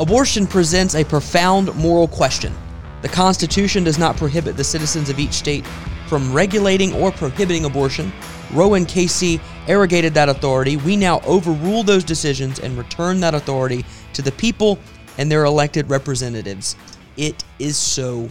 Abortion 0.00 0.46
presents 0.46 0.94
a 0.94 1.04
profound 1.04 1.74
moral 1.74 2.08
question. 2.08 2.54
The 3.02 3.08
Constitution 3.10 3.84
does 3.84 3.98
not 3.98 4.16
prohibit 4.16 4.56
the 4.56 4.64
citizens 4.64 5.10
of 5.10 5.18
each 5.18 5.34
state 5.34 5.66
from 6.06 6.32
regulating 6.32 6.94
or 6.94 7.12
prohibiting 7.12 7.66
abortion. 7.66 8.10
Roe 8.54 8.72
and 8.72 8.88
Casey 8.88 9.42
arrogated 9.68 10.14
that 10.14 10.30
authority. 10.30 10.78
We 10.78 10.96
now 10.96 11.20
overrule 11.26 11.82
those 11.82 12.02
decisions 12.02 12.60
and 12.60 12.78
return 12.78 13.20
that 13.20 13.34
authority 13.34 13.84
to 14.14 14.22
the 14.22 14.32
people 14.32 14.78
and 15.18 15.30
their 15.30 15.44
elected 15.44 15.90
representatives. 15.90 16.76
It 17.18 17.44
is 17.58 17.76
so 17.76 18.30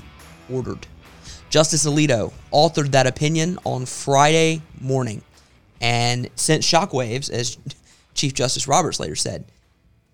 ordered. 0.52 0.88
Justice 1.52 1.86
Alito 1.86 2.34
authored 2.52 2.90
that 2.94 3.06
opinion 3.06 3.60
on 3.64 3.86
Friday 3.86 4.64
morning 4.82 5.22
and 5.82 6.32
sent 6.36 6.64
shockwaves, 6.64 7.30
as 7.30 7.60
Chief 8.16 8.34
Justice 8.34 8.68
Roberts 8.68 9.00
later 9.00 9.16
said, 9.16 9.46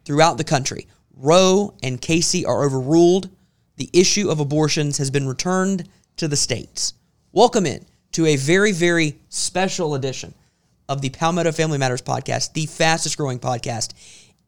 throughout 0.04 0.38
the 0.38 0.44
country. 0.44 0.88
Roe 1.18 1.74
and 1.82 2.02
Casey 2.02 2.46
are 2.46 2.66
overruled. 2.66 3.30
The 3.78 3.90
issue 3.94 4.30
of 4.30 4.42
abortions 4.42 4.98
has 4.98 5.10
been 5.10 5.28
returned 5.28 5.88
to 6.18 6.28
the 6.28 6.36
states. 6.36 6.94
Welcome 7.32 7.66
in 7.66 7.86
to 8.12 8.26
a 8.26 8.36
very, 8.36 8.74
very 8.74 9.18
special 9.30 9.96
edition 9.96 10.34
of 10.90 11.02
the 11.02 11.10
Palmetto 11.10 11.54
Family 11.54 11.78
Matters 11.78 12.02
podcast, 12.02 12.52
the 12.52 12.66
fastest 12.66 13.18
growing 13.18 13.40
podcast 13.40 13.94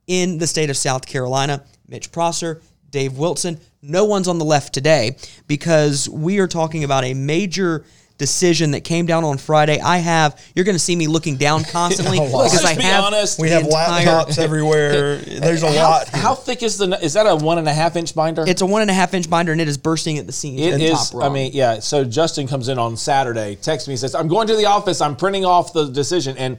in 0.07 0.39
the 0.39 0.47
state 0.47 0.69
of 0.69 0.75
South 0.75 1.05
Carolina. 1.05 1.63
Mitch 1.87 2.11
Prosser, 2.11 2.61
Dave 2.89 3.17
Wilson. 3.17 3.61
No 3.81 4.03
one's 4.03 4.27
on 4.27 4.37
the 4.37 4.45
left 4.45 4.73
today 4.73 5.15
because 5.47 6.09
we 6.09 6.39
are 6.39 6.47
talking 6.47 6.83
about 6.83 7.05
a 7.05 7.13
major 7.13 7.85
decision 8.17 8.71
that 8.71 8.83
came 8.83 9.05
down 9.05 9.23
on 9.23 9.37
Friday. 9.37 9.79
I 9.79 9.97
have 9.97 10.41
you're 10.55 10.65
going 10.65 10.75
to 10.75 10.79
see 10.79 10.95
me 10.95 11.07
looking 11.07 11.37
down 11.37 11.63
constantly 11.71 12.19
Let's 12.19 12.53
because 12.53 12.65
I 12.65 12.75
be 12.75 12.83
have 12.83 13.05
honest. 13.05 13.39
We 13.39 13.49
have 13.49 13.63
entire- 13.63 14.05
laptops 14.05 14.37
everywhere. 14.43 15.17
There's 15.17 15.63
a 15.63 15.71
how, 15.71 15.89
lot. 15.89 16.09
How 16.09 16.35
thick 16.35 16.63
is 16.63 16.77
the? 16.77 16.99
Is 17.01 17.13
that 17.13 17.25
a 17.25 17.35
one 17.35 17.57
and 17.57 17.67
a 17.67 17.73
half 17.73 17.95
inch 17.95 18.15
binder? 18.15 18.43
It's 18.47 18.61
a 18.61 18.65
one 18.65 18.81
and 18.81 18.91
a 18.91 18.93
half 18.93 19.13
inch 19.13 19.29
binder 19.29 19.51
and 19.51 19.61
it 19.61 19.67
is 19.67 19.77
bursting 19.77 20.17
at 20.17 20.25
the 20.25 20.33
seams. 20.33 20.61
It 20.61 20.73
at 20.73 20.79
the 20.79 20.85
is. 20.85 21.09
top 21.11 21.23
I 21.23 21.29
mean, 21.29 21.51
yeah. 21.53 21.79
So 21.79 22.03
Justin 22.03 22.47
comes 22.47 22.67
in 22.69 22.79
on 22.79 22.97
Saturday, 22.97 23.55
texts 23.55 23.87
me, 23.87 23.95
says, 23.95 24.15
"I'm 24.15 24.27
going 24.27 24.47
to 24.47 24.55
the 24.55 24.65
office. 24.65 25.01
I'm 25.01 25.15
printing 25.15 25.45
off 25.45 25.73
the 25.73 25.87
decision." 25.89 26.37
And 26.37 26.57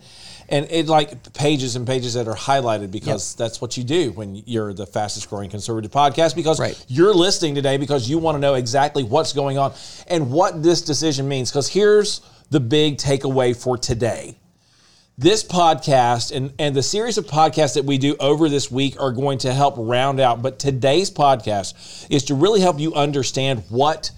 and 0.49 0.67
it 0.71 0.87
like 0.87 1.33
pages 1.35 1.77
and 1.77 1.87
pages 1.87 2.15
that 2.15 2.27
are 2.27 2.35
highlighted 2.35 2.91
because 2.91 3.35
that's 3.35 3.61
what 3.61 3.77
you 3.77 3.85
do 3.85 4.13
when 4.13 4.35
you're 4.47 4.73
the 4.73 4.87
fastest 4.87 5.29
growing 5.29 5.51
conservative 5.51 5.91
podcast 5.91 6.35
because 6.35 6.59
Right. 6.59 6.83
you're 6.89 7.15
listening 7.15 7.55
today 7.55 7.77
because 7.77 8.09
you 8.09 8.19
want 8.19 8.37
to 8.37 8.41
know 8.41 8.55
exactly 8.55 9.05
what's 9.05 9.33
going 9.33 9.59
on 9.59 9.73
and 10.07 10.31
what 10.31 10.63
this 10.63 10.83
decision 10.83 11.29
means. 11.29 11.51
Because 11.51 11.69
here's 11.69 12.21
the 12.51 12.61
big 12.61 12.97
takeaway 12.97 13.55
for 13.55 13.77
today 13.77 14.37
this 15.19 15.43
podcast 15.43 16.31
and, 16.35 16.53
and 16.61 16.77
the 16.77 16.83
series 16.83 17.19
of 17.19 17.27
podcasts 17.27 17.75
that 17.75 17.85
we 17.85 17.99
do 17.99 18.15
over 18.21 18.49
this 18.49 18.71
week 18.71 19.01
are 19.01 19.11
going 19.11 19.37
to 19.39 19.53
help 19.53 19.75
round 19.77 20.21
out. 20.21 20.43
But 20.43 20.61
today's 20.61 21.11
podcast 21.11 22.07
is 22.09 22.25
to 22.27 22.35
really 22.37 22.61
help 22.61 22.79
you 22.79 22.95
understand 22.95 23.65
what 23.69 24.13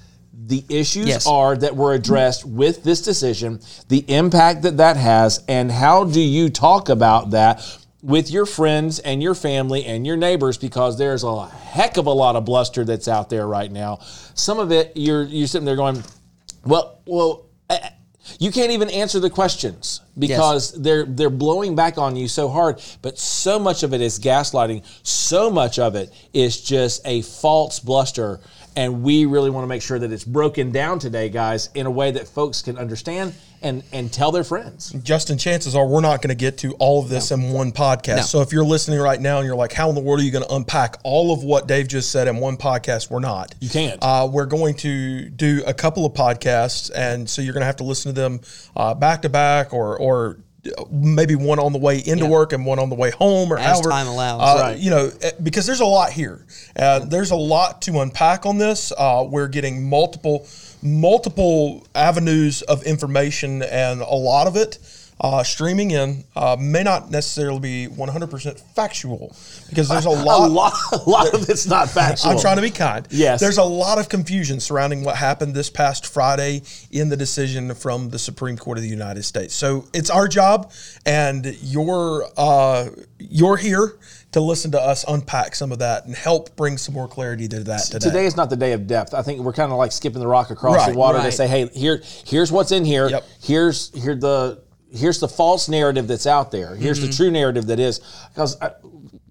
the 0.47 0.65
issues 0.69 1.07
Yes. 1.09 1.27
are 1.27 1.57
that 1.57 1.77
were 1.77 1.93
addressed 1.93 2.45
with 2.45 2.83
this 2.83 3.03
decision, 3.03 3.61
the 3.89 4.05
impact 4.09 4.63
that 4.63 4.79
that 4.79 4.97
has, 4.97 5.43
and 5.49 5.71
how 5.71 6.05
do 6.05 6.21
you 6.21 6.49
talk 6.49 6.89
about 6.89 7.31
that 7.31 7.63
with 8.03 8.31
your 8.31 8.47
friends 8.47 8.99
and 9.01 9.23
your 9.23 9.35
family 9.35 9.85
and 9.85 10.07
your 10.07 10.17
neighbors 10.17 10.57
because 10.57 10.97
there's 10.97 11.23
a 11.23 11.47
heck 11.47 11.99
of 11.99 12.07
a 12.07 12.11
lot 12.13 12.37
of 12.37 12.45
bluster 12.47 12.85
that's 12.85 13.09
out 13.09 13.29
there 13.29 13.47
right 13.47 13.71
now. 13.71 13.99
Some 14.35 14.59
of 14.59 14.73
it 14.73 14.93
you're 14.95 15.25
you're 15.25 15.47
sitting 15.47 15.67
there 15.67 15.77
going, 15.77 16.03
well, 16.65 17.01
well, 17.07 17.47
eh, 17.69 17.91
you 18.39 18.51
can't 18.53 18.71
even 18.71 18.89
answer 18.91 19.21
the 19.21 19.31
questions 19.31 20.01
because 20.19 20.73
they're 20.81 21.05
they're 21.05 21.31
blowing 21.31 21.75
back 21.75 21.99
on 21.99 22.17
you 22.17 22.29
so 22.29 22.49
hard. 22.49 22.81
But 23.03 23.19
so 23.19 23.59
much 23.59 23.83
of 23.83 23.93
it 23.93 24.01
is 24.01 24.19
gaslighting. 24.19 24.85
So 25.03 25.51
much 25.51 25.79
of 25.79 25.95
it 25.95 26.11
is 26.33 26.61
just 26.61 27.03
a 27.05 27.23
false 27.23 27.81
bluster. 27.81 28.41
And 28.77 29.03
we 29.03 29.27
really 29.27 29.51
want 29.51 29.65
to 29.65 29.69
make 29.69 29.83
sure 29.83 29.99
that 29.99 30.13
it's 30.13 30.25
broken 30.25 30.71
down 30.71 30.99
today, 30.99 31.29
guys, 31.29 31.71
in 31.75 31.87
a 31.87 31.91
way 31.91 32.11
that 32.13 32.29
folks 32.29 32.63
can 32.63 32.79
understand 32.79 33.35
and 33.63 33.83
and 33.93 34.13
tell 34.13 34.33
their 34.33 34.45
friends. 34.45 34.91
Justin, 35.03 35.39
chances 35.39 35.75
are 35.75 35.87
we're 35.87 36.01
not 36.01 36.23
going 36.23 36.31
to 36.31 36.35
get 36.35 36.59
to 36.59 36.73
all 36.75 37.03
of 37.03 37.09
this 37.09 37.31
in 37.31 37.53
one 37.53 37.73
podcast. 37.73 38.17
No. 38.17 38.23
So 38.23 38.41
if 38.41 38.53
you're 38.53 38.65
listening 38.65 39.01
right 39.01 39.21
now 39.21 39.39
and 39.39 39.47
you're 39.47 39.57
like, 39.57 39.73
how 39.73 39.89
in 39.89 39.95
the 39.95 40.01
world 40.01 40.21
are 40.21 40.23
you 40.23 40.31
going 40.31 40.45
to 40.45 40.55
unpack 40.55 40.97
all 41.05 41.33
of 41.33 41.45
what 41.45 41.67
Dave 41.67 41.89
just 41.89 42.11
said 42.11 42.29
in 42.29 42.37
one 42.37 42.57
podcast? 42.57 43.11
We're 43.11 43.21
not. 43.21 43.55
You 43.61 43.69
can't. 43.69 43.99
Uh, 44.03 44.29
we're 44.31 44.47
going 44.47 44.75
to 44.77 45.29
do 45.29 45.63
a 45.67 45.75
couple 45.75 46.07
of 46.07 46.15
podcasts, 46.15 46.91
and 46.95 47.29
so 47.29 47.43
you're 47.43 47.53
going 47.55 47.63
to 47.63 47.67
have 47.67 47.77
to 47.77 47.85
listen 47.85 48.15
to 48.15 48.21
them 48.21 48.41
uh, 48.77 48.95
back 48.95 49.23
to 49.23 49.29
back 49.29 49.75
or 49.75 49.99
or 49.99 50.39
maybe 50.91 51.35
one 51.37 51.59
on 51.59 51.73
the 51.73 51.79
way 51.79 51.99
into 51.99 52.25
Yeah. 52.25 52.31
work 52.31 52.53
and 52.53 52.67
one 52.67 52.79
on 52.79 52.89
the 52.91 52.95
way 52.95 53.11
home 53.11 53.53
or 53.53 53.59
As 53.59 53.65
however 53.67 53.91
time 53.91 54.07
allows. 54.07 54.41
Uh, 54.43 54.61
Right. 54.63 54.79
You 54.79 54.91
know, 54.91 55.11
eh, 55.23 55.31
because 55.43 55.65
there's 55.67 55.81
a 55.81 55.87
lot 55.87 56.13
here. 56.13 56.45
Uh, 56.77 56.99
there's 57.01 57.31
a 57.31 57.37
lot 57.37 57.81
to 57.83 58.01
unpack 58.01 58.45
on 58.45 58.59
this. 58.59 58.93
Uh, 58.97 59.25
we're 59.29 59.49
getting 59.49 59.89
multiple 59.89 60.47
multiple 60.83 61.87
avenues 61.95 62.63
of 62.63 62.83
information, 62.85 63.63
and 63.63 64.01
a 64.01 64.15
lot 64.15 64.47
of 64.47 64.57
it. 64.57 64.79
Uh, 65.23 65.43
streaming 65.43 65.91
in 65.91 66.25
uh, 66.35 66.57
may 66.59 66.83
not 66.83 67.11
necessarily 67.11 67.61
be 67.61 67.87
100% 67.95 68.59
factual 68.75 69.37
because 69.69 69.87
there's 69.87 70.07
a 70.07 70.11
lot, 70.11 70.41
A 70.49 70.51
lot. 70.51 70.51
lot, 70.51 70.73
a 70.93 71.11
lot 71.11 71.35
of 71.35 71.51
it's 71.51 71.67
not 71.67 71.91
factual. 71.91 72.31
I'm 72.31 72.39
trying 72.39 72.57
to 72.57 72.63
be 72.63 72.71
kind. 72.71 73.07
Yes. 73.11 73.39
There's 73.39 73.59
a 73.59 73.63
lot 73.65 73.99
of 73.99 74.09
confusion 74.09 74.61
surrounding 74.61 75.05
what 75.05 75.17
happened 75.17 75.55
this 75.55 75.69
past 75.69 76.07
Friday 76.07 76.63
in 76.91 77.11
the 77.11 77.19
decision 77.19 77.75
from 77.75 78.09
the 78.09 78.19
Supreme 78.19 78.57
Court 78.57 78.79
of 78.79 78.83
the 78.83 78.89
United 78.89 79.25
States. 79.25 79.55
So 79.55 79.87
it's 79.93 80.09
our 80.09 80.27
job, 80.27 80.73
and 81.05 81.55
you're 81.61 82.25
uh, 82.39 82.89
you're 83.19 83.59
here 83.59 83.99
to 84.33 84.41
listen 84.41 84.71
to 84.71 84.81
us 84.81 85.05
unpack 85.07 85.55
some 85.55 85.71
of 85.71 85.81
that 85.81 86.07
and 86.07 86.15
help 86.15 86.57
bring 86.57 86.79
some 86.79 86.95
more 86.95 87.09
clarity 87.09 87.47
to 87.49 87.61
that 87.65 87.83
today. 87.83 87.99
Today 87.99 88.25
is 88.25 88.37
not 88.37 88.49
the 88.49 88.57
day 88.57 88.73
of 88.73 88.87
depth. 88.87 89.13
I 89.13 89.21
think 89.21 89.41
we're 89.41 89.53
kind 89.53 89.71
of 89.71 89.77
like 89.77 89.93
skipping 89.93 90.21
the 90.21 90.27
rock 90.27 90.51
across 90.51 90.77
Right, 90.77 90.93
the 90.93 90.99
water 90.99 91.21
to 91.21 91.31
say, 91.31 91.47
hey, 91.47 91.67
here, 91.75 92.01
here's 92.25 92.51
what's 92.51 92.73
in 92.73 92.87
here. 92.87 93.09
Yep. 93.11 93.25
Here's 93.43 93.91
here 94.03 94.15
the 94.15 94.63
here's 94.93 95.21
the 95.21 95.29
false 95.29 95.69
narrative 95.69 96.07
that's 96.09 96.27
out 96.27 96.51
there. 96.51 96.75
Here's 96.77 96.99
Mm-hmm. 96.99 97.11
the 97.11 97.17
true 97.17 97.31
narrative 97.31 97.67
that 97.67 97.79
is. 97.81 98.01
Because 98.33 98.61
I 98.61 98.73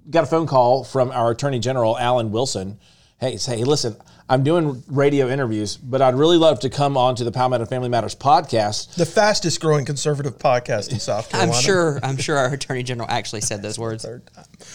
got 0.09 0.23
a 0.23 0.27
phone 0.27 0.47
call 0.47 0.83
from 0.83 1.11
our 1.11 1.31
Attorney 1.31 1.59
General 1.59 1.97
Alan 1.97 2.31
Wilson. 2.31 2.79
Hey, 3.19 3.37
say, 3.37 3.57
hey, 3.57 3.63
listen, 3.65 3.95
I'm 4.29 4.43
doing 4.43 4.81
radio 4.87 5.27
interviews, 5.27 5.75
but 5.75 6.01
I'd 6.01 6.15
really 6.15 6.37
love 6.37 6.59
to 6.61 6.69
come 6.69 6.95
on 6.95 7.15
to 7.15 7.23
the 7.23 7.31
Palmetto 7.31 7.65
Family 7.65 7.89
Matters 7.89 8.15
podcast. 8.15 8.95
the 8.95 9.05
fastest 9.05 9.59
growing 9.59 9.83
conservative 9.85 10.37
podcast 10.37 10.91
in 10.91 10.99
South 11.01 11.29
Carolina. 11.29 11.51
I'm 11.57 11.61
Carolina. 11.63 11.99
sure. 11.99 12.09
I'm 12.09 12.17
sure 12.17 12.37
our 12.37 12.53
attorney 12.53 12.83
general 12.83 13.09
actually 13.09 13.41
said 13.41 13.61
those 13.61 13.77
words. 13.77 14.05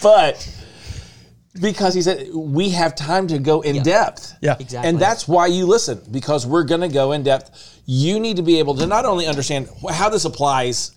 but 0.02 0.48
because 1.60 1.94
he 1.94 2.02
said 2.02 2.28
we 2.34 2.70
have 2.70 2.94
time 2.94 3.28
to 3.28 3.38
go 3.38 3.60
in 3.60 3.82
depth. 3.82 4.34
Yeah. 4.40 4.56
Exactly. 4.58 4.88
And 4.88 4.98
that's 4.98 5.28
why 5.28 5.46
you 5.46 5.66
listen 5.66 6.00
because 6.10 6.46
we're 6.46 6.64
going 6.64 6.80
to 6.80 6.88
go 6.88 7.12
in 7.12 7.22
depth. 7.22 7.80
You 7.86 8.18
need 8.18 8.36
to 8.36 8.42
be 8.42 8.58
able 8.58 8.74
to 8.76 8.86
not 8.86 9.04
only 9.04 9.26
understand 9.26 9.68
how 9.90 10.08
this 10.08 10.24
applies 10.24 10.92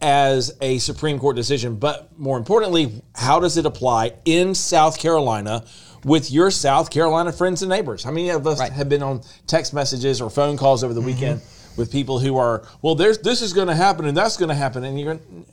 as 0.00 0.56
a 0.60 0.78
Supreme 0.78 1.18
Court 1.18 1.36
decision, 1.36 1.76
but 1.76 2.16
more 2.18 2.38
importantly, 2.38 3.02
how 3.14 3.40
does 3.40 3.56
it 3.56 3.66
apply 3.66 4.12
in 4.24 4.54
South 4.54 4.98
Carolina 4.98 5.64
with 6.04 6.30
your 6.30 6.50
South 6.50 6.90
Carolina 6.90 7.32
friends 7.32 7.62
and 7.62 7.68
neighbors? 7.68 8.04
How 8.04 8.12
many 8.12 8.30
of 8.30 8.46
us 8.46 8.60
Right. 8.60 8.72
have 8.72 8.88
been 8.88 9.02
on 9.02 9.22
text 9.46 9.74
messages 9.74 10.20
or 10.20 10.30
phone 10.30 10.56
calls 10.56 10.84
over 10.84 10.94
the 10.94 11.00
mm-hmm. 11.00 11.08
weekend 11.08 11.42
with 11.76 11.90
people 11.90 12.18
who 12.20 12.36
are, 12.36 12.62
well, 12.80 12.94
there's 12.94 13.18
this 13.18 13.42
is 13.42 13.52
going 13.52 13.68
to 13.68 13.74
happen 13.74 14.06
and 14.06 14.16
that's 14.16 14.36
going 14.36 14.48
to 14.48 14.54
happen, 14.54 14.84
and 14.84 14.98
you're 14.98 15.14
going. 15.14 15.44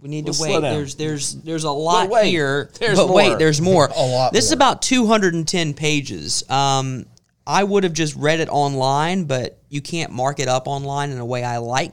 We 0.00 0.08
need 0.08 0.26
to 0.26 0.34
wait. 0.40 0.60
There's 0.60 0.94
there's 0.94 1.34
there's 1.42 1.64
a 1.64 1.70
lot 1.70 2.08
wait. 2.08 2.30
here. 2.30 2.70
There's 2.78 2.98
but 2.98 3.08
more. 3.08 3.16
wait, 3.16 3.38
there's 3.38 3.60
more. 3.60 3.86
A 3.96 4.06
lot 4.06 4.32
This 4.32 4.44
is 4.44 4.52
about 4.52 4.82
210 4.82 5.74
pages. 5.74 6.48
Um, 6.48 7.06
I 7.46 7.64
would 7.64 7.84
have 7.84 7.94
just 7.94 8.14
read 8.14 8.40
it 8.40 8.48
online, 8.48 9.24
but 9.24 9.58
you 9.68 9.80
can't 9.80 10.12
mark 10.12 10.38
it 10.38 10.48
up 10.48 10.68
online 10.68 11.10
in 11.10 11.18
a 11.18 11.24
way 11.24 11.42
I 11.42 11.58
like. 11.58 11.92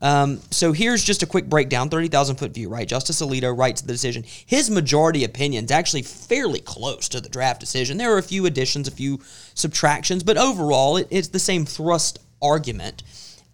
Um, 0.00 0.40
so 0.50 0.72
here's 0.72 1.02
just 1.02 1.22
a 1.22 1.26
quick 1.26 1.48
breakdown, 1.48 1.88
30,000 1.88 2.36
foot 2.36 2.52
view, 2.52 2.68
right? 2.68 2.86
Justice 2.86 3.22
Alito 3.22 3.56
writes 3.56 3.80
the 3.80 3.92
decision. 3.92 4.22
His 4.44 4.70
majority 4.70 5.24
opinion's 5.24 5.70
actually 5.70 6.02
fairly 6.02 6.60
close 6.60 7.08
to 7.08 7.20
the 7.20 7.28
draft 7.28 7.58
decision. 7.58 7.96
There 7.96 8.14
are 8.14 8.18
a 8.18 8.22
few 8.22 8.44
additions, 8.44 8.86
a 8.86 8.90
few 8.90 9.20
subtractions, 9.54 10.22
but 10.22 10.36
overall, 10.36 10.98
it, 10.98 11.08
it's 11.10 11.28
the 11.28 11.38
same 11.38 11.64
thrust 11.64 12.18
argument. 12.42 13.02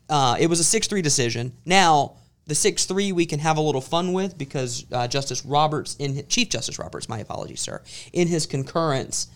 Uh, 0.08 0.36
it 0.40 0.48
was 0.48 0.58
a 0.58 0.64
6 0.64 0.88
3 0.88 1.00
decision. 1.02 1.52
Now, 1.64 2.16
the 2.50 2.54
6 2.56 2.84
3 2.84 3.12
we 3.12 3.26
can 3.26 3.38
have 3.38 3.56
a 3.58 3.60
little 3.60 3.80
fun 3.80 4.12
with 4.12 4.36
because 4.36 4.84
uh, 4.90 5.06
Justice 5.06 5.46
Roberts, 5.46 5.94
in 6.00 6.26
Chief 6.26 6.50
Justice 6.50 6.80
Roberts, 6.80 7.08
my 7.08 7.20
apologies, 7.20 7.60
sir, 7.60 7.80
in 8.12 8.26
his 8.26 8.44
concurrence, 8.44 9.28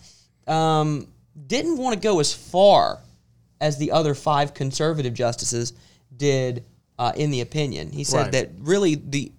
um, 0.47 1.07
didn't 1.47 1.77
want 1.77 1.93
to 1.93 1.99
go 1.99 2.19
as 2.19 2.33
far 2.33 2.99
as 3.61 3.77
the 3.77 3.93
other 3.93 4.13
five 4.13 4.53
conservative 4.53 5.13
justices 5.13 5.71
did 6.17 6.65
uh, 6.99 7.13
in 7.15 7.31
the 7.31 7.39
opinion. 7.39 7.89
He 7.93 8.03
said 8.03 8.23
Right. 8.23 8.31
that 8.33 8.49
really 8.59 8.95
the 8.95 9.31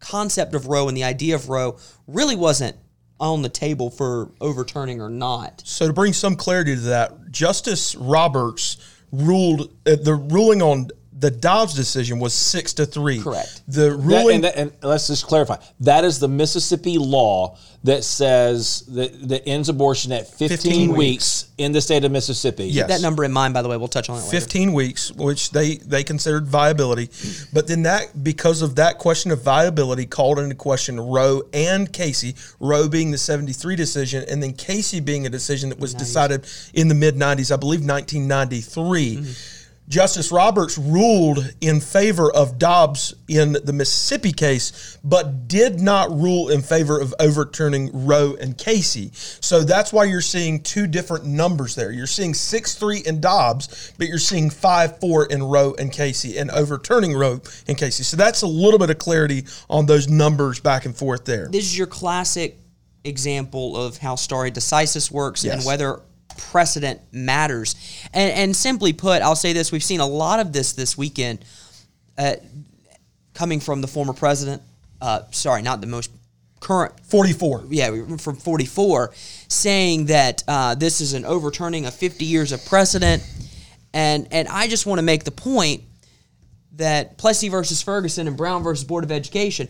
concept 0.00 0.52
of 0.52 0.66
Roe 0.66 0.88
and 0.88 0.96
the 0.96 1.04
idea 1.04 1.36
of 1.36 1.48
Roe 1.48 1.78
really 2.08 2.34
wasn't 2.34 2.76
on 3.20 3.42
the 3.42 3.48
table 3.48 3.90
for 3.90 4.32
overturning 4.40 5.00
or 5.00 5.08
not. 5.08 5.62
So 5.64 5.86
to 5.86 5.92
bring 5.92 6.12
some 6.12 6.34
clarity 6.34 6.74
to 6.74 6.80
that, 6.80 7.30
Justice 7.30 7.94
Roberts 7.94 8.76
ruled 9.12 9.72
uh, 9.86 9.94
the 10.02 10.14
ruling 10.14 10.62
on 10.62 10.88
The 11.22 11.30
Dobbs 11.30 11.74
decision 11.74 12.18
was 12.18 12.34
six 12.34 12.72
to 12.74 12.84
three. 12.84 13.20
Correct. 13.22 13.62
The 13.68 13.90
That- 13.90 13.96
ruling. 13.96 14.34
and, 14.36 14.44
that- 14.44 14.56
and 14.56 14.72
let's 14.82 15.06
just 15.06 15.24
clarify. 15.24 15.56
That 15.80 16.04
is 16.04 16.18
the 16.18 16.26
Mississippi 16.26 16.98
law 16.98 17.56
that 17.84 18.02
says 18.04 18.84
that, 18.88 19.28
that 19.28 19.46
ends 19.48 19.68
abortion 19.68 20.10
at 20.12 20.28
15, 20.28 20.48
15 20.48 20.96
weeks. 20.96 21.46
in 21.58 21.70
the 21.72 21.80
state 21.80 22.04
of 22.04 22.10
Mississippi. 22.12 22.64
Yes. 22.66 22.88
That 22.88 23.02
number 23.02 23.22
in 23.24 23.32
mind, 23.32 23.54
by 23.54 23.62
the 23.62 23.68
way, 23.68 23.76
we'll 23.76 23.88
touch 23.88 24.08
on 24.08 24.16
it 24.18 24.22
later. 24.22 24.30
15 24.40 24.72
weeks, 24.72 25.12
which 25.12 25.50
they, 25.50 25.76
they 25.76 26.02
considered 26.04 26.46
viability. 26.46 27.08
But 27.52 27.66
then 27.68 27.82
that, 27.84 28.22
because 28.24 28.62
of 28.62 28.76
that 28.76 28.98
question 28.98 29.30
of 29.30 29.42
viability, 29.42 30.06
called 30.06 30.38
into 30.40 30.54
question 30.56 31.00
Roe 31.00 31.42
and 31.52 31.92
Casey, 31.92 32.34
Roe 32.60 32.88
being 32.88 33.10
the 33.12 33.18
73 33.18 33.74
decision, 33.76 34.24
and 34.28 34.42
then 34.42 34.52
Casey 34.54 34.98
being 35.00 35.26
a 35.26 35.30
decision 35.30 35.68
that 35.70 35.78
was 35.78 35.94
decided 35.94 36.46
in 36.74 36.88
the 36.88 36.94
mid 36.96 37.14
90s, 37.16 37.52
I 37.52 37.56
believe 37.56 37.80
1993. 37.84 39.16
Mm-hmm. 39.16 39.51
Justice 39.92 40.32
Roberts 40.32 40.78
ruled 40.78 41.52
in 41.60 41.78
favor 41.78 42.34
of 42.34 42.58
Dobbs 42.58 43.14
in 43.28 43.52
the 43.62 43.74
Mississippi 43.74 44.32
case, 44.32 44.98
but 45.04 45.48
did 45.48 45.80
not 45.80 46.10
rule 46.10 46.48
in 46.48 46.62
favor 46.62 46.98
of 46.98 47.14
overturning 47.20 47.90
Roe 48.06 48.34
and 48.40 48.56
Casey. 48.56 49.10
So 49.12 49.60
that's 49.60 49.92
why 49.92 50.04
you're 50.04 50.22
seeing 50.22 50.62
two 50.62 50.86
different 50.86 51.26
numbers 51.26 51.74
there. 51.74 51.92
You're 51.92 52.06
seeing 52.06 52.32
6 52.32 52.74
3 52.74 53.00
in 53.00 53.20
Dobbs, 53.20 53.92
but 53.98 54.06
you're 54.06 54.16
seeing 54.16 54.48
5 54.48 54.98
4 54.98 55.26
in 55.26 55.42
Roe 55.42 55.74
and 55.78 55.92
Casey 55.92 56.38
and 56.38 56.50
overturning 56.52 57.14
Roe 57.14 57.42
and 57.68 57.76
Casey. 57.76 58.02
So 58.02 58.16
that's 58.16 58.40
a 58.40 58.46
little 58.46 58.78
bit 58.78 58.88
of 58.88 58.96
clarity 58.96 59.44
on 59.68 59.84
those 59.84 60.08
numbers 60.08 60.58
back 60.58 60.86
and 60.86 60.96
forth 60.96 61.26
there. 61.26 61.48
this 61.48 61.64
is 61.64 61.76
your 61.76 61.86
classic 61.86 62.56
example 63.04 63.76
of 63.76 63.98
how 63.98 64.14
stare 64.14 64.50
decisis 64.50 65.10
works 65.10 65.44
and 65.44 65.62
whether 65.66 66.00
precedent 66.36 67.00
matters. 67.12 67.74
And, 68.12 68.32
and 68.32 68.56
simply 68.56 68.92
put, 68.92 69.22
I'll 69.22 69.36
say 69.36 69.52
this: 69.52 69.72
we've 69.72 69.84
seen 69.84 70.00
a 70.00 70.06
lot 70.06 70.40
of 70.40 70.52
this 70.52 70.72
this 70.72 70.96
weekend, 70.96 71.44
uh, 72.18 72.34
coming 73.34 73.60
from 73.60 73.80
the 73.80 73.88
former 73.88 74.12
president. 74.12 74.62
Uh, 75.00 75.22
sorry, 75.30 75.62
not 75.62 75.80
the 75.80 75.86
most 75.86 76.10
current 76.62 76.94
44. 77.04 77.64
yeah, 77.68 78.16
from 78.16 78.36
44, 78.36 79.12
saying 79.48 80.06
that 80.06 80.42
uh, 80.48 80.74
this 80.74 81.00
is 81.00 81.12
an 81.12 81.24
overturning 81.24 81.86
of 81.86 81.94
50 81.94 82.24
years 82.24 82.52
of 82.52 82.64
precedent. 82.64 83.22
And, 83.92 84.28
and 84.30 84.48
I 84.48 84.68
just 84.68 84.86
want 84.86 84.98
to 84.98 85.02
make 85.02 85.24
the 85.24 85.32
point 85.32 85.82
that 86.76 87.18
Plessy 87.18 87.48
versus 87.48 87.82
Ferguson 87.82 88.26
and 88.26 88.36
Brown 88.36 88.62
versus 88.62 88.84
Board 88.84 89.04
of 89.04 89.12
Education, 89.12 89.68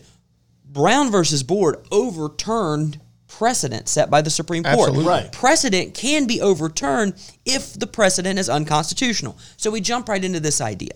Brown 0.63 1.11
versus 1.11 1.43
Board 1.43 1.85
overturned 1.91 2.99
precedent 3.37 3.89
set 3.89 4.11
by 4.11 4.21
the 4.21 4.29
Supreme 4.29 4.63
Court. 4.63 4.89
Absolutely. 4.89 5.05
Right. 5.05 5.31
Precedent 5.31 5.95
can 5.95 6.27
be 6.27 6.39
overturned 6.39 7.15
if 7.45 7.73
the 7.73 7.87
precedent 7.87 8.37
is 8.37 8.47
unconstitutional. 8.47 9.39
So 9.57 9.71
we 9.71 9.81
jump 9.81 10.07
right 10.07 10.23
into 10.23 10.39
this 10.39 10.61
idea. 10.61 10.93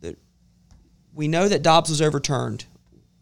That 0.00 0.16
we 1.12 1.26
know 1.26 1.48
that 1.48 1.62
Dobbs 1.62 1.90
was 1.90 2.00
overturned. 2.00 2.66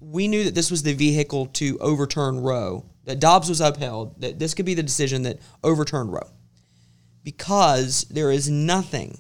We 0.01 0.29
knew 0.29 0.45
that 0.45 0.55
this 0.55 0.71
was 0.71 0.83
the 0.83 0.93
vehicle 0.93 1.47
to 1.47 1.79
overturn 1.79 2.41
Roe. 2.41 2.85
That 3.05 3.21
Dobbs 3.21 3.49
was 3.49 3.63
upheld. 3.63 4.21
That 4.21 4.39
this 4.39 4.53
could 4.53 4.67
be 4.67 4.75
the 4.75 4.83
decision 4.83 5.23
that 5.23 5.41
overturned 5.65 6.13
Roe. 6.13 6.31
Because 7.25 8.05
there 8.11 8.31
is 8.31 8.51
nothing 8.51 9.19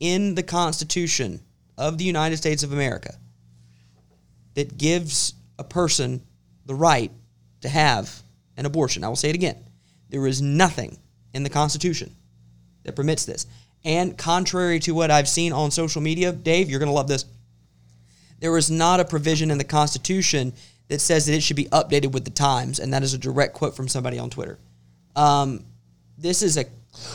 in 0.00 0.34
the 0.34 0.42
Constitution 0.42 1.40
of 1.78 1.98
the 1.98 2.04
United 2.04 2.38
States 2.38 2.64
of 2.64 2.72
America 2.72 3.14
that 4.54 4.76
gives 4.76 5.34
a 5.56 5.64
person 5.64 6.20
the 6.66 6.74
right 6.74 7.12
to 7.60 7.68
have 7.68 8.23
an 8.56 8.66
abortion. 8.66 9.04
I 9.04 9.08
will 9.08 9.16
say 9.16 9.30
it 9.30 9.34
again. 9.34 9.56
There 10.10 10.26
is 10.26 10.40
nothing 10.42 10.98
in 11.32 11.42
the 11.42 11.50
Constitution 11.50 12.14
that 12.84 12.94
permits 12.94 13.24
this. 13.24 13.46
And 13.84 14.16
contrary 14.16 14.78
to 14.80 14.92
what 14.94 15.10
I've 15.10 15.28
seen 15.28 15.52
on 15.52 15.70
social 15.70 16.00
media, 16.00 16.32
Dave, 16.32 16.70
you're 16.70 16.78
going 16.78 16.88
to 16.88 16.94
love 16.94 17.08
this. 17.08 17.24
There 18.40 18.56
is 18.56 18.70
not 18.70 19.00
a 19.00 19.04
provision 19.04 19.50
in 19.50 19.58
the 19.58 19.64
Constitution 19.64 20.52
that 20.88 21.00
says 21.00 21.26
that 21.26 21.34
it 21.34 21.42
should 21.42 21.56
be 21.56 21.66
updated 21.66 22.12
with 22.12 22.24
the 22.24 22.30
times, 22.30 22.78
and 22.78 22.92
that 22.92 23.02
is 23.02 23.14
a 23.14 23.18
direct 23.18 23.54
quote 23.54 23.74
from 23.74 23.88
somebody 23.88 24.18
on 24.18 24.30
Twitter. 24.30 24.58
Um, 25.16 25.64
this 26.18 26.42
is 26.42 26.56
a 26.56 26.66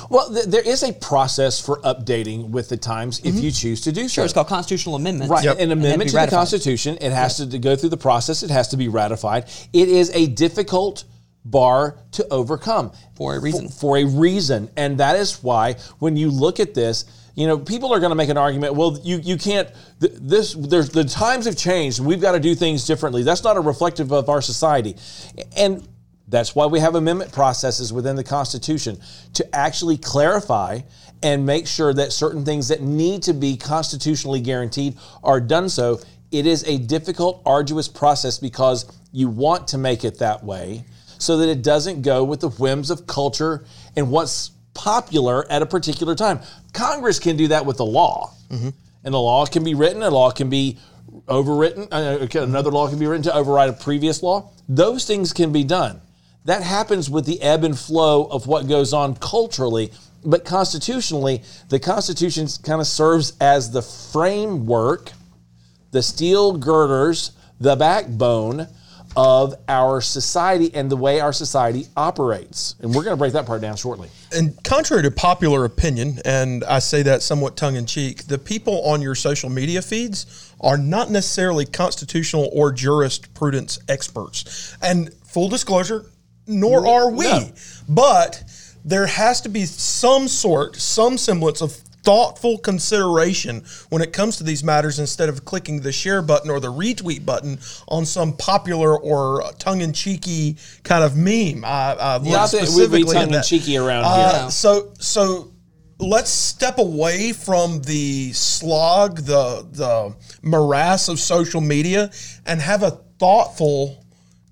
Well, 0.09 0.29
th- 0.33 0.45
there 0.45 0.61
is 0.67 0.83
a 0.83 0.91
process 0.91 1.59
for 1.59 1.77
updating 1.81 2.49
with 2.49 2.69
the 2.69 2.77
times 2.77 3.21
if 3.23 3.35
you 3.35 3.51
choose 3.51 3.81
to 3.81 3.91
do 3.91 4.03
so. 4.03 4.07
sure. 4.07 4.25
It's 4.25 4.33
called 4.33 4.47
constitutional 4.47 4.95
amendments. 4.95 5.29
Right, 5.31 5.43
Yep. 5.43 5.59
an 5.59 5.71
amendment 5.71 6.09
to 6.09 6.15
the. 6.15 6.27
Constitution. 6.27 6.97
It 6.99 7.11
has 7.11 7.37
to 7.37 7.57
go 7.59 7.75
through 7.75 7.89
the 7.89 7.97
process. 7.97 8.43
It 8.43 8.49
has 8.49 8.69
to 8.69 8.77
be 8.77 8.87
ratified. 8.87 9.45
It 9.71 9.87
is 9.87 10.11
a 10.13 10.27
difficult 10.27 11.03
bar 11.45 11.97
to 12.11 12.27
overcome 12.29 12.91
For 13.15 13.35
a 13.35 13.39
reason. 13.39 13.69
For, 13.69 13.73
for 13.73 13.97
a 13.97 14.05
reason, 14.05 14.69
and 14.75 14.97
that 14.99 15.15
is 15.15 15.41
why 15.43 15.75
when 15.99 16.17
you 16.17 16.29
look 16.29 16.59
at 16.59 16.73
this, 16.73 17.05
you 17.35 17.47
know, 17.47 17.57
people 17.57 17.93
are 17.93 17.99
going 17.99 18.09
to 18.11 18.15
make 18.15 18.29
an 18.29 18.37
argument. 18.37 18.75
Well, 18.75 18.99
you 19.03 19.17
you 19.17 19.37
can't. 19.37 19.69
th- 20.01 20.13
This 20.15 20.53
there's 20.53 20.89
the 20.89 21.05
times 21.05 21.45
have 21.45 21.55
changed, 21.55 21.99
we've 21.99 22.21
got 22.21 22.33
to 22.33 22.39
do 22.39 22.55
things 22.55 22.85
differently. 22.85 23.23
That's 23.23 23.43
not 23.43 23.55
a 23.57 23.61
reflective 23.61 24.11
of 24.11 24.29
our 24.29 24.41
society, 24.41 24.95
and. 25.55 25.87
That's 26.31 26.53
why 26.53 26.67
we 26.67 26.79
have 26.79 26.93
amendment 26.93 27.31
processes 27.31 27.91
within 27.91 28.15
the 28.15 28.23
Constitution 28.23 28.99
to 29.33 29.55
actually 29.55 29.97
clarify 29.97 30.81
and 31.23 31.43
make 31.43 31.65
sure 31.65 31.91
that 31.91 32.13
certain 32.13 32.45
things 32.45 32.67
that 32.67 32.83
need 32.83 33.23
to 33.23 33.33
be 33.33 33.57
constitutionally 33.57 34.39
guaranteed 34.39 34.95
are 35.23 35.41
done 35.41 35.69
so. 35.69 35.99
It 36.31 36.45
is 36.45 36.63
a 36.67 36.77
difficult, 36.77 37.41
arduous 37.47 37.87
process 37.87 38.37
because 38.37 38.85
you 39.11 39.27
want 39.27 39.69
to 39.69 39.79
make 39.79 40.03
it 40.03 40.19
that 40.19 40.43
way 40.43 40.85
so 41.19 41.37
that 41.37 41.49
it 41.49 41.61
doesn't 41.61 42.01
go 42.01 42.23
with 42.23 42.39
the 42.39 42.49
whims 42.49 42.89
of 42.89 43.05
culture 43.05 43.63
and 43.95 44.09
what's 44.09 44.49
popular 44.73 45.49
at 45.51 45.61
a 45.61 45.65
particular 45.65 46.15
time. 46.15 46.39
Congress 46.73 47.19
can 47.19 47.37
do 47.37 47.49
that 47.49 47.65
with 47.65 47.77
the 47.77 47.85
law, 47.85 48.33
and 49.03 49.13
the 49.13 49.19
law 49.19 49.45
can 49.45 49.63
be 49.63 49.75
written, 49.75 50.01
a 50.01 50.09
law 50.09 50.31
can 50.31 50.49
be 50.49 50.77
overwritten, 51.27 51.87
uh, 51.91 52.41
another 52.41 52.71
law 52.71 52.87
can 52.87 52.97
be 52.97 53.05
written 53.05 53.23
to 53.23 53.35
override 53.35 53.69
a 53.69 53.73
previous 53.73 54.23
law. 54.23 54.51
Those 54.67 55.05
things 55.05 55.33
can 55.33 55.51
be 55.51 55.63
done. 55.63 56.01
That 56.45 56.63
happens 56.63 57.09
with 57.09 57.25
the 57.25 57.41
ebb 57.41 57.63
and 57.63 57.77
flow 57.77 58.25
of 58.25 58.47
what 58.47 58.67
goes 58.67 58.93
on 58.93 59.15
culturally. 59.15 59.91
But 60.23 60.45
constitutionally, 60.45 61.43
the 61.69 61.79
Constitution 61.79 62.47
kind 62.63 62.81
of 62.81 62.87
serves 62.87 63.33
as 63.39 63.71
the 63.71 63.81
framework, 63.81 65.11
the 65.91 66.01
steel 66.01 66.53
girders, 66.53 67.31
the 67.59 67.75
backbone 67.75 68.67
of 69.19 69.53
our 69.67 69.99
society 69.99 70.73
and 70.73 70.89
the 70.89 70.95
way 70.95 71.19
our 71.19 71.33
society 71.33 71.85
operates. 71.97 72.75
And 72.79 72.95
we're 72.95 73.03
going 73.03 73.11
to 73.11 73.17
break 73.17 73.33
that 73.33 73.45
part 73.45 73.59
down 73.61 73.75
shortly. 73.75 74.07
and 74.31 74.63
contrary 74.63 75.03
to 75.03 75.11
popular 75.11 75.65
opinion, 75.65 76.19
and 76.23 76.63
I 76.63 76.79
say 76.79 77.03
that 77.03 77.21
somewhat 77.21 77.57
tongue 77.57 77.75
in 77.75 77.85
cheek, 77.85 78.27
the 78.27 78.37
people 78.37 78.81
on 78.85 79.01
your 79.01 79.15
social 79.15 79.49
media 79.49 79.81
feeds 79.81 80.53
are 80.61 80.77
not 80.77 81.11
necessarily 81.11 81.65
constitutional 81.65 82.49
or 82.53 82.71
jurisprudence 82.71 83.79
experts. 83.89 84.77
And 84.81 85.13
full 85.25 85.49
disclosure, 85.49 86.05
nor 86.47 86.87
are 86.87 87.11
we. 87.11 87.25
No. 87.25 87.51
But 87.89 88.41
there 88.85 89.05
has 89.05 89.41
to 89.41 89.49
be 89.49 89.65
some 89.65 90.29
sort, 90.29 90.77
some 90.77 91.17
semblance 91.17 91.61
of 91.61 91.77
thoughtful 92.03 92.57
consideration 92.57 93.63
when 93.89 94.01
it 94.01 94.13
comes 94.13 94.37
to 94.37 94.43
these 94.43 94.63
matters 94.63 94.99
instead 94.99 95.29
of 95.29 95.45
clicking 95.45 95.81
the 95.81 95.91
share 95.91 96.21
button 96.21 96.49
or 96.49 96.59
the 96.59 96.71
retweet 96.71 97.25
button 97.25 97.59
on 97.87 98.05
some 98.05 98.33
popular 98.37 98.97
or 98.97 99.43
tongue-in-cheeky 99.59 100.57
kind 100.83 101.03
of 101.03 101.15
meme. 101.17 101.63
I, 101.65 101.95
I 101.99 102.17
look 102.17 102.27
Not 102.27 102.51
that 102.51 102.61
we'd 102.61 102.61
be 102.61 102.65
specifically 102.67 103.13
tongue-in-cheeky 103.13 103.77
around 103.77 104.03
Uh, 104.05 104.41
here. 104.41 104.51
So 104.51 104.93
so 104.99 105.51
let's 105.99 106.29
step 106.29 106.77
away 106.77 107.33
from 107.33 107.81
the 107.81 108.31
slog, 108.33 109.17
the 109.17 109.67
the 109.71 110.15
morass 110.41 111.09
of 111.09 111.19
social 111.19 111.61
media, 111.61 112.09
and 112.45 112.61
have 112.61 112.83
a 112.83 112.91
thoughtful 113.19 113.98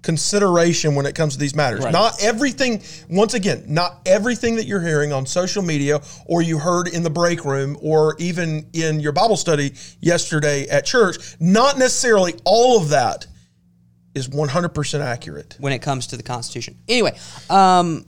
consideration 0.07 0.95
when 0.95 1.05
it 1.05 1.15
comes 1.15 1.33
to 1.33 1.39
these 1.39 1.53
matters. 1.53 1.83
Right. 1.83 1.91
Not 1.91 2.23
everything. 2.23 2.81
Once 3.09 3.33
again, 3.33 3.65
not 3.67 3.99
everything 4.05 4.55
that 4.55 4.65
you're 4.65 4.81
hearing 4.81 5.11
on 5.11 5.25
social 5.25 5.61
media 5.61 5.99
or 6.25 6.41
you 6.41 6.59
heard 6.59 6.87
in 6.87 7.03
the 7.03 7.09
break 7.09 7.43
room 7.43 7.77
or 7.81 8.15
even 8.17 8.69
in 8.71 9.01
your 9.01 9.11
Bible 9.11 9.35
study 9.35 9.73
yesterday 9.99 10.65
at 10.69 10.85
church. 10.85 11.17
Not 11.41 11.77
necessarily 11.77 12.35
all 12.45 12.77
of 12.77 12.87
that 12.89 13.27
is 14.15 14.29
100% 14.29 15.01
accurate. 15.01 15.57
when 15.59 15.73
it 15.73 15.79
comes 15.79 16.07
to 16.07 16.15
the 16.15 16.23
Constitution. 16.23 16.77
Anyway, 16.87 17.19
um, 17.49 18.05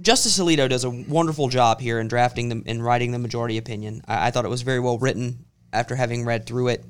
Justice 0.00 0.38
Alito 0.38 0.68
does 0.68 0.84
a 0.84 0.90
wonderful 0.90 1.48
job 1.48 1.80
here 1.80 1.98
in 1.98 2.06
drafting 2.06 2.48
them 2.48 2.62
in 2.66 2.80
writing 2.80 3.10
the 3.10 3.18
majority 3.18 3.58
opinion. 3.58 4.00
I, 4.06 4.28
I 4.28 4.30
thought 4.30 4.44
it 4.44 4.48
was 4.48 4.62
very 4.62 4.78
well 4.78 4.98
written 4.98 5.44
after 5.72 5.96
having 5.96 6.24
read 6.24 6.46
through 6.46 6.68
it. 6.68 6.84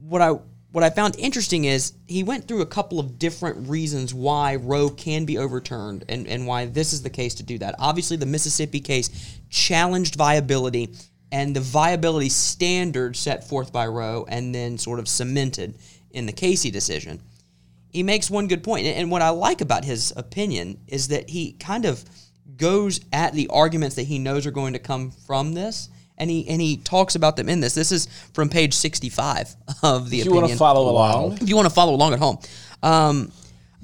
What 0.00 0.20
I 0.20 0.32
what 0.72 0.84
I 0.84 0.90
found 0.90 1.16
interesting 1.18 1.64
is 1.64 1.94
he 2.06 2.22
went 2.22 2.46
through 2.46 2.60
a 2.60 2.66
couple 2.66 3.00
of 3.00 3.18
different 3.18 3.68
reasons 3.68 4.12
why 4.12 4.56
Roe 4.56 4.90
can 4.90 5.24
be 5.24 5.38
overturned 5.38 6.04
and, 6.08 6.26
and 6.26 6.46
why 6.46 6.66
this 6.66 6.92
is 6.92 7.02
the 7.02 7.10
case 7.10 7.34
to 7.36 7.42
do 7.42 7.58
that. 7.58 7.74
Obviously, 7.78 8.16
the 8.16 8.26
Mississippi 8.26 8.80
case 8.80 9.38
challenged 9.48 10.16
viability 10.16 10.94
and 11.32 11.56
the 11.56 11.60
viability 11.60 12.28
standard 12.28 13.16
set 13.16 13.48
forth 13.48 13.72
by 13.72 13.86
Roe 13.86 14.26
and 14.28 14.54
then 14.54 14.78
sort 14.78 14.98
of 14.98 15.08
cemented 15.08 15.78
in 16.10 16.26
the 16.26 16.32
Casey 16.32 16.70
decision 16.70 17.20
he 17.96 18.02
makes 18.02 18.28
one 18.28 18.46
good. 18.46 18.62
And 18.68 19.10
what 19.10 19.22
I 19.22 19.30
like 19.30 19.62
about 19.62 19.86
his 19.86 20.12
opinion 20.16 20.78
is 20.86 21.08
that 21.08 21.30
he 21.30 21.52
kind 21.52 21.86
of 21.86 22.04
goes 22.58 23.00
at 23.10 23.32
the 23.32 23.48
arguments 23.48 23.96
that 23.96 24.02
he 24.02 24.18
knows 24.18 24.46
are 24.46 24.50
going 24.50 24.74
to 24.74 24.78
come 24.78 25.10
from 25.10 25.54
this 25.54 25.88
And 26.18 26.30
he 26.30 26.48
and 26.48 26.60
he 26.60 26.78
talks 26.78 27.14
about 27.14 27.36
them 27.36 27.48
in 27.48 27.60
this. 27.60 27.74
This 27.74 27.92
is 27.92 28.06
from 28.32 28.48
page 28.48 28.72
65 28.74 29.54
of 29.82 30.08
the 30.10 30.20
If 30.20 30.24
you 30.24 30.30
opinion. 30.32 30.42
want 30.42 30.52
to 30.52 30.58
follow 30.58 30.90
along, 30.90 31.38
If 31.40 31.48
you 31.48 31.56
want 31.56 31.68
to 31.68 31.74
follow 31.74 31.94
along 31.94 32.12
at 32.14 32.18
home, 32.18 32.38
um, 32.82 33.32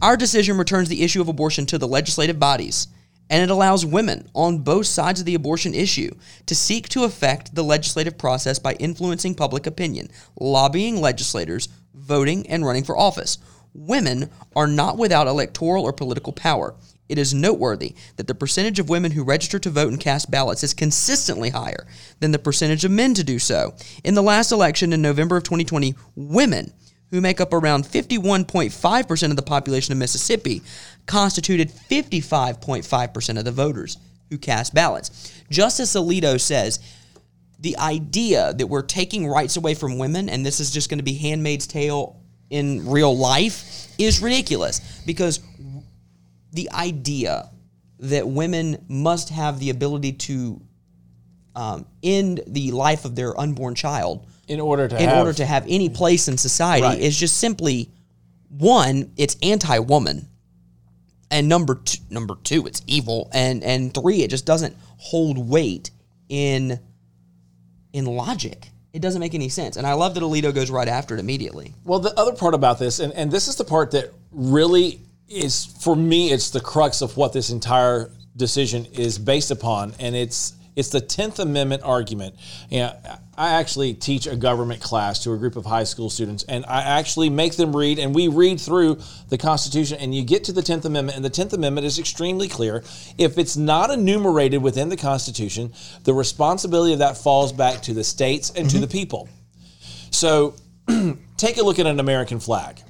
our 0.00 0.16
decision 0.16 0.56
returns 0.56 0.88
the 0.88 1.02
issue 1.02 1.20
of 1.20 1.28
abortion 1.28 1.66
to 1.66 1.78
the 1.78 1.86
legislative 1.86 2.38
bodies, 2.38 2.88
and 3.30 3.42
it 3.42 3.50
allows 3.50 3.84
women 3.86 4.28
on 4.34 4.58
both 4.58 4.86
sides 4.86 5.20
of 5.20 5.26
the 5.26 5.34
abortion 5.34 5.74
issue 5.74 6.10
to 6.46 6.54
seek 6.54 6.88
to 6.90 7.04
affect 7.04 7.54
the 7.54 7.62
legislative 7.62 8.16
process 8.18 8.58
by 8.58 8.72
influencing 8.74 9.34
public 9.34 9.66
opinion, 9.66 10.08
lobbying 10.40 11.00
legislators, 11.00 11.68
voting, 11.94 12.46
and 12.48 12.64
running 12.64 12.82
for 12.84 12.96
office. 12.98 13.38
Women 13.74 14.30
are 14.56 14.66
not 14.66 14.98
without 14.98 15.26
electoral 15.28 15.84
or 15.84 15.92
political 15.92 16.32
power. 16.32 16.74
It 17.12 17.18
is 17.18 17.34
noteworthy 17.34 17.94
that 18.16 18.26
the 18.26 18.34
percentage 18.34 18.78
of 18.78 18.88
women 18.88 19.12
who 19.12 19.22
register 19.22 19.58
to 19.58 19.68
vote 19.68 19.92
and 19.92 20.00
cast 20.00 20.30
ballots 20.30 20.64
is 20.64 20.72
consistently 20.72 21.50
higher 21.50 21.86
than 22.20 22.32
the 22.32 22.38
percentage 22.38 22.86
of 22.86 22.90
men 22.90 23.12
to 23.12 23.22
do 23.22 23.38
so. 23.38 23.74
In 24.02 24.14
the 24.14 24.22
last 24.22 24.50
election 24.50 24.94
in 24.94 25.02
November 25.02 25.36
of 25.36 25.42
2020, 25.42 25.94
women 26.16 26.72
who 27.10 27.20
make 27.20 27.38
up 27.38 27.52
around 27.52 27.84
51.5% 27.84 29.30
of 29.30 29.36
the 29.36 29.42
population 29.42 29.92
of 29.92 29.98
Mississippi, 29.98 30.62
constituted 31.04 31.68
55.5% 31.70 33.38
of 33.38 33.44
the 33.44 33.52
voters 33.52 33.98
who 34.30 34.38
cast 34.38 34.74
ballots. 34.74 35.34
Justice 35.50 35.94
Alito 35.94 36.40
says 36.40 36.80
the 37.60 37.76
idea 37.76 38.54
that 38.54 38.68
we're 38.68 38.80
taking 38.80 39.28
rights 39.28 39.58
away 39.58 39.74
from 39.74 39.98
women 39.98 40.30
and 40.30 40.46
this 40.46 40.60
is 40.60 40.70
just 40.70 40.88
going 40.88 40.98
to 40.98 41.04
be 41.04 41.12
handmaid's 41.12 41.66
tale 41.66 42.18
in 42.48 42.88
real 42.88 43.14
life 43.14 43.92
is 43.98 44.22
ridiculous 44.22 44.80
because 45.04 45.40
the 46.52 46.70
idea 46.72 47.50
that 47.98 48.26
women 48.26 48.84
must 48.88 49.28
have 49.30 49.58
the 49.58 49.70
ability 49.70 50.12
to 50.12 50.60
um, 51.54 51.86
end 52.02 52.40
the 52.46 52.70
life 52.72 53.04
of 53.04 53.14
their 53.14 53.38
unborn 53.38 53.74
child 53.74 54.26
in 54.48 54.60
order 54.60 54.88
to 54.88 55.00
in 55.00 55.08
have, 55.08 55.18
order 55.18 55.32
to 55.32 55.46
have 55.46 55.64
any 55.68 55.88
place 55.88 56.28
in 56.28 56.36
society 56.36 56.82
Right. 56.82 56.98
is 56.98 57.16
just 57.16 57.38
simply 57.38 57.90
one, 58.48 59.12
it's 59.16 59.36
anti-woman, 59.42 60.28
and 61.30 61.48
number 61.48 61.76
two, 61.76 61.98
number 62.10 62.34
two, 62.42 62.66
it's 62.66 62.82
evil, 62.86 63.30
and 63.32 63.62
and 63.64 63.94
three, 63.94 64.22
it 64.22 64.28
just 64.30 64.44
doesn't 64.44 64.76
hold 64.98 65.38
weight 65.38 65.90
in 66.28 66.78
in 67.92 68.04
logic. 68.04 68.68
It 68.92 69.00
doesn't 69.00 69.20
make 69.20 69.34
any 69.34 69.48
sense, 69.48 69.76
and 69.76 69.86
I 69.86 69.94
love 69.94 70.14
that 70.14 70.22
Alito 70.22 70.54
goes 70.54 70.70
right 70.70 70.88
after 70.88 71.14
it 71.14 71.20
immediately. 71.20 71.72
Well, 71.84 71.98
the 72.00 72.12
other 72.18 72.32
part 72.32 72.52
about 72.52 72.78
this, 72.78 72.98
and, 72.98 73.12
and 73.14 73.30
this 73.30 73.48
is 73.48 73.56
the 73.56 73.64
part 73.64 73.92
that 73.92 74.12
really 74.30 75.00
is, 75.32 75.66
for 75.80 75.96
me, 75.96 76.32
it's 76.32 76.50
the 76.50 76.60
crux 76.60 77.02
of 77.02 77.16
what 77.16 77.32
this 77.32 77.50
entire 77.50 78.10
decision 78.36 78.86
is 78.92 79.18
based 79.18 79.50
upon, 79.50 79.94
and 79.98 80.14
it's 80.14 80.54
it's 80.74 80.88
the 80.88 81.00
Tenth 81.00 81.38
Amendment 81.38 81.82
argument. 81.84 82.34
Yeah, 82.70 82.96
I 83.36 83.50
actually 83.60 83.92
teach 83.92 84.26
a 84.26 84.34
government 84.34 84.80
class 84.80 85.22
to 85.24 85.32
a 85.32 85.36
group 85.36 85.56
of 85.56 85.66
high 85.66 85.84
school 85.84 86.08
students, 86.08 86.44
and 86.44 86.64
I 86.66 86.80
actually 86.98 87.28
make 87.28 87.56
them 87.56 87.76
read, 87.76 87.98
and 87.98 88.14
we 88.14 88.28
read 88.28 88.58
through 88.58 88.98
the 89.28 89.36
Constitution, 89.36 89.98
and 90.00 90.14
you 90.14 90.24
get 90.24 90.44
to 90.44 90.52
the 90.52 90.62
Tenth 90.62 90.86
Amendment, 90.86 91.16
and 91.16 91.24
the 91.24 91.30
Tenth 91.30 91.52
Amendment 91.52 91.86
is 91.86 91.98
extremely 91.98 92.48
clear. 92.48 92.82
If 93.18 93.36
it's 93.36 93.56
not 93.56 93.90
enumerated 93.90 94.62
within 94.62 94.88
the 94.88 94.96
Constitution, 94.96 95.74
the 96.04 96.14
responsibility 96.14 96.94
of 96.94 97.00
that 97.00 97.18
falls 97.18 97.52
back 97.52 97.82
to 97.82 97.92
the 97.92 98.04
states 98.04 98.50
and 98.50 98.68
to 98.70 98.76
mm-hmm. 98.76 98.80
the 98.82 98.88
people. 98.88 99.28
So 100.10 100.54
take 101.36 101.58
a 101.58 101.62
look 101.62 101.78
at 101.78 101.86
an 101.86 102.00
American 102.00 102.40
flag. 102.40 102.80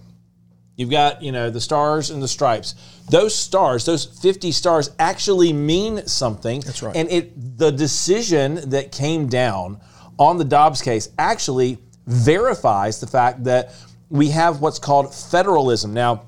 You've 0.77 0.91
got, 0.91 1.23
you 1.23 1.33
know, 1.33 1.51
the 1.51 1.61
stars 1.61 2.11
and 2.11 2.23
the 2.23 2.29
stripes. 2.29 2.75
Those 3.11 3.35
stars, 3.35 3.85
those 3.85 4.05
50 4.05 4.53
stars 4.53 4.91
actually 4.99 5.53
mean 5.53 6.07
something. 6.07 6.61
That's 6.61 6.83
right. 6.83 6.97
And 6.97 7.11
it 7.11 7.59
the 7.59 7.71
decision 7.71 8.71
that 8.71 8.91
came 8.91 9.29
down 9.29 9.81
on 10.19 10.39
the 10.39 10.45
Dobbs 10.45 10.81
case 10.81 11.11
actually 11.19 11.79
verifies 12.07 13.01
the 13.01 13.07
fact 13.07 13.45
that 13.45 13.75
we 14.09 14.29
have 14.29 14.61
what's 14.61 14.79
called 14.79 15.15
federalism. 15.15 15.93
Now, 15.93 16.27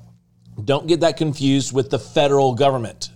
don't 0.63 0.87
get 0.87 1.01
that 1.01 1.17
confused 1.17 1.73
with 1.73 1.89
the 1.89 1.99
federal 1.99 2.53
government. 2.53 3.09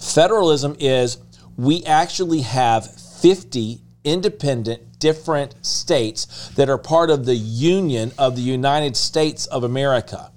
Federalism 0.00 0.76
is 0.78 1.18
we 1.56 1.84
actually 1.84 2.42
have 2.42 2.94
50 3.20 3.80
independent, 4.04 4.98
different 4.98 5.54
states 5.66 6.48
that 6.50 6.68
are 6.68 6.78
part 6.78 7.10
of 7.10 7.26
the 7.26 7.34
Union 7.34 8.12
of 8.18 8.36
the 8.36 8.42
United 8.42 8.96
States 8.96 9.46
of 9.46 9.64
America. 9.64 10.30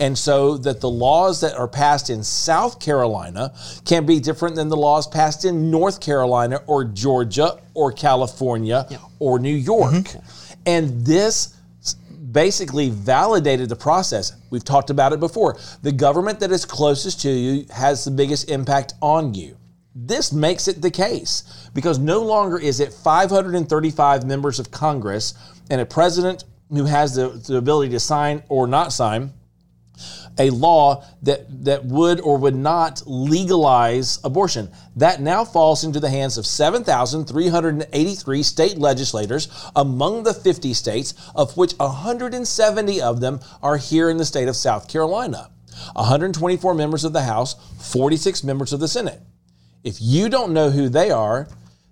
And 0.00 0.16
so 0.16 0.56
that 0.58 0.80
the 0.80 0.88
laws 0.88 1.40
that 1.40 1.54
are 1.56 1.68
passed 1.68 2.08
in 2.08 2.22
South 2.22 2.80
Carolina 2.80 3.52
can 3.84 4.06
be 4.06 4.20
different 4.20 4.54
than 4.54 4.68
the 4.68 4.76
laws 4.76 5.06
passed 5.06 5.44
in 5.44 5.70
North 5.70 6.00
Carolina 6.00 6.62
or 6.66 6.84
Georgia 6.84 7.60
or 7.74 7.92
California 7.92 8.86
or 9.18 9.38
New 9.38 9.54
York. 9.54 9.92
Mm-hmm. 9.92 10.60
And 10.66 11.04
this 11.04 11.54
basically 12.32 12.90
validated 12.90 13.68
the 13.68 13.76
process. 13.76 14.32
We've 14.50 14.64
talked 14.64 14.90
about 14.90 15.12
it 15.12 15.20
before. 15.20 15.58
The 15.82 15.92
government 15.92 16.40
that 16.40 16.52
is 16.52 16.64
closest 16.64 17.22
to 17.22 17.30
you 17.30 17.66
has 17.72 18.04
the 18.04 18.10
biggest 18.10 18.50
impact 18.50 18.94
on 19.00 19.34
you. 19.34 19.56
This 19.94 20.32
makes 20.32 20.68
it 20.68 20.80
the 20.80 20.90
case 20.90 21.70
because 21.74 21.98
no 21.98 22.22
longer 22.22 22.58
is 22.58 22.80
it 22.80 22.92
535 22.92 24.24
members 24.24 24.60
of 24.60 24.70
Congress 24.70 25.34
and 25.70 25.80
a 25.80 25.86
president 25.86 26.44
who 26.70 26.84
has 26.84 27.14
the, 27.14 27.28
the 27.28 27.56
ability 27.56 27.90
to 27.90 28.00
sign 28.00 28.42
or 28.48 28.66
not 28.66 28.92
sign 28.92 29.32
a 30.38 30.50
law 30.50 31.04
that 31.22 31.64
that 31.64 31.84
would 31.84 32.20
or 32.20 32.38
would 32.38 32.54
not 32.54 33.02
legalize 33.06 34.18
abortion. 34.24 34.70
That 34.96 35.20
now 35.20 35.44
falls 35.44 35.84
into 35.84 36.00
the 36.00 36.10
hands 36.10 36.38
of 36.38 36.46
7,383 36.46 38.42
state 38.42 38.78
legislators 38.78 39.48
among 39.74 40.22
the 40.22 40.34
50 40.34 40.74
states, 40.74 41.14
of 41.34 41.56
which 41.56 41.74
170 41.74 43.00
of 43.00 43.20
them 43.20 43.40
are 43.62 43.76
here 43.76 44.10
in 44.10 44.16
the 44.16 44.24
state 44.24 44.48
of 44.48 44.56
South 44.56 44.88
Carolina. 44.88 45.50
124 45.94 46.74
members 46.74 47.04
of 47.04 47.12
the 47.12 47.22
House, 47.22 47.54
46 47.78 48.42
members 48.44 48.72
of 48.72 48.80
the 48.80 48.88
Senate. 48.88 49.20
If 49.84 50.00
you 50.00 50.28
don't 50.28 50.52
know 50.52 50.70
who 50.70 50.88
they 50.88 51.10
are, 51.10 51.48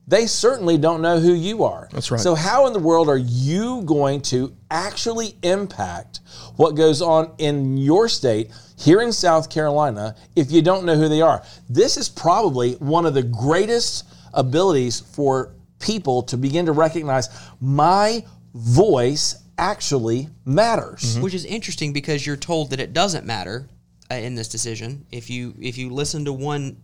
they 0.08 0.26
certainly 0.26 0.78
don't 0.78 1.02
know 1.02 1.18
who 1.18 1.34
you 1.34 1.64
are. 1.64 1.88
That's 1.92 2.10
right. 2.10 2.20
So, 2.20 2.34
how 2.34 2.66
in 2.66 2.72
the 2.72 2.78
world 2.78 3.08
are 3.08 3.16
you 3.16 3.82
going 3.82 4.20
to 4.22 4.54
actually 4.70 5.36
impact 5.42 6.20
what 6.56 6.72
goes 6.72 7.02
on 7.02 7.32
in 7.38 7.76
your 7.76 8.08
state 8.08 8.50
here 8.78 9.00
in 9.00 9.12
South 9.12 9.50
Carolina 9.50 10.14
if 10.36 10.50
you 10.50 10.62
don't 10.62 10.84
know 10.84 10.96
who 10.96 11.08
they 11.08 11.22
are? 11.22 11.42
This 11.68 11.96
is 11.96 12.08
probably 12.08 12.75
one 12.75 13.04
of 13.04 13.14
the 13.14 13.22
greatest 13.22 14.04
abilities 14.32 15.00
for 15.00 15.54
people 15.80 16.22
to 16.22 16.36
begin 16.36 16.66
to 16.66 16.72
recognize 16.72 17.28
my 17.60 18.25
voice 18.54 19.42
actually 19.58 20.28
matters. 20.44 21.18
which 21.18 21.34
is 21.34 21.44
interesting 21.44 21.92
because 21.92 22.26
you're 22.26 22.36
told 22.36 22.70
that 22.70 22.80
it 22.80 22.92
doesn't 22.92 23.26
matter 23.26 23.68
uh, 24.10 24.14
in 24.14 24.34
this 24.34 24.48
decision. 24.48 25.04
If 25.10 25.30
you 25.30 25.54
if 25.60 25.78
you 25.78 25.90
listen 25.90 26.25
to 26.26 26.32
one 26.32 26.76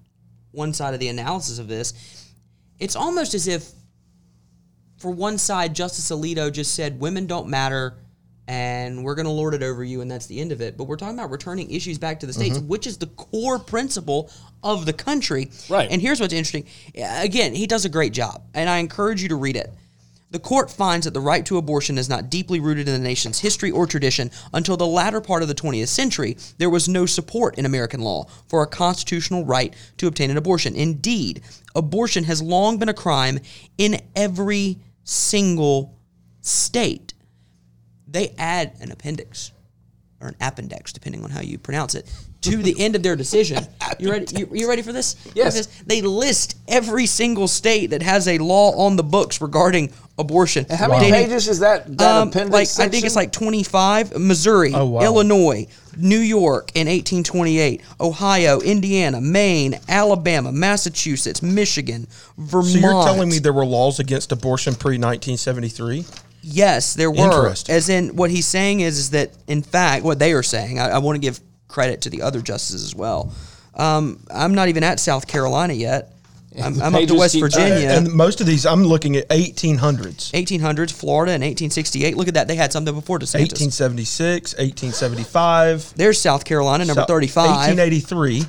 one 0.51 0.75
side 0.75 0.93
of 0.95 1.01
the 1.01 1.09
analysis 1.09 1.59
of 1.59 1.69
this, 1.69 1.95
it's 2.83 2.97
almost 2.97 3.33
as 3.33 3.47
if 3.47 3.71
for 4.99 5.13
one 5.13 5.39
side 5.39 5.73
Justice 5.73 6.11
Alito 6.11 6.53
just 6.53 6.75
said 6.75 6.99
women 6.99 7.29
don't 7.29 7.47
matter 7.47 7.95
and 8.49 9.05
we're 9.05 9.15
going 9.15 9.27
to 9.27 9.31
lord 9.31 9.55
it 9.55 9.63
over 9.63 9.85
you 9.85 10.01
and 10.01 10.11
that's 10.11 10.27
the 10.27 10.41
end 10.41 10.51
of 10.51 10.61
it. 10.61 10.77
But 10.77 10.85
we're 10.85 10.97
talking 10.97 11.17
about 11.17 11.31
returning 11.31 11.71
issues 11.71 11.97
back 11.97 12.19
to 12.21 12.27
the 12.27 12.33
states, 12.33 12.59
mm-hmm. 12.59 12.67
which 12.67 12.89
is 12.89 12.99
the 12.99 13.07
core 13.07 13.61
principle 13.61 14.33
of 14.65 14.85
the 14.85 14.93
country. 14.93 15.51
Right. 15.71 15.89
And 15.93 16.03
here's 16.03 16.21
what's 16.21 16.33
interesting. 16.33 16.67
Again, 16.97 17.55
he 17.55 17.69
does 17.69 17.85
a 17.85 17.89
great 17.89 18.13
job, 18.13 18.43
and 18.53 18.69
I 18.69 18.79
encourage 18.79 19.23
you 19.23 19.29
to 19.29 19.37
read 19.37 19.55
it. 19.55 19.73
The 20.33 20.39
court 20.39 20.71
finds 20.71 21.05
that 21.05 21.13
the 21.13 21.21
right 21.21 21.45
to 21.45 21.59
abortion 21.59 21.99
is 21.99 22.09
not 22.09 22.31
deeply 22.31 22.59
rooted 22.59 22.89
in 22.89 22.95
the 22.95 23.07
nation's 23.07 23.39
history 23.39 23.71
or 23.71 23.87
tradition. 23.87 24.31
Until 24.55 24.79
the 24.79 24.87
latter 24.87 25.21
part 25.21 25.43
of 25.43 25.49
the 25.49 25.55
20th 25.55 25.89
century, 25.89 26.39
there 26.57 26.71
was 26.71 26.89
no 26.89 27.05
support 27.05 27.59
in 27.59 27.67
American 27.67 28.01
law 28.01 28.25
for 28.49 28.63
a 28.63 28.67
constitutional 28.67 29.45
right 29.45 29.75
to 29.99 30.07
obtain 30.07 30.31
an 30.31 30.39
abortion. 30.39 30.75
Indeed, 30.75 31.43
abortion 31.75 32.25
has 32.25 32.43
long 32.43 32.79
been 32.79 32.89
a 32.89 32.95
crime 32.95 33.39
in 33.79 34.01
every 34.15 34.79
single 35.05 35.99
state. 36.41 37.15
They 38.07 38.35
add 38.39 38.75
an 38.81 38.93
appendix 38.93 39.53
or 40.21 40.29
an 40.29 40.37
appendix, 40.41 40.93
depending 40.93 41.25
on 41.25 41.31
how 41.31 41.41
you 41.41 41.59
pronounce 41.59 41.95
it, 41.95 42.11
to 42.43 42.57
the 42.57 42.79
end 42.79 42.95
of 42.95 43.03
their 43.03 43.17
decision. 43.17 43.67
You 43.99 44.11
ready? 44.11 44.37
You, 44.37 44.49
you 44.53 44.69
ready 44.69 44.83
for 44.83 44.93
this? 44.93 45.17
Yes. 45.35 45.67
They 45.87 46.01
list 46.01 46.57
every 46.67 47.07
single 47.07 47.47
state 47.47 47.91
that 47.91 48.03
has 48.03 48.27
a 48.27 48.39
law 48.39 48.73
on 48.87 48.97
the 48.97 49.03
books 49.05 49.41
regarding 49.41 49.93
abortion. 50.19 50.67
How 50.71 50.89
many 50.89 51.11
Dating- 51.11 51.27
pages 51.29 51.49
is 51.49 51.61
that, 51.61 51.97
that 51.99 52.21
um, 52.23 52.29
appendix? 52.29 52.79
like 52.79 52.87
I 52.87 52.91
think 52.91 53.05
it's 53.05 53.17
like 53.17 53.33
25. 53.33 54.19
Missouri, 54.19 54.73
Oh, 54.75 54.87
wow. 54.87 55.01
Illinois, 55.03 55.67
New 55.97 56.19
York 56.19 56.71
in 56.75 56.87
1828, 56.87 57.81
Ohio, 58.01 58.61
Indiana, 58.61 59.21
Maine, 59.21 59.79
Alabama, 59.89 60.53
Massachusetts, 60.53 61.43
Michigan, 61.43 62.07
Vermont. 62.39 62.73
So 62.73 62.79
you're 62.79 63.05
telling 63.05 63.29
me 63.29 63.39
there 63.39 63.53
were 63.53 63.67
laws 63.67 63.99
against 63.99 64.33
abortion 64.33 64.75
pre 64.75 64.93
1973? 64.99 66.05
Yes, 66.43 66.95
there 66.95 67.11
were. 67.11 67.49
As 67.69 67.89
in, 67.89 68.17
what 68.17 68.31
he's 68.31 68.47
saying 68.47 68.81
is, 68.81 68.99
is 68.99 69.11
that 69.11 69.31
in 69.47 69.63
fact, 69.63 70.05
what 70.05 70.19
they 70.19 70.33
are 70.33 70.43
saying. 70.43 70.79
I, 70.79 70.91
I 70.91 70.99
want 70.99 71.17
to 71.17 71.21
give 71.21 71.41
credit 71.69 72.03
to 72.03 72.11
the 72.11 72.23
other 72.23 72.43
justices 72.43 72.83
as 72.85 72.95
well. 72.95 73.33
Um, 73.75 74.21
I'm 74.31 74.55
not 74.55 74.69
even 74.69 74.83
at 74.83 75.01
South 75.01 75.27
Carolina 75.27 75.73
yet. 75.73 76.13
I'm, 76.61 76.83
I'm 76.83 76.95
up 76.95 77.07
to 77.09 77.15
West 77.15 77.35
keep- 77.35 77.43
Virginia. 77.43 77.89
And 77.89 78.13
most 78.13 78.41
of 78.41 78.47
these, 78.47 78.67
I'm 78.67 78.83
looking 78.85 79.17
at 79.17 79.29
1800s. 79.29 80.33
1800s, 80.33 80.93
Florida 80.93 81.33
in 81.33 81.41
1868. 81.41 82.17
Look 82.17 82.29
at 82.29 82.35
that. 82.35 82.49
They 82.49 82.57
had 82.57 82.73
something 82.73 82.95
before 82.95 83.19
DeSantis. 83.19 83.53
1876, 83.53 84.55
1875. 84.59 85.95
There's 85.97 86.21
South 86.21 86.45
Carolina, 86.45 86.85
number 86.85 87.01
South- 87.03 87.09
35. 87.09 87.47
1883. 87.47 88.45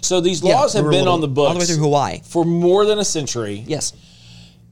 So 0.00 0.20
these 0.20 0.42
laws 0.42 0.74
we 0.74 0.78
have 0.80 0.90
been 0.90 1.00
little- 1.00 1.14
on 1.14 1.20
the 1.20 1.28
books 1.28 1.48
all 1.48 1.54
the 1.54 1.58
way 1.60 1.64
through 1.66 1.76
Hawaii. 1.78 2.20
for 2.24 2.44
more 2.44 2.84
than 2.86 2.98
a 2.98 3.04
century. 3.04 3.64
Yes. 3.66 3.92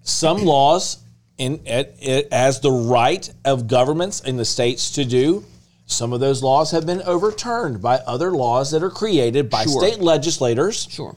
Some 0.02 0.44
laws, 0.44 0.98
in 1.38 1.60
it, 1.66 1.96
it, 2.00 2.28
as 2.32 2.60
the 2.60 2.70
right 2.70 3.28
of 3.44 3.66
governments 3.66 4.20
in 4.20 4.36
the 4.36 4.44
states 4.44 4.90
to 4.92 5.04
do, 5.04 5.44
some 5.86 6.12
of 6.12 6.20
those 6.20 6.42
laws 6.42 6.70
have 6.70 6.86
been 6.86 7.02
overturned 7.02 7.82
by 7.82 7.96
other 8.06 8.30
laws 8.32 8.70
that 8.70 8.82
are 8.82 8.90
created 8.90 9.50
by 9.50 9.64
Sure. 9.64 9.80
state 9.86 10.00
legislators, 10.00 10.86
Sure. 10.90 11.14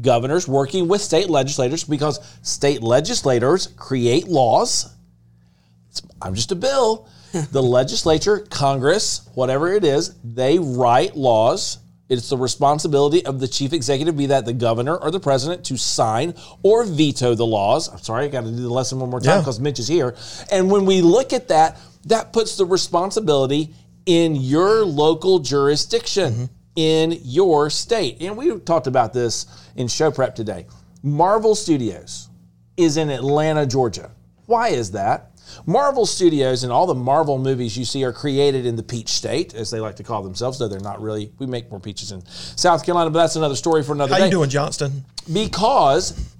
Governors 0.00 0.46
working 0.48 0.88
with 0.88 1.00
state 1.00 1.28
legislators, 1.30 1.84
because 1.84 2.20
state 2.42 2.82
legislators 2.82 3.68
create 3.76 4.28
laws. 4.28 4.86
It's- 5.90 6.02
I'm 6.22 6.34
just 6.34 6.52
a 6.52 6.56
bill. 6.56 7.08
the 7.52 7.62
legislature, 7.62 8.40
Congress, 8.50 9.28
whatever 9.34 9.72
it 9.72 9.84
is, 9.84 10.14
they 10.24 10.58
write 10.58 11.16
laws. 11.16 11.78
It's 12.08 12.28
the 12.28 12.36
responsibility 12.36 13.24
of 13.24 13.38
the 13.38 13.46
chief 13.46 13.72
executive, 13.72 14.16
be 14.16 14.26
that 14.26 14.44
the 14.44 14.52
governor 14.52 14.96
or 14.96 15.12
the 15.12 15.20
president, 15.20 15.64
to 15.66 15.76
sign 15.76 16.34
or 16.64 16.82
veto 16.84 17.36
the 17.36 17.46
laws. 17.46 17.88
I'm 17.88 17.98
sorry, 18.00 18.24
I 18.24 18.28
got 18.28 18.42
to 18.42 18.50
do 18.50 18.62
the 18.62 18.68
lesson 18.68 18.98
one 18.98 19.10
more 19.10 19.20
time 19.20 19.36
Yeah. 19.36 19.40
because 19.42 19.60
Mitch 19.60 19.78
is 19.78 19.86
here. 19.86 20.16
And 20.50 20.70
when 20.72 20.86
we 20.86 21.02
look 21.02 21.32
at 21.32 21.46
that, 21.48 21.78
that 22.06 22.32
puts 22.32 22.56
the 22.56 22.64
responsibility 22.66 23.72
in 24.06 24.34
your 24.34 24.84
local 24.84 25.38
jurisdiction, 25.38 26.32
mm-hmm. 26.32 26.44
In 26.80 27.18
your 27.24 27.68
state. 27.68 28.22
And 28.22 28.38
we 28.38 28.58
talked 28.60 28.86
about 28.86 29.12
this 29.12 29.44
in 29.76 29.86
show 29.86 30.10
prep 30.10 30.34
today. 30.34 30.66
Marvel 31.02 31.54
Studios 31.54 32.30
is 32.78 32.96
in 32.96 33.10
Atlanta, 33.10 33.66
Georgia. 33.66 34.10
Why 34.46 34.68
is 34.68 34.92
that? 34.92 35.26
Marvel 35.66 36.06
Studios 36.06 36.64
and 36.64 36.72
all 36.72 36.86
the 36.86 36.94
Marvel 36.94 37.38
movies 37.38 37.76
you 37.76 37.84
see 37.84 38.02
are 38.02 38.14
created 38.14 38.64
in 38.64 38.76
the 38.76 38.82
Peach 38.82 39.10
State, 39.10 39.52
as 39.52 39.70
they 39.70 39.78
like 39.78 39.96
to 39.96 40.02
call 40.02 40.22
themselves, 40.22 40.58
though 40.58 40.68
they're 40.68 40.80
not 40.80 41.02
really. 41.02 41.32
We 41.38 41.44
make 41.44 41.70
more 41.70 41.80
peaches 41.80 42.12
in 42.12 42.24
South 42.26 42.82
Carolina, 42.82 43.10
but 43.10 43.18
that's 43.18 43.36
another 43.36 43.56
story 43.56 43.82
for 43.82 43.92
another 43.92 44.14
How 44.14 44.20
day 44.20 44.24
you 44.26 44.30
doing, 44.30 44.48
Johnston? 44.48 45.04
because 45.30 46.34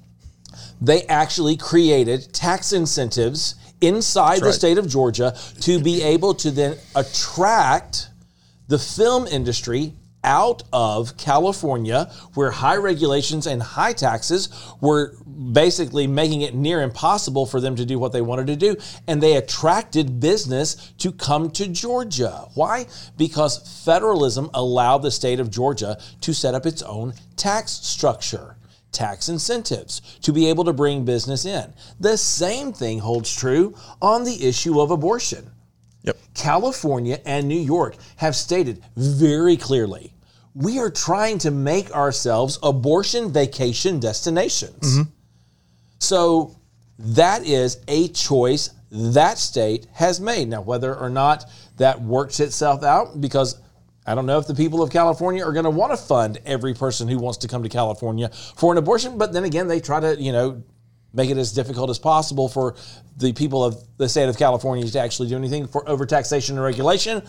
they 0.81 1.03
actually 1.03 1.59
created 1.59 2.33
tax 2.33 2.73
incentives 2.73 3.57
inside 3.83 4.41
the 4.41 4.47
right. 4.47 4.55
state 4.55 4.79
of 4.79 4.89
Georgia 4.89 5.37
to 5.61 5.83
be 5.83 6.03
able 6.03 6.35
to 6.35 6.51
then 6.51 6.77
attract 6.95 8.09
the 8.69 8.79
film 8.79 9.27
industry 9.27 9.95
out 10.25 10.63
of 10.73 11.17
California, 11.17 12.11
where 12.35 12.51
high 12.51 12.77
regulations 12.77 13.47
and 13.47 13.63
high 13.63 13.93
taxes 13.93 14.49
were 14.81 15.15
basically 15.53 16.07
making 16.07 16.43
it 16.43 16.55
near 16.55 16.83
impossible 16.83 17.47
for 17.47 17.61
them 17.61 17.77
to 17.77 17.87
do 17.87 17.99
what 17.99 18.13
they 18.13 18.21
wanted 18.21 18.47
to 18.49 18.57
do. 18.57 18.77
And 19.07 19.23
they 19.23 19.37
attracted 19.37 20.21
business 20.21 20.93
to 20.99 21.13
come 21.13 21.51
to 21.53 21.67
Georgia. 21.69 22.49
Why? 22.55 22.87
Because 23.17 23.83
federalism 23.85 24.51
allowed 24.55 24.99
the 24.99 25.11
state 25.11 25.41
of 25.41 25.51
Georgia 25.51 25.99
to 26.21 26.35
set 26.35 26.55
up 26.55 26.67
its 26.67 26.83
own 26.83 27.15
tax 27.37 27.73
structure 27.73 28.57
tax 28.93 29.29
incentives 29.29 30.01
to 30.21 30.33
be 30.33 30.49
able 30.49 30.65
to 30.65 30.73
bring 30.73 31.05
business 31.05 31.45
in. 31.45 31.73
The 32.01 32.17
same 32.17 32.73
thing 32.73 32.99
holds 32.99 33.33
true 33.35 33.75
on 34.03 34.25
the 34.25 34.45
issue 34.45 34.81
of 34.81 34.91
abortion. 34.91 35.51
Yep. 36.03 36.17
California 36.35 37.21
and 37.25 37.47
New 37.47 37.61
York 37.61 37.97
have 38.17 38.35
stated 38.35 38.83
very 38.97 39.57
clearly 39.57 40.15
we 40.55 40.79
are 40.79 40.91
trying 40.91 41.39
to 41.39 41.51
make 41.51 41.91
ourselves 41.93 42.59
abortion 42.63 43.33
vacation 43.33 44.01
destinations. 44.01 44.99
Mm-hmm. 44.99 45.11
So 45.99 46.57
that 46.99 47.47
is 47.47 47.79
a 47.89 48.09
choice 48.09 48.71
that 48.91 49.39
state 49.39 49.87
has 49.93 50.21
made. 50.21 50.49
Now, 50.49 50.63
whether 50.63 50.95
or 50.95 51.09
not 51.09 51.45
that 51.77 52.01
works 52.01 52.41
itself 52.41 52.83
out, 52.83 53.21
because 53.21 53.61
I 54.07 54.15
don't 54.15 54.27
know 54.27 54.39
if 54.39 54.47
the 54.47 54.55
people 54.55 54.83
of 54.83 54.91
California 54.91 55.45
are 55.45 55.53
going 55.53 55.65
to 55.65 55.71
want 55.71 55.93
to 55.93 55.97
fund 55.97 56.41
every 56.45 56.75
person 56.75 57.07
who 57.07 57.19
wants 57.19 57.39
to 57.39 57.49
come 57.49 57.63
to 57.63 57.69
California 57.69 58.31
for 58.57 58.73
an 58.73 58.79
abortion, 58.79 59.19
but 59.19 59.33
then 59.33 59.45
again, 59.45 59.69
they 59.69 59.79
try 59.79 60.01
to, 60.01 60.21
you 60.21 60.33
know, 60.33 60.63
make 61.13 61.31
it 61.31 61.37
as 61.37 61.53
difficult 61.53 61.91
as 61.91 61.99
possible 61.99 62.49
for 62.49 62.77
the 63.17 63.33
people 63.33 63.65
of 63.65 63.77
the 63.97 64.09
state 64.09 64.29
of 64.29 64.37
California 64.39 64.87
to 64.87 65.01
actually 65.01 65.29
do 65.29 65.37
anything 65.37 65.67
for 65.67 65.85
overtaxation 65.85 66.51
and 66.51 66.63
regulation. 66.63 67.23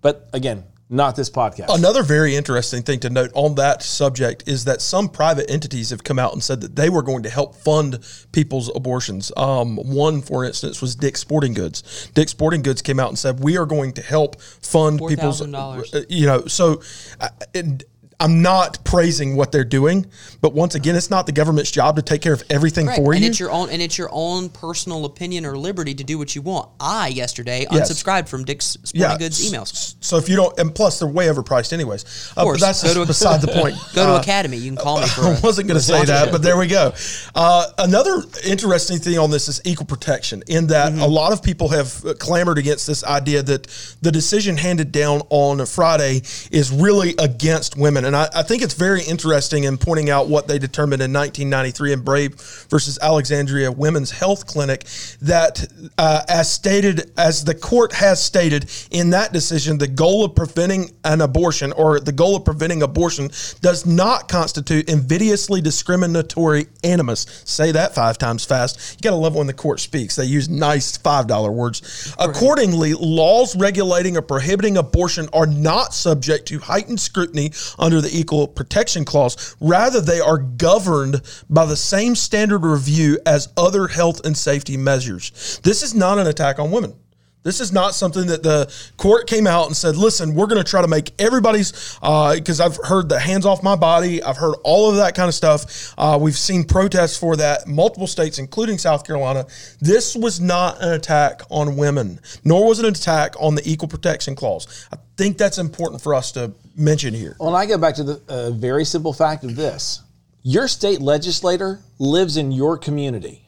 But 0.00 0.28
again, 0.32 0.64
not 0.92 1.14
this 1.14 1.30
podcast. 1.30 1.66
Another 1.68 2.02
very 2.02 2.34
interesting 2.34 2.82
thing 2.82 2.98
to 3.00 3.10
note 3.10 3.30
on 3.34 3.54
that 3.54 3.80
subject 3.82 4.48
is 4.48 4.64
that 4.64 4.82
some 4.82 5.08
private 5.08 5.48
entities 5.48 5.90
have 5.90 6.02
come 6.02 6.18
out 6.18 6.32
and 6.32 6.42
said 6.42 6.60
that 6.62 6.74
they 6.74 6.90
were 6.90 7.02
going 7.02 7.22
to 7.22 7.30
help 7.30 7.54
fund 7.54 8.00
people's 8.32 8.74
abortions. 8.74 9.30
Um, 9.36 9.76
one, 9.76 10.20
for 10.20 10.44
instance, 10.44 10.82
was 10.82 10.96
Dick's 10.96 11.20
Sporting 11.20 11.54
Goods. 11.54 12.10
Dick's 12.14 12.32
Sporting 12.32 12.62
Goods 12.62 12.82
came 12.82 12.98
out 12.98 13.08
and 13.08 13.18
said 13.18 13.38
we 13.38 13.56
are 13.56 13.66
going 13.66 13.92
to 13.92 14.02
help 14.02 14.40
fund 14.40 14.98
people's. 15.06 15.40
$4,000. 15.40 15.94
uh, 15.94 16.06
You 16.08 16.26
know, 16.26 16.46
so. 16.46 16.82
Uh, 17.20 17.28
and, 17.54 17.84
I'm 18.20 18.42
not 18.42 18.84
praising 18.84 19.34
what 19.34 19.50
they're 19.50 19.64
doing, 19.64 20.06
but 20.42 20.52
once 20.54 20.74
again, 20.74 20.94
it's 20.94 21.10
not 21.10 21.24
the 21.26 21.32
government's 21.32 21.70
job 21.70 21.96
to 21.96 22.02
take 22.02 22.20
care 22.20 22.34
of 22.34 22.42
everything 22.50 22.86
Correct. 22.86 23.00
for 23.02 23.12
and 23.14 23.22
you. 23.22 23.28
it's 23.30 23.40
your 23.40 23.50
own 23.50 23.70
and 23.70 23.80
it's 23.80 23.96
your 23.96 24.10
own 24.12 24.50
personal 24.50 25.06
opinion 25.06 25.46
or 25.46 25.56
liberty 25.56 25.94
to 25.94 26.04
do 26.04 26.18
what 26.18 26.34
you 26.36 26.42
want. 26.42 26.68
I 26.78 27.08
yesterday 27.08 27.66
Yes. 27.70 27.90
unsubscribed 27.90 28.28
from 28.28 28.44
Dick's 28.44 28.76
Sporting 28.84 29.18
Goods 29.18 29.50
emails. 29.50 29.94
So 30.00 30.18
if 30.18 30.28
you 30.28 30.36
don't, 30.36 30.56
and 30.58 30.74
plus 30.74 30.98
they're 30.98 31.08
way 31.08 31.26
overpriced 31.28 31.72
anyways. 31.72 32.04
Uh, 32.04 32.34
but 32.36 32.42
course. 32.44 32.60
that's 32.60 32.82
Go 32.82 32.92
to 32.94 33.02
a- 33.02 33.06
beside 33.06 33.40
the 33.40 33.48
point. 33.60 33.74
Go 33.94 34.04
to 34.06 34.12
Uh, 34.16 34.20
Academy. 34.20 34.58
You 34.58 34.70
can 34.72 34.76
call 34.76 35.00
me 35.00 35.06
for. 35.06 35.22
I 35.24 35.30
a- 35.36 35.40
wasn't 35.40 35.68
going 35.68 35.80
to 35.80 35.84
say 35.84 36.04
that, 36.04 36.30
but 36.30 36.42
there 36.42 36.58
we 36.58 36.66
go. 36.66 36.92
Uh, 37.34 37.66
another 37.78 38.22
interesting 38.44 38.98
thing 38.98 39.18
on 39.18 39.30
this 39.30 39.48
is 39.48 39.60
equal 39.64 39.86
protection, 39.86 40.42
in 40.46 40.66
that 40.68 40.92
Mm-hmm. 40.92 41.00
a 41.02 41.06
lot 41.06 41.32
of 41.32 41.42
people 41.42 41.68
have 41.68 42.04
clamored 42.18 42.58
against 42.58 42.86
this 42.86 43.04
idea 43.04 43.42
that 43.42 43.66
the 44.02 44.10
decision 44.12 44.56
handed 44.56 44.92
down 44.92 45.22
on 45.30 45.64
Friday 45.66 46.22
is 46.50 46.70
really 46.72 47.14
against 47.18 47.76
women. 47.76 48.04
And 48.10 48.16
I, 48.16 48.28
I 48.34 48.42
think 48.42 48.60
it's 48.62 48.74
very 48.74 49.04
interesting 49.04 49.62
in 49.62 49.78
pointing 49.78 50.10
out 50.10 50.28
what 50.28 50.48
they 50.48 50.58
determined 50.58 51.00
in 51.00 51.12
1993 51.12 51.92
in 51.92 52.00
Bray 52.00 52.26
versus 52.26 52.98
Alexandria 53.00 53.70
Women's 53.70 54.10
Health 54.10 54.48
Clinic 54.48 54.84
that, 55.22 55.64
uh, 55.96 56.22
as 56.28 56.52
stated, 56.52 57.12
as 57.16 57.44
the 57.44 57.54
court 57.54 57.92
has 57.92 58.20
stated 58.20 58.68
in 58.90 59.10
that 59.10 59.32
decision, 59.32 59.78
the 59.78 59.86
goal 59.86 60.24
of 60.24 60.34
preventing 60.34 60.90
an 61.04 61.20
abortion 61.20 61.70
or 61.70 62.00
the 62.00 62.10
goal 62.10 62.34
of 62.34 62.44
preventing 62.44 62.82
abortion 62.82 63.28
does 63.60 63.86
not 63.86 64.26
constitute 64.26 64.88
invidiously 64.88 65.60
discriminatory 65.60 66.66
animus. 66.82 67.26
Say 67.44 67.70
that 67.70 67.94
five 67.94 68.18
times 68.18 68.44
fast. 68.44 68.96
You 68.96 69.02
got 69.02 69.10
to 69.10 69.22
love 69.22 69.36
when 69.36 69.46
the 69.46 69.52
court 69.52 69.78
speaks. 69.78 70.16
They 70.16 70.24
use 70.24 70.48
nice 70.48 70.98
$5 70.98 71.54
words. 71.54 72.12
Accordingly, 72.18 72.94
laws 72.94 73.54
regulating 73.54 74.16
or 74.16 74.22
prohibiting 74.22 74.78
abortion 74.78 75.28
are 75.32 75.46
not 75.46 75.94
subject 75.94 76.48
to 76.48 76.58
heightened 76.58 76.98
scrutiny 76.98 77.52
under 77.78 77.99
the 78.00 78.16
Equal 78.16 78.48
Protection 78.48 79.04
Clause. 79.04 79.56
Rather, 79.60 80.00
they 80.00 80.20
are 80.20 80.38
governed 80.38 81.22
by 81.48 81.64
the 81.64 81.76
same 81.76 82.14
standard 82.14 82.64
review 82.64 83.18
as 83.26 83.48
other 83.56 83.88
health 83.88 84.24
and 84.24 84.36
safety 84.36 84.76
measures. 84.76 85.60
This 85.62 85.82
is 85.82 85.94
not 85.94 86.18
an 86.18 86.26
attack 86.26 86.58
on 86.58 86.70
women. 86.70 86.94
This 87.42 87.60
is 87.60 87.72
not 87.72 87.94
something 87.94 88.26
that 88.26 88.42
the 88.42 88.70
court 88.98 89.26
came 89.26 89.46
out 89.46 89.66
and 89.66 89.74
said, 89.74 89.96
listen, 89.96 90.34
we're 90.34 90.46
going 90.46 90.62
to 90.62 90.70
try 90.70 90.82
to 90.82 90.88
make 90.88 91.18
everybody's, 91.18 91.94
because 92.00 92.60
I've 92.60 92.76
heard 92.76 93.08
the 93.08 93.18
hands 93.18 93.46
off 93.46 93.62
my 93.62 93.76
body. 93.76 94.22
I've 94.22 94.36
heard 94.36 94.56
all 94.62 94.90
of 94.90 94.96
that 94.96 95.14
kind 95.14 95.26
of 95.26 95.34
stuff. 95.34 95.94
Uh, 95.96 96.18
we've 96.20 96.36
seen 96.36 96.64
protests 96.64 97.16
for 97.16 97.36
that, 97.36 97.66
multiple 97.66 98.06
states, 98.06 98.38
including 98.38 98.76
South 98.76 99.06
Carolina. 99.06 99.46
This 99.80 100.14
was 100.14 100.38
not 100.38 100.82
an 100.82 100.92
attack 100.92 101.40
on 101.50 101.76
women, 101.76 102.20
nor 102.44 102.68
was 102.68 102.78
it 102.78 102.84
an 102.84 102.92
attack 102.92 103.34
on 103.40 103.54
the 103.54 103.62
Equal 103.64 103.88
Protection 103.88 104.34
Clause. 104.34 104.86
I 104.92 104.98
think 105.16 105.38
that's 105.38 105.56
important 105.56 106.02
for 106.02 106.14
us 106.14 106.32
to 106.32 106.52
mention 106.76 107.14
here. 107.14 107.36
Well, 107.40 107.56
I 107.56 107.64
go 107.64 107.78
back 107.78 107.94
to 107.94 108.04
the 108.04 108.20
uh, 108.28 108.50
very 108.50 108.84
simple 108.84 109.14
fact 109.14 109.44
of 109.44 109.56
this 109.56 110.02
your 110.42 110.68
state 110.68 111.00
legislator 111.00 111.80
lives 111.98 112.36
in 112.36 112.52
your 112.52 112.76
community. 112.78 113.39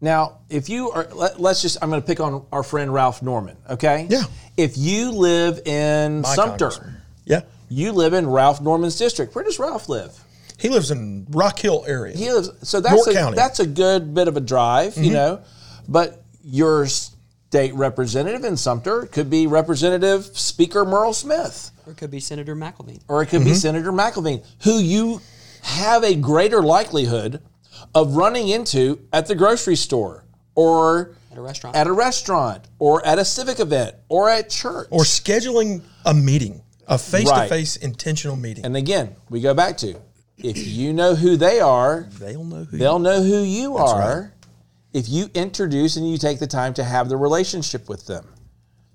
Now, 0.00 0.38
if 0.48 0.68
you 0.68 0.90
are, 0.90 1.06
let, 1.14 1.38
us 1.38 1.60
just, 1.62 1.76
I'm 1.82 1.90
going 1.90 2.00
to 2.00 2.06
pick 2.06 2.20
on 2.20 2.46
our 2.52 2.62
friend 2.62 2.92
Ralph 2.92 3.22
Norman, 3.22 3.56
okay? 3.68 4.06
Yeah. 4.08 4.22
If 4.56 4.78
you 4.78 5.10
live 5.10 5.60
in 5.66 6.22
My 6.22 6.34
Sumter. 6.34 6.70
Yeah. 7.26 7.42
you 7.68 7.92
live 7.92 8.14
in 8.14 8.26
Ralph 8.26 8.60
Norman's 8.62 8.96
district. 8.98 9.34
Where 9.34 9.44
does 9.44 9.58
Ralph 9.58 9.88
live? 9.88 10.18
He 10.58 10.68
lives 10.68 10.90
in 10.90 11.26
Rock 11.30 11.58
Hill 11.58 11.84
area. 11.86 12.16
He 12.16 12.30
lives, 12.32 12.50
so 12.68 12.80
that's 12.80 12.94
York 12.96 13.08
a, 13.08 13.12
County. 13.12 13.36
that's 13.36 13.60
a 13.60 13.66
good 13.66 14.14
bit 14.14 14.26
of 14.28 14.36
a 14.36 14.40
drive, 14.40 14.92
Mm-hmm. 14.94 15.04
you 15.04 15.12
know. 15.12 15.42
But 15.88 16.22
your 16.44 16.86
state 16.86 17.74
representative 17.74 18.44
in 18.44 18.56
Sumter 18.56 19.06
could 19.06 19.28
be 19.30 19.46
Representative 19.46 20.24
Speaker 20.36 20.84
Murrell 20.84 21.12
Smith. 21.12 21.70
or 21.86 21.92
it 21.92 21.98
could 21.98 22.10
be 22.10 22.20
Senator 22.20 22.54
McElveen. 22.56 23.00
or 23.08 23.22
it 23.22 23.26
could 23.26 23.40
Mm-hmm. 23.40 23.50
be 23.50 23.54
Senator 23.54 23.92
McElveen, 23.92 24.44
who 24.62 24.78
you 24.78 25.20
have 25.62 26.04
a 26.04 26.14
greater 26.14 26.62
likelihood 26.62 27.42
of 27.94 28.16
running 28.16 28.48
into 28.48 29.00
at 29.12 29.26
the 29.26 29.34
grocery 29.34 29.76
store 29.76 30.24
or 30.54 31.12
At 31.32 31.38
a 31.38 31.40
restaurant. 31.40 31.76
at 31.76 31.86
a 31.86 31.92
restaurant 31.92 32.64
or 32.78 33.04
at 33.06 33.18
a 33.18 33.24
civic 33.24 33.60
event 33.60 33.94
or 34.08 34.28
at 34.28 34.50
church. 34.50 34.88
or 34.90 35.02
scheduling 35.02 35.82
a 36.04 36.14
meeting, 36.14 36.62
a 36.86 36.98
face 36.98 37.30
to 37.30 37.46
face 37.48 37.76
intentional 37.76 38.36
meeting. 38.36 38.64
and 38.64 38.76
again, 38.76 39.16
we 39.28 39.40
go 39.40 39.54
back 39.54 39.76
to 39.78 39.94
if 40.38 40.56
you 40.56 40.92
know 40.92 41.14
who 41.14 41.36
they 41.36 41.60
are, 41.60 42.08
They'll 42.18 42.44
know 42.44 42.64
who. 42.64 42.76
they'll 42.78 42.98
know 42.98 43.22
who 43.22 43.42
you 43.42 43.76
are. 43.76 44.22
right. 44.22 44.30
If 44.92 45.08
you 45.08 45.28
introduce 45.34 45.96
and 45.96 46.10
you 46.10 46.16
take 46.18 46.38
the 46.40 46.46
time 46.46 46.74
to 46.74 46.82
have 46.84 47.08
the 47.08 47.16
relationship 47.16 47.88
with 47.88 48.06
them. 48.06 48.26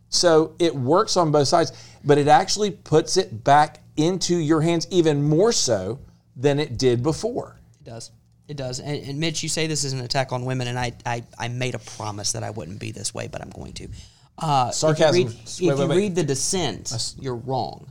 So 0.09 0.53
it 0.59 0.75
works 0.75 1.15
on 1.17 1.31
both 1.31 1.47
sides, 1.47 1.71
but 2.03 2.17
it 2.17 2.27
actually 2.27 2.71
puts 2.71 3.15
it 3.17 3.43
back 3.43 3.81
into 3.95 4.35
your 4.35 4.61
hands 4.61 4.87
even 4.89 5.23
more 5.23 5.51
so 5.51 5.99
than 6.35 6.59
it 6.59 6.77
did 6.77 7.01
before. 7.03 7.59
It 7.79 7.85
does. 7.89 8.11
It 8.47 8.57
does. 8.57 8.79
And, 8.79 8.97
and 9.03 9.19
Mitch, 9.19 9.41
you 9.41 9.49
say 9.49 9.67
this 9.67 9.83
is 9.83 9.93
an 9.93 10.01
attack 10.01 10.31
on 10.31 10.45
women, 10.45 10.67
and 10.67 10.77
I, 10.77 10.93
I, 11.05 11.23
I 11.37 11.47
made 11.47 11.73
a 11.75 11.79
promise 11.79 12.33
that 12.33 12.43
I 12.43 12.51
wouldn't 12.51 12.79
be 12.79 12.91
this 12.91 13.13
way, 13.13 13.27
but 13.27 13.41
I'm 13.41 13.49
going 13.49 13.73
to. 13.73 13.87
Uh, 14.37 14.69
Sarcasm. 14.71 15.15
If 15.15 15.15
you 15.15 15.25
read, 15.25 15.35
Wait, 15.35 15.45
if 15.45 15.59
wait, 15.59 15.83
you 15.83 15.89
wait. 15.89 15.97
read 15.97 16.15
the 16.15 16.23
dissent, 16.23 17.15
you're 17.19 17.35
wrong. 17.35 17.87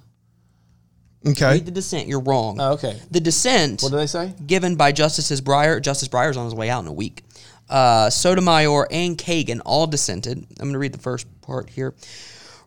Okay. 1.27 1.53
Read 1.55 1.67
the 1.67 1.71
dissent, 1.71 2.07
you're 2.07 2.21
wrong. 2.21 2.61
Oh, 2.61 2.73
okay. 2.75 3.01
The 3.11 3.21
dissent. 3.21 3.83
What 3.83 3.90
do 3.90 3.97
they 3.97 4.07
say? 4.07 4.35
given 4.47 4.77
by 4.77 4.93
Justices 4.93 5.40
Breyer. 5.40 5.81
Justice 5.81 6.09
Breyer's 6.09 6.37
on 6.37 6.45
his 6.45 6.55
way 6.55 6.69
out 6.69 6.83
in 6.83 6.88
a 6.88 6.93
week. 6.93 7.23
Uh, 7.69 8.11
Sotomayor 8.11 8.87
and 8.90 9.17
Kagan 9.17 9.61
all 9.64 9.87
dissented. 9.87 10.37
I'm 10.38 10.57
going 10.59 10.75
to 10.75 10.79
read 10.79 10.93
the 10.93 10.99
first 10.99 11.27
part 11.40 11.71
here. 11.71 11.95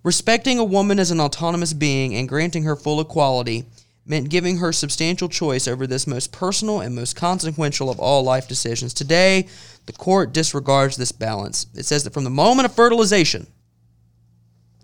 Respecting 0.03 0.57
a 0.57 0.63
woman 0.63 0.97
as 0.99 1.11
an 1.11 1.19
autonomous 1.19 1.73
being 1.73 2.15
and 2.15 2.27
granting 2.27 2.63
her 2.63 2.75
full 2.75 2.99
equality 2.99 3.65
meant 4.07 4.29
giving 4.29 4.57
her 4.57 4.71
substantial 4.71 5.27
choice 5.27 5.67
over 5.67 5.85
this 5.85 6.07
most 6.07 6.31
personal 6.31 6.79
and 6.79 6.95
most 6.95 7.15
consequential 7.15 7.89
of 7.89 7.99
all 7.99 8.23
life 8.23 8.47
decisions. 8.47 8.93
Today, 8.93 9.47
the 9.85 9.93
court 9.93 10.33
disregards 10.33 10.95
this 10.95 11.11
balance. 11.11 11.67
It 11.75 11.85
says 11.85 12.03
that 12.03 12.13
from 12.13 12.23
the 12.23 12.29
moment 12.29 12.65
of 12.65 12.75
fertilization, 12.75 13.47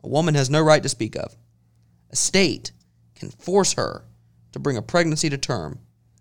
a 0.03 0.07
woman 0.07 0.35
has 0.35 0.49
no 0.49 0.61
right 0.61 0.83
to 0.83 0.89
speak 0.89 1.15
of. 1.15 1.35
A 2.11 2.15
state 2.15 2.71
can 3.15 3.29
force 3.29 3.73
her 3.73 4.03
to 4.51 4.59
bring 4.59 4.77
a 4.77 4.81
pregnancy 4.81 5.29
to 5.29 5.37
term, 5.37 5.79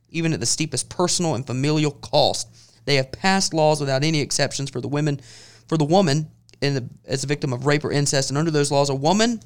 even 0.08 0.32
at 0.32 0.40
the 0.40 0.46
steepest 0.46 0.88
personal 0.88 1.34
and 1.34 1.46
familial 1.46 1.90
cost. 1.90 2.48
They 2.84 2.94
have 2.96 3.12
passed 3.12 3.52
laws 3.52 3.80
without 3.80 4.04
any 4.04 4.20
exceptions 4.20 4.70
for 4.70 4.80
the 4.80 4.88
women, 4.88 5.20
for 5.66 5.76
the 5.76 5.84
woman 5.84 6.30
the, 6.70 6.88
as 7.04 7.24
a 7.24 7.26
victim 7.26 7.52
of 7.52 7.66
rape 7.66 7.84
or 7.84 7.90
incest, 7.90 8.30
and 8.30 8.38
under 8.38 8.50
those 8.50 8.70
laws, 8.70 8.88
a 8.88 8.94
woman. 8.94 9.40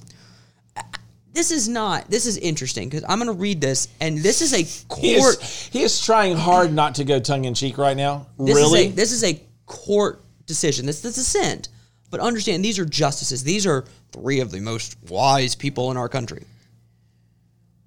This 1.37 1.51
is 1.51 1.69
not. 1.69 2.09
This 2.11 2.25
is 2.25 2.39
interesting 2.39 2.89
because 2.89 3.05
I'm 3.07 3.19
going 3.19 3.27
to 3.27 3.39
read 3.39 3.61
this, 3.61 3.89
and 4.01 4.17
this 4.17 4.41
is 4.41 4.55
a 4.55 4.63
He 4.63 5.19
court. 5.19 5.37
is, 5.43 5.69
he 5.71 5.83
is 5.83 6.03
trying 6.03 6.35
hard 6.35 6.73
not 6.73 6.95
to 6.95 7.05
go 7.05 7.21
tongue 7.21 7.45
in 7.45 7.53
cheek 7.53 7.77
right 7.77 7.95
now. 7.95 8.27
This 8.39 8.57
really? 8.57 8.87
Is 8.87 8.93
a, 8.93 8.97
this 8.97 9.13
is 9.13 9.23
a 9.23 9.39
court 9.67 10.23
decision. 10.47 10.87
This 10.87 11.05
is 11.05 11.15
dissent. 11.15 11.69
But 12.11 12.21
understand, 12.21 12.65
these 12.65 12.79
are 12.79 12.87
justices. 12.87 13.45
These 13.45 13.67
are 13.67 13.85
three 14.13 14.41
of 14.41 14.51
the 14.51 14.61
most 14.61 14.97
wise 15.11 15.55
people 15.55 15.91
in 15.91 15.99
our 15.99 16.09
country. 16.09 16.45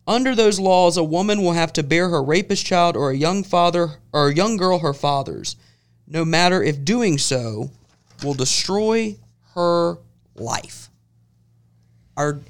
Under 0.06 0.36
those 0.36 0.60
laws, 0.60 0.98
a 0.98 1.04
woman 1.04 1.42
will 1.42 1.54
have 1.54 1.74
to 1.74 1.82
bear 1.82 2.08
her 2.10 2.22
rapist 2.22 2.68
child 2.68 2.96
or 2.96 3.10
a 3.10 3.18
young 3.18 3.44
father 3.44 3.94
or 4.14 4.28
a 4.28 4.36
young 4.36 4.58
girl 4.58 4.78
her 4.78 4.94
father's, 4.94 5.56
no 6.08 6.24
matter 6.24 6.62
if 6.62 6.86
doing 6.86 7.18
so 7.18 7.72
will 8.24 8.36
destroy 8.36 9.16
her 9.56 9.98
life. 10.36 10.90
Our 12.16 12.42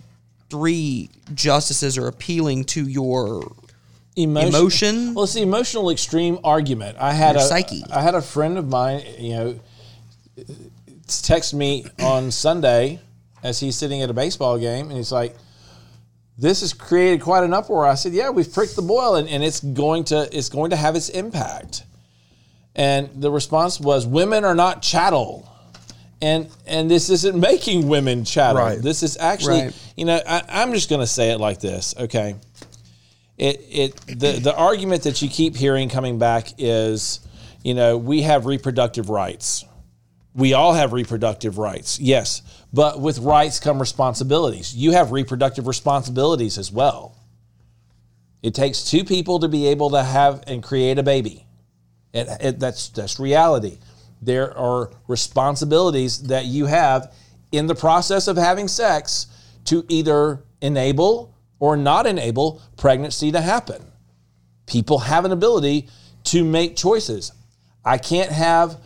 three 0.50 1.10
justices 1.34 1.98
are 1.98 2.08
appealing 2.08 2.66
to 2.66 2.88
your 2.88 3.44
Emotion. 4.16 4.50
Emotion? 4.50 5.14
Well, 5.14 5.24
it's 5.24 5.34
the 5.34 5.42
emotional 5.42 5.90
extreme 5.90 6.40
argument. 6.44 6.98
I 7.00 7.14
had 7.14 7.36
Your 7.36 7.44
a 7.44 7.48
psyche. 7.48 7.84
I 7.90 8.02
had 8.02 8.16
a 8.16 8.22
friend 8.22 8.58
of 8.58 8.68
mine, 8.68 9.04
you 9.18 9.30
know, 9.30 9.60
text 11.08 11.54
me 11.54 11.86
on 12.02 12.32
Sunday 12.32 13.00
as 13.44 13.60
he's 13.60 13.78
sitting 13.78 14.02
at 14.02 14.10
a 14.10 14.14
baseball 14.14 14.58
game, 14.58 14.88
and 14.88 14.98
he's 14.98 15.12
like, 15.12 15.38
"This 16.38 16.62
has 16.62 16.74
created 16.74 17.22
quite 17.22 17.44
an 17.44 17.54
uproar." 17.54 17.86
I 17.86 17.96
said, 17.96 18.12
"Yeah, 18.14 18.30
we've 18.30 18.52
pricked 18.52 18.76
the 18.76 18.82
boil, 18.82 19.16
and, 19.16 19.30
and 19.30 19.42
it's 19.42 19.62
going 19.62 20.04
to 20.06 20.28
it's 20.36 20.50
going 20.50 20.72
to 20.72 20.76
have 20.76 20.96
its 20.96 21.10
impact." 21.10 21.84
And 22.76 23.10
the 23.22 23.32
response 23.32 23.80
was, 23.80 24.06
"Women 24.06 24.44
are 24.44 24.56
not 24.56 24.82
chattel." 24.82 25.48
And, 26.21 26.49
and 26.67 26.91
this 26.91 27.10
isn't 27.10 27.39
making 27.39 27.88
women 27.88 28.25
chattel. 28.25 28.62
Right. 28.62 28.82
This 28.82 29.03
is 29.03 29.17
actually, 29.17 29.62
Right. 29.62 29.93
you 29.95 30.05
know, 30.05 30.19
I, 30.27 30.43
I'm 30.49 30.73
just 30.73 30.89
going 30.89 31.01
to 31.01 31.08
say 31.08 31.32
it 31.32 31.39
like 31.39 31.60
this, 31.60 31.95
okay? 31.97 32.36
it 33.39 33.65
it 33.69 34.19
the 34.19 34.34
the 34.34 34.55
argument 34.55 35.03
that 35.03 35.21
you 35.21 35.29
keep 35.29 35.55
hearing 35.55 35.89
coming 35.89 36.19
back 36.19 36.49
is, 36.58 37.21
you 37.63 37.73
know, 37.73 37.97
we 37.97 38.21
have 38.21 38.45
reproductive 38.45 39.10
rights. 39.10 39.65
We 40.36 40.53
all 40.53 40.73
have 40.73 40.93
reproductive 40.93 41.58
rights, 41.58 41.99
yes, 41.99 42.43
but 42.71 42.99
with 42.99 43.17
rights 43.19 43.60
come 43.60 43.79
responsibilities. 43.79 44.75
You 44.75 44.91
have 44.91 45.12
reproductive 45.12 45.67
responsibilities 45.67 46.58
as 46.58 46.71
well. 46.71 47.15
It 48.43 48.53
takes 48.53 48.84
two 48.84 49.03
people 49.03 49.39
to 49.39 49.47
be 49.47 49.67
able 49.67 49.89
to 49.91 50.03
have 50.03 50.43
and 50.45 50.62
create 50.62 50.99
a 50.99 51.03
baby. 51.03 51.45
It, 52.13 52.27
it, 52.41 52.60
that's 52.60 52.89
that's 52.89 53.19
reality. 53.19 53.79
There 54.21 54.55
are 54.58 54.91
responsibilities 55.08 56.23
that 56.23 56.45
you 56.45 56.65
have 56.65 57.13
in 57.51 57.67
the 57.67 57.75
process 57.75 58.27
of 58.27 58.38
having 58.38 58.67
sex 58.67 59.27
to 59.65 59.86
either 59.88 60.43
enable 60.62 61.34
or 61.60 61.77
not 61.77 62.05
enable 62.05 62.62
pregnancy 62.77 63.32
to 63.32 63.41
happen. 63.41 63.84
People 64.65 64.99
have 64.99 65.25
an 65.25 65.32
ability 65.32 65.88
to 66.25 66.43
make 66.43 66.75
choices. 66.75 67.32
I 67.84 67.97
can't 67.97 68.32
have 68.32 68.79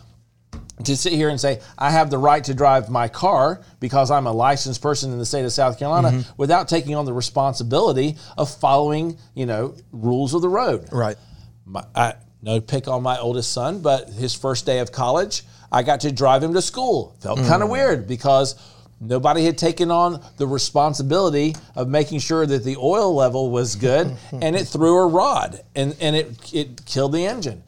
to 0.84 0.96
sit 0.96 1.12
here 1.12 1.28
and 1.28 1.40
say 1.40 1.60
I 1.78 1.90
have 1.90 2.10
the 2.10 2.18
right 2.18 2.42
to 2.44 2.54
drive 2.54 2.90
my 2.90 3.08
car 3.08 3.62
because 3.80 4.10
I'm 4.10 4.26
a 4.26 4.32
licensed 4.32 4.82
person 4.82 5.12
in 5.12 5.18
the 5.18 5.26
state 5.26 5.44
of 5.44 5.52
South 5.52 5.78
Carolina 5.78 6.10
mm-hmm. 6.10 6.32
without 6.36 6.68
taking 6.68 6.94
on 6.94 7.04
the 7.04 7.12
responsibility 7.12 8.16
of 8.36 8.52
following, 8.52 9.16
you 9.34 9.46
know, 9.46 9.74
rules 9.92 10.34
of 10.34 10.42
the 10.42 10.48
road 10.48 10.88
Right. 10.90 11.16
my, 11.64 11.84
I, 11.94 12.14
no 12.44 12.60
pick 12.60 12.86
on 12.86 13.02
my 13.02 13.18
oldest 13.18 13.52
son, 13.52 13.80
but 13.80 14.10
his 14.10 14.34
first 14.34 14.66
day 14.66 14.80
of 14.80 14.92
college, 14.92 15.42
I 15.72 15.82
got 15.82 16.00
to 16.00 16.12
drive 16.12 16.42
him 16.42 16.52
to 16.52 16.60
school. 16.60 17.16
Felt 17.20 17.38
mm. 17.38 17.48
kind 17.48 17.62
of 17.62 17.70
weird 17.70 18.06
because 18.06 18.54
nobody 19.00 19.46
had 19.46 19.56
taken 19.56 19.90
on 19.90 20.22
the 20.36 20.46
responsibility 20.46 21.56
of 21.74 21.88
making 21.88 22.18
sure 22.18 22.44
that 22.44 22.62
the 22.62 22.76
oil 22.76 23.14
level 23.14 23.50
was 23.50 23.76
good, 23.76 24.14
and 24.32 24.54
it 24.54 24.66
threw 24.66 24.98
a 24.98 25.06
rod 25.06 25.60
and, 25.74 25.96
and 26.00 26.14
it, 26.14 26.54
it 26.54 26.84
killed 26.84 27.12
the 27.12 27.26
engine. 27.26 27.62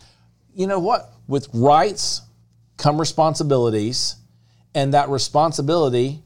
You 0.55 0.67
know 0.67 0.79
what? 0.79 1.11
With 1.27 1.49
rights 1.55 2.21
come 2.77 3.01
responsibilities, 3.01 4.17
and 4.75 4.93
that 4.93 5.09
responsibility 5.09 6.23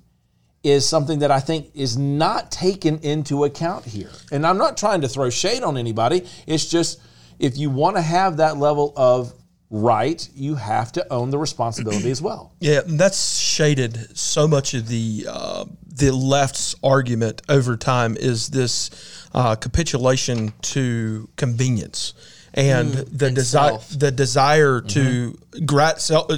is 0.65 0.87
something 0.87 1.21
that 1.21 1.31
I 1.31 1.39
think 1.39 1.71
is 1.75 1.97
not 1.97 2.51
taken 2.51 2.99
into 2.99 3.45
account 3.45 3.85
here. 3.85 4.11
And 4.33 4.45
I'm 4.45 4.59
not 4.59 4.77
trying 4.77 5.03
to 5.03 5.09
throw 5.09 5.31
shade 5.31 5.63
on 5.63 5.79
anybody. 5.79 6.27
It's 6.47 6.69
just 6.69 7.01
if 7.41 7.57
you 7.59 7.71
want 7.71 7.97
to 7.97 8.03
have 8.03 8.37
that 8.37 8.59
level 8.59 8.93
of 8.97 9.33
right, 9.71 10.29
you 10.35 10.57
have 10.57 10.93
to 10.93 11.13
own 11.13 11.31
the 11.31 11.39
responsibility 11.39 12.11
as 12.11 12.21
well. 12.21 12.53
Yeah, 12.61 12.81
and 12.81 13.01
that's 13.01 13.39
shaded 13.39 14.17
so 14.17 14.47
much 14.47 14.75
of 14.75 14.89
the 14.89 15.27
uh, 15.29 15.65
the 15.87 16.13
left's 16.13 16.75
argument 16.83 17.43
over 17.49 17.77
time 17.77 18.17
is 18.17 18.49
this 18.49 18.91
uh, 19.33 19.57
capitulation 19.57 20.53
to 20.63 21.29
convenience 21.37 22.13
and 22.53 22.93
the 22.93 23.27
and 23.27 23.35
desire 23.35 23.71
self. 23.71 23.89
the 23.99 24.11
desire 24.11 24.81
to 24.81 25.39
grat 25.65 26.01
self 26.01 26.31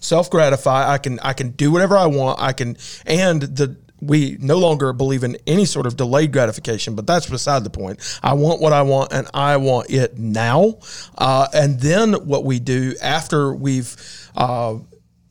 self 0.00 0.30
gratify. 0.30 0.92
I 0.92 0.98
can 0.98 1.18
I 1.20 1.32
can 1.32 1.50
do 1.50 1.70
whatever 1.70 1.96
I 1.96 2.06
want. 2.06 2.40
I 2.40 2.52
can 2.52 2.76
and 3.06 3.40
the 3.42 3.76
we 4.06 4.36
no 4.40 4.58
longer 4.58 4.92
believe 4.92 5.24
in 5.24 5.36
any 5.46 5.64
sort 5.64 5.86
of 5.86 5.96
delayed 5.96 6.32
gratification, 6.32 6.94
but 6.94 7.06
that's 7.06 7.28
beside 7.28 7.64
the 7.64 7.70
point. 7.70 8.00
I 8.22 8.34
want 8.34 8.60
what 8.60 8.72
I 8.72 8.82
want, 8.82 9.12
and 9.12 9.28
I 9.34 9.56
want 9.56 9.90
it 9.90 10.18
now. 10.18 10.78
Uh, 11.16 11.48
and 11.52 11.80
then 11.80 12.14
what 12.26 12.44
we 12.44 12.58
do 12.58 12.94
after 13.02 13.54
we've 13.54 13.96
uh, 14.36 14.76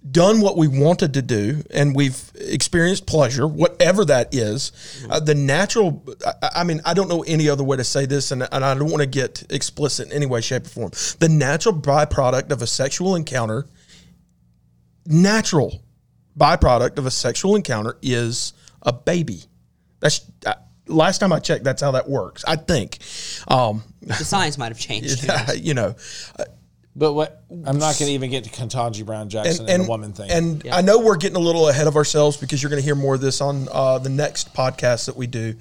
done 0.10 0.42
what 0.42 0.58
we 0.58 0.68
wanted 0.68 1.14
to 1.14 1.22
do 1.22 1.64
and 1.72 1.96
we've 1.96 2.32
experienced 2.36 3.06
pleasure, 3.06 3.48
whatever 3.48 4.04
that 4.06 4.34
is, 4.34 4.72
uh, 5.10 5.20
the 5.20 5.36
natural, 5.36 6.04
I, 6.26 6.50
I 6.56 6.64
mean, 6.64 6.82
I 6.86 6.94
don't 6.94 7.08
know 7.08 7.24
any 7.24 7.48
other 7.48 7.64
way 7.64 7.78
to 7.78 7.84
say 7.84 8.06
this, 8.06 8.32
and, 8.32 8.48
and 8.52 8.66
I 8.66 8.74
don't 8.74 8.90
want 8.90 9.02
to 9.02 9.08
get 9.08 9.44
explicit 9.50 10.08
in 10.08 10.14
any 10.14 10.26
way, 10.26 10.42
shape, 10.42 10.66
or 10.66 10.70
form. 10.70 10.92
The 11.20 11.30
natural 11.30 11.76
byproduct 11.76 12.52
of 12.52 12.62
a 12.62 12.68
sexual 12.68 13.16
encounter, 13.16 13.66
natural 15.06 15.82
byproduct 16.38 16.98
of 16.98 17.06
a 17.06 17.12
sexual 17.12 17.56
encounter 17.56 17.98
is 18.02 18.54
a 18.84 18.94
baby. 18.94 19.44
That's, 20.00 20.22
uh, 20.46 20.54
last 20.88 21.20
time 21.20 21.32
I 21.32 21.40
checked, 21.40 21.64
that's 21.64 21.82
how 21.82 21.92
that 21.92 22.10
works, 22.10 22.44
I 22.48 22.56
think. 22.58 23.00
Um, 23.48 23.84
The 24.02 24.14
science 24.16 24.58
might 24.58 24.70
have 24.70 24.80
changed. 24.80 25.24
who 25.24 25.56
you 25.56 25.74
know, 25.74 25.96
But 26.96 27.14
what 27.14 27.44
I'm 27.50 27.80
not 27.80 27.98
going 27.98 28.10
to 28.10 28.12
even 28.12 28.30
get 28.30 28.44
to 28.44 28.50
Ketanji 28.50 29.06
Brown 29.06 29.30
Jackson 29.30 29.68
and, 29.68 29.84
the 29.86 29.88
woman 29.88 30.14
thing. 30.14 30.30
And 30.30 30.64
I 30.72 30.82
know 30.82 31.00
we're 31.00 31.18
getting 31.18 31.38
a 31.38 31.40
little 31.40 31.70
ahead 31.70 31.88
of 31.88 31.96
ourselves 31.96 32.38
because 32.38 32.62
you're 32.62 32.70
going 32.70 32.82
to 32.82 32.86
hear 32.86 32.96
more 32.96 33.16
of 33.16 33.22
this 33.22 33.42
on 33.42 33.68
uh, 33.72 33.98
the 34.00 34.10
next 34.10 34.54
podcast 34.54 35.06
that 35.08 35.16
we 35.16 35.26
do. 35.28 35.56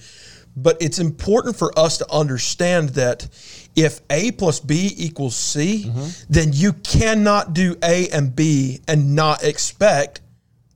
But 0.54 0.76
it's 0.82 0.98
important 0.98 1.56
for 1.56 1.76
us 1.78 1.96
to 1.98 2.12
understand 2.12 2.90
that 2.90 3.26
if 3.74 4.00
A 4.10 4.32
plus 4.32 4.60
B 4.60 4.92
equals 4.98 5.34
C, 5.34 5.90
then 6.28 6.52
you 6.52 6.74
cannot 6.74 7.54
do 7.54 7.76
A 7.82 8.08
and 8.10 8.36
B 8.36 8.80
and 8.86 9.14
not 9.14 9.42
expect 9.44 10.20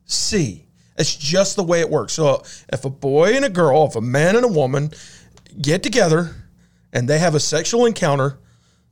C. 0.06 0.65
It's 0.98 1.14
just 1.14 1.56
the 1.56 1.62
way 1.62 1.80
it 1.80 1.90
works. 1.90 2.12
So 2.14 2.42
if 2.72 2.85
a 2.85 2.90
boy 2.90 3.35
and 3.35 3.44
a 3.44 3.50
girl, 3.50 3.87
if 3.87 3.96
a 3.96 4.00
man 4.00 4.37
and 4.37 4.44
a 4.44 4.48
woman 4.48 4.90
get 5.61 5.82
together 5.82 6.35
and 6.92 7.09
they 7.09 7.18
have 7.18 7.35
a 7.35 7.40
sexual 7.40 7.87
encounter, 7.87 8.38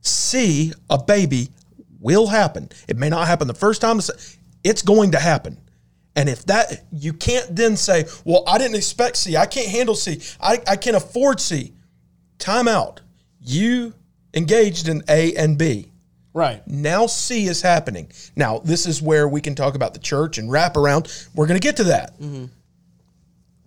C, 0.01 0.73
a 0.89 1.01
baby 1.01 1.49
will 1.99 2.27
happen. 2.27 2.69
It 2.87 2.97
may 2.97 3.09
not 3.09 3.27
happen 3.27 3.47
the 3.47 3.53
first 3.53 3.81
time, 3.81 3.99
it's 4.63 4.81
going 4.83 5.11
to 5.11 5.19
happen. 5.19 5.59
And 6.15 6.29
if 6.29 6.45
that, 6.45 6.85
you 6.91 7.11
can't 7.13 7.55
then 7.55 7.75
say, 7.75 8.05
well, 8.23 8.43
I 8.47 8.57
didn't 8.57 8.77
expect 8.77 9.17
C. 9.17 9.35
I 9.35 9.45
can't 9.45 9.67
handle 9.67 9.95
C. 9.95 10.21
I, 10.39 10.61
I 10.67 10.75
can't 10.75 10.95
afford 10.95 11.41
C. 11.41 11.73
Time 12.37 12.67
out. 12.67 13.01
You 13.41 13.93
engaged 14.33 14.87
in 14.87 15.03
A 15.09 15.33
and 15.35 15.57
B. 15.57 15.91
Right. 16.35 16.67
Now 16.67 17.07
C 17.07 17.47
is 17.47 17.61
happening. 17.61 18.11
Now, 18.35 18.59
this 18.59 18.85
is 18.85 19.01
where 19.01 19.25
we 19.25 19.39
can 19.39 19.55
talk 19.55 19.73
about 19.73 19.93
the 19.93 20.01
church 20.01 20.37
and 20.37 20.51
wrap 20.51 20.75
around. 20.75 21.07
We're 21.33 21.47
going 21.47 21.59
to 21.59 21.65
get 21.65 21.77
to 21.77 21.85
that. 21.85 22.19
Mm-hmm. 22.19 22.47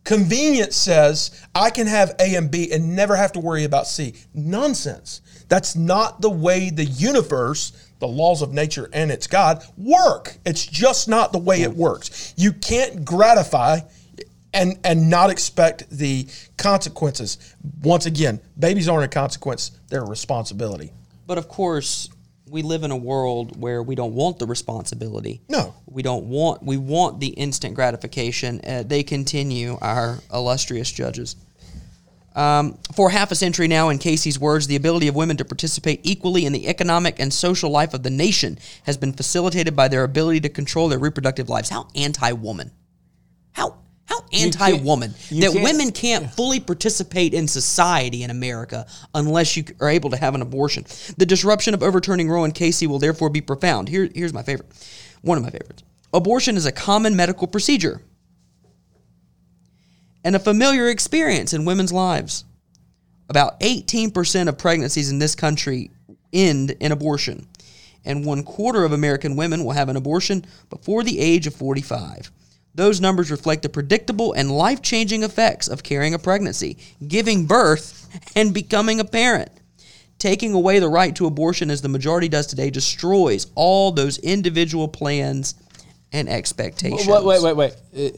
Convenience 0.04 0.76
says 0.76 1.46
I 1.54 1.70
can 1.70 1.86
have 1.86 2.14
A 2.20 2.34
and 2.34 2.50
B 2.50 2.70
and 2.70 2.94
never 2.94 3.16
have 3.16 3.32
to 3.32 3.40
worry 3.40 3.64
about 3.64 3.86
C. 3.86 4.12
Nonsense. 4.34 5.22
That's 5.48 5.76
not 5.76 6.20
the 6.20 6.28
way 6.28 6.68
the 6.68 6.84
universe, 6.84 7.72
the 8.00 8.06
laws 8.06 8.42
of 8.42 8.52
nature 8.52 8.90
and 8.92 9.10
its 9.10 9.26
God 9.26 9.64
work. 9.78 10.36
It's 10.44 10.66
just 10.66 11.08
not 11.08 11.32
the 11.32 11.38
way 11.38 11.62
it 11.62 11.72
works. 11.72 12.34
You 12.36 12.52
can't 12.52 13.02
gratify 13.02 13.80
and 14.52 14.78
and 14.84 15.08
not 15.08 15.30
expect 15.30 15.88
the 15.88 16.26
consequences. 16.58 17.54
Once 17.82 18.04
again, 18.04 18.40
babies 18.58 18.90
aren't 18.90 19.04
a 19.04 19.08
consequence; 19.08 19.70
they're 19.88 20.04
a 20.04 20.08
responsibility. 20.08 20.92
But 21.26 21.38
of 21.38 21.48
course, 21.48 22.08
we 22.50 22.62
live 22.62 22.82
in 22.82 22.90
a 22.90 22.96
world 22.96 23.60
where 23.60 23.82
we 23.82 23.94
don't 23.94 24.14
want 24.14 24.38
the 24.38 24.46
responsibility. 24.46 25.40
No, 25.48 25.74
we 25.86 26.02
don't 26.02 26.26
want. 26.26 26.62
We 26.62 26.76
want 26.76 27.20
the 27.20 27.28
instant 27.28 27.74
gratification. 27.74 28.60
Uh, 28.64 28.82
they 28.86 29.02
continue, 29.02 29.78
our 29.80 30.18
illustrious 30.32 30.90
judges. 30.90 31.36
Um, 32.34 32.78
for 32.94 33.10
half 33.10 33.32
a 33.32 33.34
century 33.34 33.66
now, 33.66 33.88
in 33.88 33.98
Casey's 33.98 34.38
words, 34.38 34.68
the 34.68 34.76
ability 34.76 35.08
of 35.08 35.16
women 35.16 35.36
to 35.38 35.44
participate 35.44 36.00
equally 36.04 36.46
in 36.46 36.52
the 36.52 36.68
economic 36.68 37.18
and 37.18 37.32
social 37.34 37.68
life 37.70 37.94
of 37.94 38.04
the 38.04 38.10
nation 38.10 38.58
has 38.84 38.96
been 38.96 39.12
facilitated 39.12 39.74
by 39.74 39.88
their 39.88 40.04
ability 40.04 40.40
to 40.40 40.48
control 40.48 40.88
their 40.88 41.00
reproductive 41.00 41.48
lives. 41.48 41.68
How 41.68 41.88
anti-woman? 41.96 42.70
How 43.52 43.78
how 44.08 44.24
anti-woman 44.32 45.14
that 45.32 45.52
women 45.54 45.92
can't 45.92 46.30
fully 46.30 46.60
participate 46.60 47.34
in 47.34 47.46
society 47.46 48.22
in 48.22 48.30
America 48.30 48.86
unless 49.14 49.56
you 49.56 49.64
are 49.80 49.90
able 49.90 50.08
to 50.10 50.16
have 50.16 50.34
an 50.34 50.40
abortion. 50.40 50.86
The 51.18 51.26
disruption 51.26 51.74
of 51.74 51.82
overturning 51.82 52.30
Roe 52.30 52.44
and 52.44 52.54
Casey 52.54 52.86
will 52.86 52.98
therefore 52.98 53.28
be 53.28 53.42
profound. 53.42 53.88
Here, 53.88 54.08
here's 54.14 54.32
my 54.32 54.42
favorite, 54.42 54.70
one 55.20 55.36
of 55.36 55.44
my 55.44 55.50
favorites. 55.50 55.82
Abortion 56.12 56.56
is 56.56 56.64
a 56.64 56.72
common 56.72 57.16
medical 57.16 57.46
procedure 57.46 58.00
and 60.24 60.34
a 60.34 60.38
familiar 60.38 60.88
experience 60.88 61.52
in 61.52 61.66
women's 61.66 61.92
lives. 61.92 62.44
About 63.28 63.60
18% 63.60 64.48
of 64.48 64.56
pregnancies 64.56 65.10
in 65.10 65.18
this 65.18 65.34
country 65.34 65.90
end 66.32 66.70
in 66.80 66.92
abortion, 66.92 67.46
and 68.06 68.24
one 68.24 68.42
quarter 68.42 68.84
of 68.84 68.92
American 68.92 69.36
women 69.36 69.64
will 69.64 69.72
have 69.72 69.90
an 69.90 69.96
abortion 69.96 70.46
before 70.70 71.02
the 71.02 71.20
age 71.20 71.46
of 71.46 71.54
45. 71.54 72.30
Those 72.78 73.00
numbers 73.00 73.28
reflect 73.32 73.62
the 73.62 73.68
predictable 73.68 74.32
and 74.34 74.52
life 74.52 74.82
changing 74.82 75.24
effects 75.24 75.66
of 75.66 75.82
carrying 75.82 76.14
a 76.14 76.18
pregnancy, 76.20 76.78
giving 77.08 77.44
birth, 77.44 78.08
and 78.36 78.54
becoming 78.54 79.00
a 79.00 79.04
parent. 79.04 79.50
Taking 80.20 80.54
away 80.54 80.78
the 80.78 80.88
right 80.88 81.12
to 81.16 81.26
abortion, 81.26 81.72
as 81.72 81.82
the 81.82 81.88
majority 81.88 82.28
does 82.28 82.46
today, 82.46 82.70
destroys 82.70 83.48
all 83.56 83.90
those 83.90 84.18
individual 84.18 84.86
plans 84.86 85.56
and 86.12 86.28
expectations. 86.28 87.08
Wait, 87.08 87.24
wait, 87.24 87.42
wait, 87.42 87.56
wait. 87.56 87.74
Uh, 87.96 88.16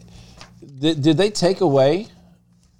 did, 0.78 1.00
did 1.00 1.16
they 1.16 1.30
take 1.30 1.62
away 1.62 2.08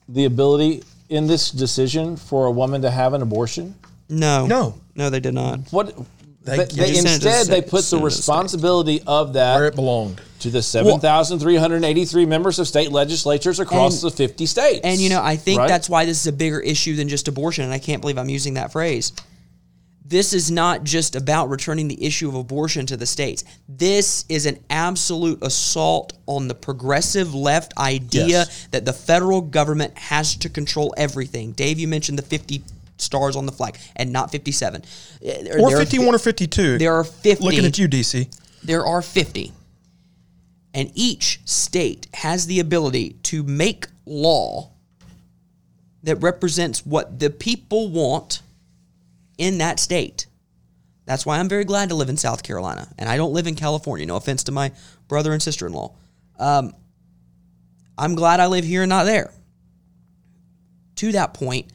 the 0.07 0.27
ability 0.27 0.83
in 1.09 1.27
this 1.27 1.51
decision 1.51 2.19
for 2.19 2.45
a 2.45 2.51
woman 2.51 2.83
to 2.83 2.91
have 2.91 3.15
an 3.15 3.23
abortion? 3.23 3.75
No. 4.11 4.45
No. 4.47 4.79
No, 4.95 5.09
they 5.09 5.21
did 5.21 5.33
not. 5.33 5.61
What? 5.71 5.97
They, 6.43 6.65
they, 6.65 6.97
instead, 6.97 7.49
they 7.49 7.61
put 7.61 7.85
the 7.85 7.99
responsibility 7.99 9.03
of 9.07 9.35
that 9.35 9.57
where 9.57 9.67
it 9.67 9.75
belonged 9.75 10.23
to 10.41 10.49
the 10.49 10.63
7,383 10.63 12.25
members 12.25 12.59
of 12.59 12.67
state 12.67 12.91
legislatures 12.91 13.61
across 13.61 14.03
and, 14.03 14.11
the 14.11 14.17
50 14.17 14.47
states. 14.47 14.81
And, 14.83 14.99
you 14.99 15.11
know, 15.11 15.23
I 15.23 15.37
think 15.37 15.59
right? 15.59 15.69
that's 15.69 15.91
why 15.91 16.07
this 16.07 16.21
is 16.21 16.27
a 16.27 16.33
bigger 16.33 16.59
issue 16.59 16.97
than 16.97 17.09
just 17.09 17.29
abortion. 17.29 17.65
And 17.65 17.75
I 17.75 17.79
can't 17.79 18.01
believe 18.01 18.17
I'm 18.17 18.31
using 18.31 18.55
that 18.55 18.73
phrase. 18.73 19.13
This 20.03 20.33
is 20.33 20.51
not 20.51 20.83
just 20.83 21.15
about 21.15 21.51
returning 21.51 21.87
the 21.87 22.05
issue 22.05 22.29
of 22.29 22.35
abortion 22.35 22.85
to 22.87 22.97
the 22.97 23.07
states. 23.07 23.45
This 23.69 24.25
is 24.29 24.47
an 24.47 24.59
absolute 24.69 25.41
assault 25.43 26.15
on 26.27 26.49
the 26.49 26.55
progressive 26.55 27.33
left 27.33 27.77
idea 27.79 28.27
yes. 28.27 28.69
that 28.73 28.85
the 28.85 28.93
federal 28.93 29.41
government 29.41 29.97
has 29.97 30.35
to 30.37 30.49
control 30.49 30.93
everything. 30.97 31.53
Dave, 31.53 31.79
you 31.79 31.87
mentioned 31.87 32.19
the 32.19 32.23
50 32.23 32.63
stars 33.01 33.37
on 33.37 33.47
the 33.47 33.53
flag 33.53 33.79
and 33.97 34.13
not 34.13 34.31
57. 34.31 34.83
Or 35.59 35.77
51 35.77 36.15
or 36.15 36.19
52. 36.19 36.79
There 36.79 36.95
are 36.95 37.05
50. 37.05 37.45
Looking 37.45 37.65
at 37.65 37.79
you, 37.79 37.89
DC. 37.89 38.35
There 38.63 38.85
are 38.85 39.03
50. 39.03 39.53
And 40.73 40.93
each 40.95 41.41
state 41.45 42.07
has 42.15 42.47
the 42.47 42.61
ability 42.61 43.17
to 43.25 43.43
make 43.43 43.87
law 44.07 44.71
that 46.03 46.17
represents 46.17 46.87
what 46.87 47.19
the 47.19 47.31
people 47.31 47.91
want 47.91 48.43
in 49.37 49.59
that 49.59 49.81
state. 49.81 50.27
That's 51.07 51.27
why 51.27 51.39
I'm 51.39 51.49
very 51.49 51.65
glad 51.65 51.89
to 51.89 51.95
live 51.95 52.09
in 52.09 52.17
South 52.17 52.43
Carolina. 52.43 52.89
And 52.99 53.09
I 53.09 53.17
don't 53.17 53.33
live 53.33 53.47
in 53.47 53.57
California. 53.57 54.07
No 54.07 54.17
offense 54.17 54.45
to 54.45 54.53
my 54.53 54.71
brother 55.09 55.33
and 55.33 55.43
sister 55.43 55.67
in 55.67 55.73
law. 55.73 55.95
Um, 56.39 56.73
I'm 57.99 58.15
glad 58.15 58.41
I 58.41 58.47
live 58.47 58.65
here 58.65 58.83
and 58.83 58.89
not 58.89 59.05
there. 59.05 59.33
To 60.97 61.13
that 61.13 61.35
point, 61.35 61.67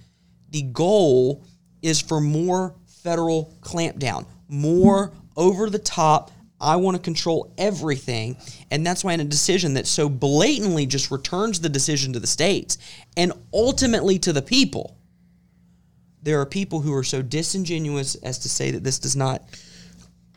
the 0.55 0.61
goal 0.61 1.43
is 1.81 1.99
for 1.99 2.21
more 2.21 2.73
federal 2.87 3.53
clampdown, 3.59 4.25
more 4.47 5.11
over 5.35 5.69
the 5.69 5.79
top. 5.79 6.31
I 6.61 6.77
want 6.77 6.95
to 6.95 7.03
control 7.03 7.53
everything. 7.57 8.37
And 8.71 8.87
that's 8.87 9.03
why, 9.03 9.11
in 9.11 9.19
a 9.19 9.25
decision 9.25 9.73
that 9.73 9.85
so 9.85 10.07
blatantly 10.07 10.85
just 10.85 11.11
returns 11.11 11.59
the 11.59 11.67
decision 11.67 12.13
to 12.13 12.21
the 12.21 12.27
states 12.27 12.77
and 13.17 13.33
ultimately 13.53 14.17
to 14.19 14.31
the 14.31 14.41
people, 14.41 14.95
there 16.23 16.39
are 16.39 16.45
people 16.45 16.79
who 16.79 16.93
are 16.93 17.03
so 17.03 17.21
disingenuous 17.21 18.15
as 18.15 18.39
to 18.39 18.47
say 18.47 18.71
that 18.71 18.81
this 18.85 18.97
does 18.97 19.17
not. 19.17 19.43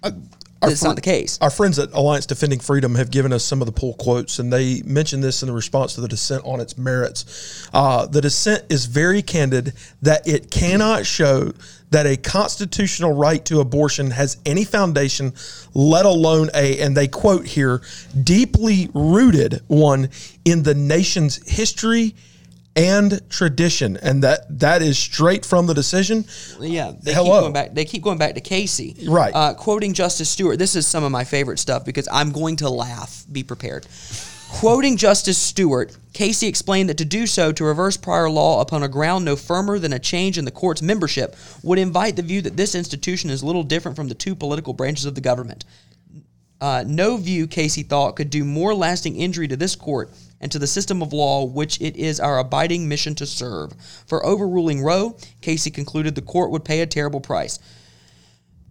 Uh, 0.03 0.11
that's 0.61 0.81
fr- 0.81 0.87
not 0.87 0.97
the 0.97 1.03
case. 1.03 1.39
Our 1.41 1.51
friends 1.51 1.79
at 1.79 1.93
Alliance 1.93 2.27
Defending 2.27 2.59
Freedom 2.59 2.95
have 2.97 3.11
given 3.11 3.33
us 3.33 3.45
some 3.45 3.63
of 3.63 3.67
the 3.67 3.73
pull 3.73 3.95
quotes, 3.95 4.39
and 4.39 4.53
they 4.53 4.83
mentioned 4.83 5.23
this 5.23 5.43
in 5.43 5.49
the 5.49 5.55
response 5.55 5.95
to 5.95 6.01
the 6.01 6.09
dissent 6.09 6.45
on 6.45 6.61
its 6.61 6.77
merits. 6.77 7.69
Uh, 7.73 8.07
the 8.07 8.21
dissent 8.21 8.65
is 8.69 8.87
very 8.87 9.23
candid 9.23 9.75
that 10.03 10.27
it 10.27 10.51
cannot 10.51 11.07
show 11.07 11.53
that 11.91 12.07
a 12.07 12.17
constitutional 12.17 13.13
right 13.13 13.45
to 13.47 13.61
abortion 13.61 14.11
has 14.11 14.37
any 14.45 14.65
foundation, 14.65 15.33
let 15.75 16.05
alone 16.05 16.51
a, 16.55 16.81
and 16.81 16.97
they 16.97 17.09
quote 17.09 17.47
here, 17.47 17.81
deeply 18.25 18.91
rooted 18.95 19.63
one 19.69 20.11
in 20.45 20.63
the 20.65 20.75
nation's 20.75 21.49
history 21.51 22.15
and 22.79 23.21
tradition, 23.29 23.97
and 23.97 24.23
that 24.23 24.61
that 24.61 24.83
is 24.83 24.99
straight 24.99 25.45
from 25.45 25.67
the 25.67 25.75
decision. 25.75 26.25
Yeah, 26.61 26.93
they 27.03 27.13
Hello. 27.13 27.33
keep 27.33 27.41
going 27.41 27.53
back. 27.53 27.75
They 27.75 27.85
keep 27.85 28.03
going 28.03 28.19
back 28.19 28.35
to 28.37 28.41
Casey, 28.41 28.97
right? 29.09 29.35
Uh, 29.35 29.55
quoting 29.55 29.95
Justice 29.95 30.31
Stewart. 30.31 30.59
This 30.59 30.77
is 30.77 30.87
some 30.87 31.05
of 31.05 31.11
my 31.11 31.25
favorite 31.25 31.59
stuff 31.59 31.85
because 31.85 32.09
I'm 32.11 32.31
going 32.31 32.57
to 32.57 32.71
laugh. 32.71 33.25
Be 33.31 33.43
prepared. 33.43 33.87
Quoting 34.51 34.97
Justice 34.97 35.37
Stewart, 35.37 35.95
Casey 36.15 36.47
explained 36.47 36.89
that 36.89 36.97
to 36.99 37.05
do 37.05 37.27
so 37.27 37.53
to 37.53 37.65
reverse 37.65 37.99
prior 37.99 38.31
law 38.31 38.63
upon 38.63 38.83
a 38.83 38.89
ground 38.89 39.25
no 39.25 39.37
firmer 39.37 39.79
than 39.79 39.93
a 39.93 39.99
change 39.99 40.39
in 40.39 40.47
the 40.47 40.51
court's 40.51 40.81
membership 40.81 41.37
would 41.63 41.79
invite 41.79 42.17
the 42.17 42.23
view 42.23 42.41
that 42.41 42.57
this 42.57 42.75
institution 42.75 43.29
is 43.29 43.45
little 43.45 43.63
different 43.63 43.95
from 43.95 44.09
the 44.09 44.15
two 44.15 44.35
political 44.35 44.73
branches 44.73 45.05
of 45.05 45.15
the 45.15 45.21
government. 45.21 45.67
Uh, 46.61 46.83
no 46.87 47.19
view, 47.19 47.47
Casey 47.47 47.83
thought, 47.83 48.17
could 48.17 48.31
do 48.31 48.43
more 48.43 48.75
lasting 48.75 49.17
injury 49.17 49.47
to 49.49 49.57
this 49.57 49.77
court 49.77 50.11
and 50.41 50.53
to 50.53 50.59
the 50.59 50.67
system 50.67 51.03
of 51.03 51.13
law 51.13 51.45
which 51.45 51.81
it 51.81 51.97
is 51.97 52.21
our 52.21 52.39
abiding 52.39 52.89
mission 52.89 53.15
to 53.17 53.27
serve. 53.27 53.73
For 54.07 54.25
overruling 54.25 54.83
Roe, 54.83 55.17
Casey 55.41 55.71
concluded 55.71 56.15
the 56.15 56.23
court 56.23 56.51
would 56.51 56.65
pay 56.65 56.81
a 56.81 56.87
terrible 56.87 57.21
price. 57.21 57.59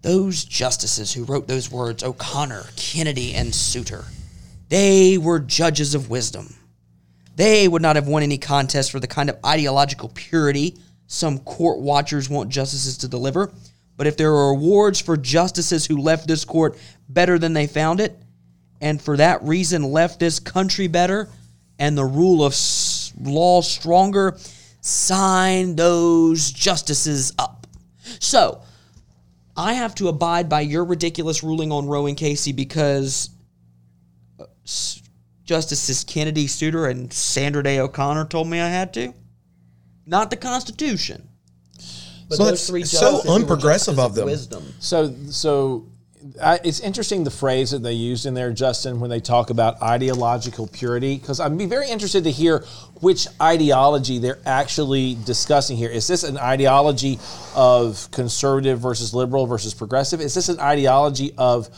Those 0.01 0.45
justices 0.45 1.13
who 1.13 1.23
wrote 1.23 1.47
those 1.47 1.71
words, 1.71 2.03
O'Connor, 2.03 2.65
Kennedy, 2.75 3.33
and 3.33 3.53
Souter, 3.53 4.05
they 4.69 5.17
were 5.17 5.39
judges 5.39 5.95
of 5.95 6.09
wisdom. 6.09 6.55
They 7.35 7.67
would 7.67 7.81
not 7.81 7.95
have 7.95 8.07
won 8.07 8.23
any 8.23 8.37
contest 8.37 8.91
for 8.91 8.99
the 8.99 9.07
kind 9.07 9.29
of 9.29 9.37
ideological 9.45 10.11
purity 10.13 10.77
some 11.07 11.39
court 11.39 11.79
watchers 11.79 12.29
want 12.29 12.49
justices 12.49 12.97
to 12.99 13.07
deliver. 13.07 13.51
But 13.95 14.07
if 14.07 14.17
there 14.17 14.33
are 14.33 14.49
awards 14.49 15.01
for 15.01 15.17
justices 15.17 15.85
who 15.85 15.97
left 15.97 16.27
this 16.27 16.45
court 16.45 16.77
better 17.09 17.39
than 17.39 17.53
they 17.53 17.65
found 17.65 17.99
it, 17.99 18.19
and 18.79 19.01
for 19.01 19.17
that 19.17 19.41
reason 19.41 19.83
left 19.83 20.19
this 20.19 20.39
country 20.39 20.87
better, 20.87 21.29
and 21.79 21.97
the 21.97 22.05
rule 22.05 22.43
of 22.43 22.55
law 23.21 23.61
stronger, 23.61 24.37
sign 24.81 25.75
those 25.75 26.51
justices 26.51 27.33
up. 27.37 27.67
So, 28.19 28.61
I 29.55 29.73
have 29.73 29.95
to 29.95 30.07
abide 30.07 30.49
by 30.49 30.61
your 30.61 30.85
ridiculous 30.85 31.43
ruling 31.43 31.71
on 31.71 31.87
Roe 31.87 32.05
and 32.05 32.15
Casey 32.15 32.51
because 32.51 33.31
uh, 34.39 34.45
Justices 35.43 36.03
Kennedy 36.03 36.45
Souter 36.45 36.85
and 36.85 37.11
Sandra 37.11 37.63
Day 37.63 37.79
O'Connor 37.79 38.25
told 38.25 38.47
me 38.47 38.59
I 38.59 38.69
had 38.69 38.93
to. 38.93 39.13
Not 40.05 40.29
the 40.29 40.37
Constitution. 40.37 41.27
But 42.29 42.37
So 42.37 42.45
those 42.45 42.53
it's 42.53 42.67
three 42.69 42.83
so 42.83 43.21
unprogressive 43.21 43.97
of 43.97 44.13
them. 44.13 44.25
Wisdom. 44.25 44.73
So, 44.79 45.13
so 45.29 45.87
I, 46.41 46.59
it's 46.63 46.79
interesting 46.79 47.23
the 47.23 47.31
phrase 47.31 47.71
that 47.71 47.83
they 47.83 47.93
used 47.93 48.25
in 48.25 48.33
there, 48.33 48.51
Justin, 48.51 48.99
when 48.99 49.09
they 49.09 49.19
talk 49.19 49.49
about 49.49 49.81
ideological 49.81 50.67
purity, 50.67 51.17
because 51.17 51.39
I'd 51.39 51.57
be 51.57 51.65
very 51.65 51.89
interested 51.89 52.23
to 52.23 52.31
hear 52.31 52.65
which 53.01 53.27
ideology 53.41 54.17
they're 54.19 54.39
actually 54.45 55.17
discussing 55.25 55.77
here. 55.77 55.89
Is 55.89 56.07
this 56.07 56.23
an 56.23 56.37
ideology 56.37 57.19
of 57.55 58.09
conservative 58.11 58.79
versus 58.79 59.13
liberal 59.13 59.45
versus 59.45 59.73
progressive? 59.73 60.21
Is 60.21 60.33
this 60.33 60.49
an 60.49 60.59
ideology 60.59 61.33
of 61.37 61.69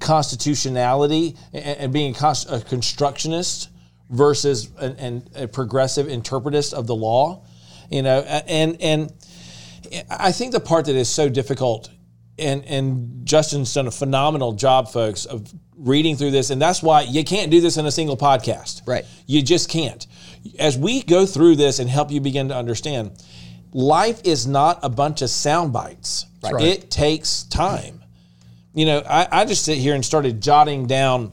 constitutionality 0.00 1.36
and, 1.52 1.64
and 1.64 1.92
being 1.92 2.14
a, 2.20 2.34
a 2.50 2.60
constructionist 2.60 3.70
versus 4.10 4.70
an, 4.78 4.96
an, 4.96 5.28
a 5.34 5.48
progressive 5.48 6.08
interpretist 6.08 6.74
of 6.74 6.86
the 6.86 6.94
law? 6.94 7.44
You 7.90 8.02
know, 8.02 8.20
and 8.20 8.80
and 8.80 9.12
I 10.10 10.32
think 10.32 10.52
the 10.52 10.60
part 10.60 10.86
that 10.86 10.96
is 10.96 11.08
so 11.08 11.28
difficult, 11.28 11.90
and 12.38 12.64
and 12.66 13.26
Justin's 13.26 13.72
done 13.72 13.86
a 13.86 13.90
phenomenal 13.90 14.52
job, 14.52 14.88
folks, 14.88 15.24
of 15.24 15.52
reading 15.76 16.16
through 16.16 16.30
this, 16.30 16.50
and 16.50 16.60
that's 16.60 16.82
why 16.82 17.02
you 17.02 17.24
can't 17.24 17.50
do 17.50 17.60
this 17.60 17.76
in 17.76 17.86
a 17.86 17.90
single 17.90 18.16
podcast. 18.16 18.86
Right. 18.86 19.04
You 19.26 19.42
just 19.42 19.68
can't. 19.68 20.06
As 20.58 20.78
we 20.78 21.02
go 21.02 21.26
through 21.26 21.56
this 21.56 21.78
and 21.78 21.88
help 21.88 22.10
you 22.10 22.20
begin 22.20 22.48
to 22.48 22.56
understand, 22.56 23.12
life 23.72 24.20
is 24.24 24.46
not 24.46 24.80
a 24.82 24.88
bunch 24.88 25.22
of 25.22 25.30
sound 25.30 25.72
bites. 25.72 26.26
Right. 26.42 26.64
It 26.64 26.90
takes 26.90 27.44
time. 27.44 28.02
You 28.74 28.86
know, 28.86 29.02
I, 29.08 29.26
I 29.30 29.44
just 29.44 29.64
sit 29.64 29.78
here 29.78 29.94
and 29.94 30.04
started 30.04 30.40
jotting 30.42 30.86
down 30.86 31.32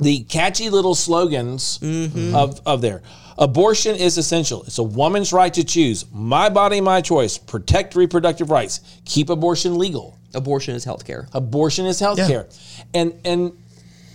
the 0.00 0.24
catchy 0.24 0.70
little 0.70 0.94
slogans 0.94 1.78
mm-hmm. 1.78 2.34
of, 2.34 2.60
of 2.66 2.80
there. 2.80 3.02
Abortion 3.38 3.96
is 3.96 4.18
essential. 4.18 4.62
It's 4.64 4.78
a 4.78 4.82
woman's 4.82 5.32
right 5.32 5.52
to 5.54 5.64
choose. 5.64 6.04
My 6.12 6.48
body, 6.48 6.80
my 6.80 7.00
choice. 7.00 7.38
Protect 7.38 7.94
reproductive 7.94 8.50
rights. 8.50 8.80
Keep 9.04 9.30
abortion 9.30 9.78
legal. 9.78 10.18
Abortion 10.34 10.74
is 10.74 10.84
healthcare. 10.84 11.28
Abortion 11.32 11.86
is 11.86 12.00
health 12.00 12.18
care. 12.18 12.48
And 12.94 13.20
and 13.24 13.52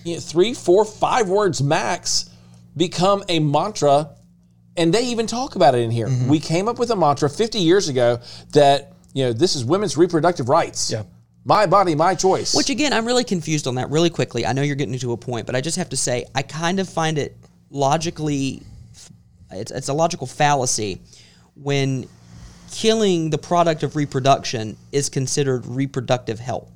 you 0.03 0.15
know, 0.15 0.19
three, 0.19 0.53
four, 0.53 0.85
five 0.85 1.29
words 1.29 1.61
max 1.61 2.29
become 2.75 3.23
a 3.27 3.39
mantra. 3.39 4.11
And 4.75 4.93
they 4.93 5.07
even 5.07 5.25
talk 5.25 5.55
about 5.55 5.73
it 5.73 5.79
in 5.79 5.91
here. 5.91 6.07
Mm-hmm. 6.07 6.29
We 6.29 6.39
came 6.39 6.67
up 6.67 6.77
with 6.77 6.91
a 6.91 6.95
mantra 6.95 7.29
50 7.29 7.57
years 7.59 7.89
ago 7.89 8.19
that, 8.53 8.93
you 9.13 9.25
know, 9.25 9.33
this 9.33 9.55
is 9.55 9.65
women's 9.65 9.97
reproductive 9.97 10.49
rights. 10.49 10.91
Yeah. 10.91 11.03
My 11.43 11.65
body, 11.65 11.95
my 11.95 12.13
choice. 12.13 12.53
Which 12.53 12.69
again, 12.69 12.93
I'm 12.93 13.05
really 13.05 13.23
confused 13.23 13.67
on 13.67 13.75
that. 13.75 13.89
Really 13.89 14.09
quickly, 14.09 14.45
I 14.45 14.53
know 14.53 14.61
you're 14.61 14.75
getting 14.75 14.97
to 14.99 15.13
a 15.13 15.17
point, 15.17 15.47
but 15.47 15.55
I 15.55 15.61
just 15.61 15.77
have 15.77 15.89
to 15.89 15.97
say, 15.97 16.25
I 16.35 16.41
kind 16.43 16.79
of 16.79 16.87
find 16.87 17.17
it 17.17 17.35
logically, 17.71 18.61
it's, 19.51 19.71
it's 19.71 19.87
a 19.87 19.93
logical 19.93 20.27
fallacy 20.27 21.01
when 21.55 22.07
killing 22.71 23.29
the 23.29 23.37
product 23.37 23.83
of 23.83 23.95
reproduction 23.95 24.77
is 24.91 25.09
considered 25.09 25.65
reproductive 25.65 26.39
health. 26.39 26.71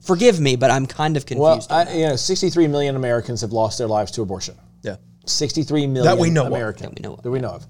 Forgive 0.00 0.38
me, 0.38 0.56
but 0.56 0.70
I'm 0.70 0.86
kind 0.86 1.16
of 1.16 1.24
confused. 1.24 1.70
on 1.70 1.88
I, 1.88 1.96
you 1.96 2.06
know, 2.08 2.16
63 2.16 2.68
million 2.68 2.96
Americans 2.96 3.40
have 3.40 3.52
lost 3.52 3.78
their 3.78 3.86
lives 3.86 4.10
to 4.12 4.22
abortion. 4.22 4.54
Yeah. 4.82 4.96
63 5.24 5.86
million 5.86 6.04
That 6.04 6.20
we 6.20 6.28
know 6.30 6.44
of. 6.46 6.52
That 6.52 6.94
we 6.94 7.02
know 7.02 7.14
of. 7.14 7.22
that 7.22 7.30
we 7.30 7.40
know 7.40 7.50
of. 7.50 7.66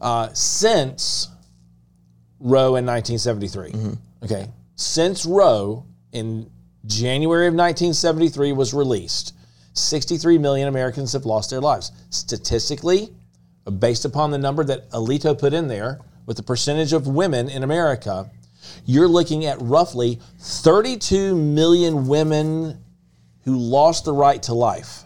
Uh, 0.00 0.32
since 0.32 1.28
Roe 2.38 2.76
in 2.76 2.86
1973. 2.86 3.70
Mm-hmm. 3.70 4.24
Okay. 4.24 4.46
Since 4.76 5.26
Roe 5.26 5.84
in 6.12 6.50
January 6.86 7.48
of 7.48 7.54
1973 7.54 8.52
was 8.52 8.72
released, 8.72 9.34
63 9.72 10.38
million 10.38 10.68
Americans 10.68 11.12
have 11.14 11.26
lost 11.26 11.50
their 11.50 11.60
lives. 11.60 11.92
Statistically, 12.10 13.08
based 13.78 14.04
upon 14.04 14.30
the 14.30 14.38
number 14.38 14.62
that 14.64 14.88
Alito 14.90 15.36
put 15.38 15.52
in 15.52 15.66
there 15.66 15.98
with 16.26 16.36
the 16.36 16.42
percentage 16.42 16.92
of 16.92 17.06
women 17.06 17.48
in 17.48 17.62
America, 17.62 18.30
you're 18.84 19.08
looking 19.08 19.44
at 19.46 19.58
roughly 19.62 20.20
32 20.40 21.34
million 21.36 22.06
women 22.08 22.82
who 23.44 23.56
lost 23.56 24.04
the 24.04 24.12
right 24.12 24.42
to 24.44 24.54
life. 24.54 25.04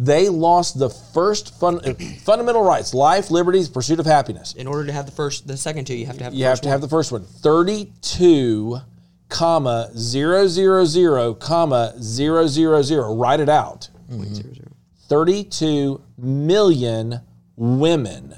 They 0.00 0.30
lost 0.30 0.78
the 0.78 0.88
first 0.88 1.54
fun, 1.60 1.78
uh, 1.84 1.92
fundamental 2.24 2.64
rights: 2.64 2.94
life, 2.94 3.30
liberties, 3.30 3.68
pursuit 3.68 4.00
of 4.00 4.06
happiness. 4.06 4.54
in 4.54 4.66
order 4.66 4.86
to 4.86 4.92
have 4.92 5.04
the 5.04 5.12
first, 5.12 5.46
the 5.46 5.58
second 5.58 5.84
two, 5.86 5.94
you 5.94 6.06
have 6.06 6.16
to 6.16 6.24
have. 6.24 6.32
The 6.32 6.38
You 6.38 6.46
have 6.46 6.62
to 6.62 6.68
one. 6.68 6.72
have 6.72 6.80
the 6.80 6.88
first 6.88 7.12
one. 7.12 7.22
32 7.24 8.78
comma 9.28 9.90
zero 9.96 10.46
zero 10.46 10.84
zero 10.86 11.34
comma 11.34 11.92
zero 12.00 12.46
zero 12.46 12.80
zero. 12.82 13.14
Write 13.14 13.40
it 13.40 13.50
out. 13.50 13.90
32 15.08 16.00
million 16.16 17.20
women 17.56 18.34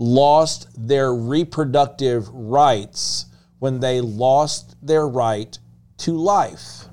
lost 0.00 0.66
their 0.76 1.14
reproductive 1.14 2.26
rights 2.30 3.26
when 3.58 3.80
they 3.80 4.00
lost 4.00 4.74
their 4.84 5.06
right 5.06 5.58
to 5.98 6.12
life. 6.12 6.86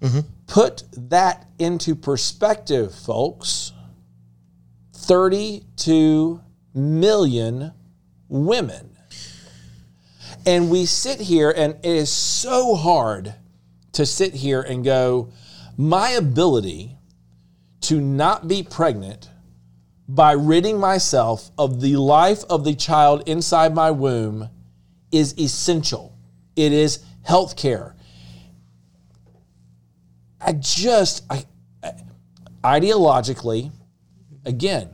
Mm-hmm. 0.00 0.20
Put 0.46 0.84
that 0.92 1.48
into 1.58 1.96
perspective, 1.96 2.94
folks. 2.94 3.72
32 4.92 6.40
million 6.72 7.72
women. 8.28 8.96
And 10.46 10.70
we 10.70 10.86
sit 10.86 11.20
here, 11.20 11.50
and 11.50 11.74
it 11.82 11.84
is 11.84 12.12
so 12.12 12.76
hard 12.76 13.34
to 13.92 14.06
sit 14.06 14.34
here 14.34 14.62
and 14.62 14.84
go, 14.84 15.32
my 15.76 16.10
ability 16.10 16.96
to 17.82 18.00
not 18.00 18.46
be 18.46 18.62
pregnant 18.62 19.30
by 20.08 20.32
ridding 20.32 20.78
myself 20.78 21.50
of 21.58 21.80
the 21.80 21.96
life 21.96 22.44
of 22.48 22.64
the 22.64 22.74
child 22.74 23.28
inside 23.28 23.74
my 23.74 23.90
womb 23.90 24.48
is 25.10 25.38
essential. 25.38 26.16
It 26.54 26.72
is 26.72 27.04
health 27.22 27.56
care. 27.56 27.94
I 30.40 30.52
just, 30.52 31.24
I, 31.28 31.44
I- 31.82 31.94
ideologically, 32.62 33.72
again, 34.44 34.90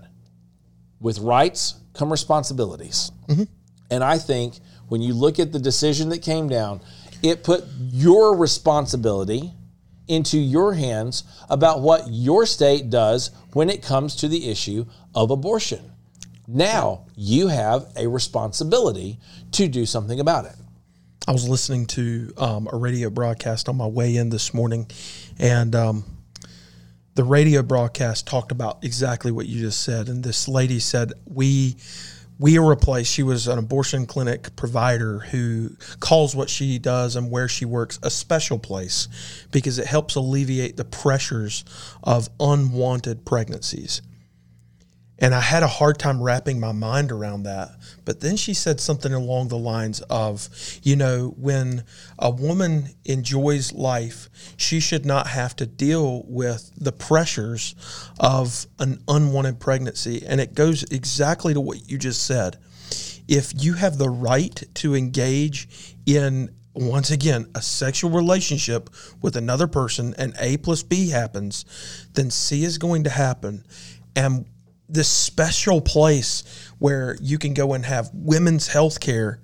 with 1.00 1.18
rights 1.18 1.74
come 1.94 2.10
responsibilities. 2.10 3.10
Mm-hmm. 3.28 3.42
And 3.90 4.02
I 4.02 4.16
think 4.16 4.54
when 4.88 5.02
you 5.02 5.12
look 5.12 5.38
at 5.38 5.52
the 5.52 5.58
decision 5.58 6.08
that 6.10 6.22
came 6.22 6.48
down, 6.48 6.80
it 7.22 7.44
put 7.44 7.64
your 7.78 8.36
responsibility 8.36 9.52
into 10.08 10.38
your 10.38 10.74
hands 10.74 11.24
about 11.48 11.80
what 11.80 12.04
your 12.08 12.46
state 12.46 12.90
does 12.90 13.30
when 13.52 13.70
it 13.70 13.82
comes 13.82 14.16
to 14.16 14.28
the 14.28 14.48
issue 14.50 14.84
of 15.14 15.30
abortion. 15.30 15.92
Now 16.46 17.06
you 17.16 17.48
have 17.48 17.86
a 17.96 18.08
responsibility 18.08 19.18
to 19.52 19.68
do 19.68 19.86
something 19.86 20.20
about 20.20 20.44
it. 20.46 20.56
I 21.26 21.32
was 21.32 21.48
listening 21.48 21.86
to 21.86 22.32
um, 22.36 22.68
a 22.72 22.76
radio 22.76 23.08
broadcast 23.08 23.68
on 23.68 23.76
my 23.76 23.86
way 23.86 24.16
in 24.16 24.30
this 24.30 24.52
morning, 24.52 24.90
and 25.38 25.72
um, 25.74 26.04
the 27.14 27.22
radio 27.22 27.62
broadcast 27.62 28.26
talked 28.26 28.50
about 28.50 28.82
exactly 28.82 29.30
what 29.30 29.46
you 29.46 29.60
just 29.60 29.82
said. 29.82 30.08
And 30.08 30.24
this 30.24 30.48
lady 30.48 30.80
said, 30.80 31.12
"We." 31.26 31.76
We 32.38 32.58
are 32.58 32.72
a 32.72 32.76
place. 32.76 33.06
She 33.06 33.22
was 33.22 33.46
an 33.46 33.58
abortion 33.58 34.06
clinic 34.06 34.56
provider 34.56 35.20
who 35.20 35.76
calls 36.00 36.34
what 36.34 36.50
she 36.50 36.78
does 36.78 37.14
and 37.14 37.30
where 37.30 37.48
she 37.48 37.64
works 37.64 37.98
a 38.02 38.10
special 38.10 38.58
place 38.58 39.08
because 39.52 39.78
it 39.78 39.86
helps 39.86 40.16
alleviate 40.16 40.76
the 40.76 40.84
pressures 40.84 41.64
of 42.02 42.28
unwanted 42.40 43.24
pregnancies. 43.24 44.02
And 45.22 45.36
I 45.36 45.40
had 45.40 45.62
a 45.62 45.68
hard 45.68 46.00
time 46.00 46.20
wrapping 46.20 46.58
my 46.58 46.72
mind 46.72 47.12
around 47.12 47.44
that. 47.44 47.70
But 48.04 48.20
then 48.20 48.36
she 48.36 48.54
said 48.54 48.80
something 48.80 49.14
along 49.14 49.48
the 49.48 49.56
lines 49.56 50.00
of, 50.10 50.48
you 50.82 50.96
know, 50.96 51.32
when 51.38 51.84
a 52.18 52.28
woman 52.28 52.88
enjoys 53.04 53.72
life, 53.72 54.28
she 54.56 54.80
should 54.80 55.06
not 55.06 55.28
have 55.28 55.54
to 55.56 55.66
deal 55.66 56.24
with 56.26 56.72
the 56.76 56.90
pressures 56.90 57.76
of 58.18 58.66
an 58.80 59.00
unwanted 59.06 59.60
pregnancy. 59.60 60.24
And 60.26 60.40
it 60.40 60.56
goes 60.56 60.82
exactly 60.90 61.54
to 61.54 61.60
what 61.60 61.88
you 61.88 61.98
just 61.98 62.26
said. 62.26 62.58
If 63.28 63.52
you 63.62 63.74
have 63.74 63.98
the 63.98 64.10
right 64.10 64.60
to 64.74 64.96
engage 64.96 65.96
in 66.04 66.52
once 66.74 67.12
again 67.12 67.46
a 67.54 67.62
sexual 67.62 68.10
relationship 68.10 68.90
with 69.20 69.36
another 69.36 69.68
person 69.68 70.16
and 70.18 70.34
A 70.40 70.56
plus 70.56 70.82
B 70.82 71.10
happens, 71.10 71.64
then 72.14 72.28
C 72.28 72.64
is 72.64 72.76
going 72.78 73.04
to 73.04 73.10
happen. 73.10 73.64
And 74.16 74.46
this 74.88 75.08
special 75.08 75.80
place 75.80 76.44
where 76.78 77.16
you 77.20 77.38
can 77.38 77.54
go 77.54 77.72
and 77.72 77.84
have 77.84 78.10
women's 78.12 78.68
health 78.68 79.00
care 79.00 79.40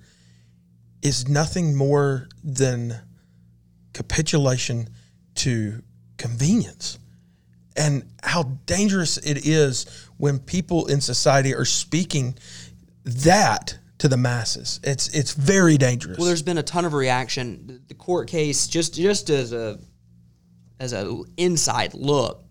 is 1.01 1.27
nothing 1.27 1.75
more 1.75 2.27
than 2.43 2.99
capitulation 3.93 4.89
to 5.35 5.81
convenience. 6.17 6.99
And 7.75 8.03
how 8.21 8.43
dangerous 8.65 9.17
it 9.17 9.45
is 9.47 9.85
when 10.17 10.39
people 10.39 10.87
in 10.87 10.99
society 10.99 11.55
are 11.55 11.65
speaking 11.65 12.37
that 13.05 13.77
to 13.99 14.07
the 14.07 14.17
masses. 14.17 14.79
It's 14.83 15.07
it's 15.09 15.33
very 15.33 15.77
dangerous. 15.77 16.17
Well, 16.17 16.27
there's 16.27 16.41
been 16.41 16.57
a 16.57 16.63
ton 16.63 16.85
of 16.85 16.93
reaction. 16.93 17.81
The- 17.87 17.93
court 17.93 18.27
case, 18.27 18.67
just 18.67 18.95
just 18.95 19.29
as 19.29 19.53
a 19.53 19.77
as 20.79 20.93
a 20.93 21.21
inside 21.37 21.93
look, 21.93 22.43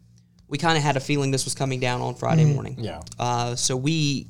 we 0.48 0.58
kind 0.58 0.76
of 0.76 0.82
had 0.82 0.96
a 0.96 1.00
feeling 1.00 1.30
this 1.30 1.44
was 1.44 1.54
coming 1.54 1.80
down 1.80 2.00
on 2.00 2.14
Friday 2.14 2.44
morning. 2.44 2.76
Yeah. 2.78 3.02
Uh, 3.18 3.54
so 3.54 3.76
we 3.76 4.28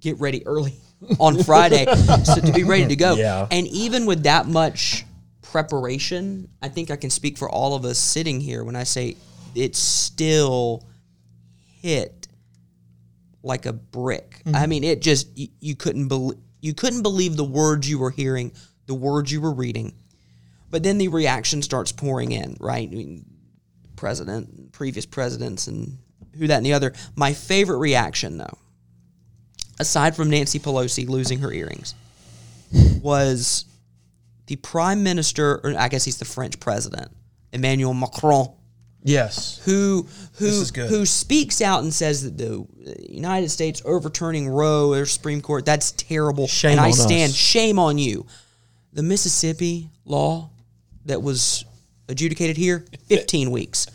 get 0.00 0.20
ready 0.20 0.46
early 0.46 0.74
on 1.18 1.42
Friday 1.42 1.86
so 2.24 2.36
to 2.36 2.52
be 2.52 2.64
ready 2.64 2.86
to 2.86 2.96
go. 2.96 3.14
Yeah. 3.22 3.46
And 3.50 3.66
even 3.68 4.06
with 4.06 4.24
that 4.24 4.46
much 4.46 5.04
preparation, 5.42 6.48
I 6.60 6.68
think 6.68 6.90
I 6.90 6.96
can 6.96 7.10
speak 7.10 7.38
for 7.38 7.48
all 7.48 7.74
of 7.74 7.84
us 7.84 7.98
sitting 7.98 8.40
here 8.40 8.64
when 8.64 8.76
I 8.76 8.84
say 8.84 9.16
it 9.54 9.76
still 9.76 10.84
hit 11.80 12.28
like 13.42 13.66
a 13.66 13.72
brick. 13.72 14.42
I 14.52 14.66
mean, 14.66 14.84
it 14.84 15.02
just 15.02 15.36
you, 15.36 15.48
you 15.60 15.74
couldn't 15.74 16.08
believe 16.08 16.38
you 16.60 16.74
couldn't 16.74 17.02
believe 17.02 17.36
the 17.36 17.44
words 17.44 17.88
you 17.88 17.98
were 17.98 18.10
hearing, 18.10 18.52
the 18.86 18.94
words 18.94 19.30
you 19.30 19.40
were 19.40 19.52
reading. 19.52 19.94
But 20.70 20.82
then 20.82 20.96
the 20.96 21.08
reaction 21.08 21.60
starts 21.60 21.92
pouring 21.92 22.32
in, 22.32 22.56
right? 22.58 22.88
I 22.88 22.94
mean, 22.94 23.26
president, 24.06 24.72
previous 24.72 25.06
presidents, 25.06 25.68
and 25.68 25.96
who 26.36 26.48
that 26.48 26.56
and 26.56 26.66
the 26.66 26.72
other. 26.72 26.92
My 27.14 27.32
favorite 27.32 27.78
reaction, 27.78 28.36
though, 28.36 28.58
aside 29.78 30.16
from 30.16 30.28
Nancy 30.28 30.58
Pelosi 30.58 31.08
losing 31.08 31.38
her 31.38 31.52
earrings, 31.52 31.94
was 33.00 33.64
the 34.46 34.56
prime 34.56 35.04
minister, 35.04 35.60
or 35.62 35.74
I 35.78 35.86
guess 35.88 36.04
he's 36.04 36.18
the 36.18 36.24
French 36.24 36.58
president, 36.58 37.12
Emmanuel 37.52 37.94
Macron, 37.94 38.48
Yes. 39.04 39.60
who 39.64 40.06
who 40.38 40.64
who 40.88 41.06
speaks 41.06 41.60
out 41.60 41.84
and 41.84 41.94
says 41.94 42.24
that 42.24 42.36
the 42.36 42.66
United 43.08 43.50
States 43.50 43.80
overturning 43.84 44.48
Roe 44.48 44.92
or 44.92 45.06
Supreme 45.06 45.40
Court 45.40 45.64
that's 45.64 45.92
terrible, 45.92 46.48
Shame 46.48 46.72
and 46.72 46.80
I 46.80 46.90
stand 46.90 47.30
us. 47.30 47.36
shame 47.36 47.78
on 47.78 47.98
you. 47.98 48.26
The 48.94 49.02
Mississippi 49.04 49.90
law 50.04 50.50
that 51.06 51.22
was 51.22 51.64
adjudicated 52.12 52.56
here, 52.56 52.84
fifteen 53.08 53.50
weeks. 53.58 53.86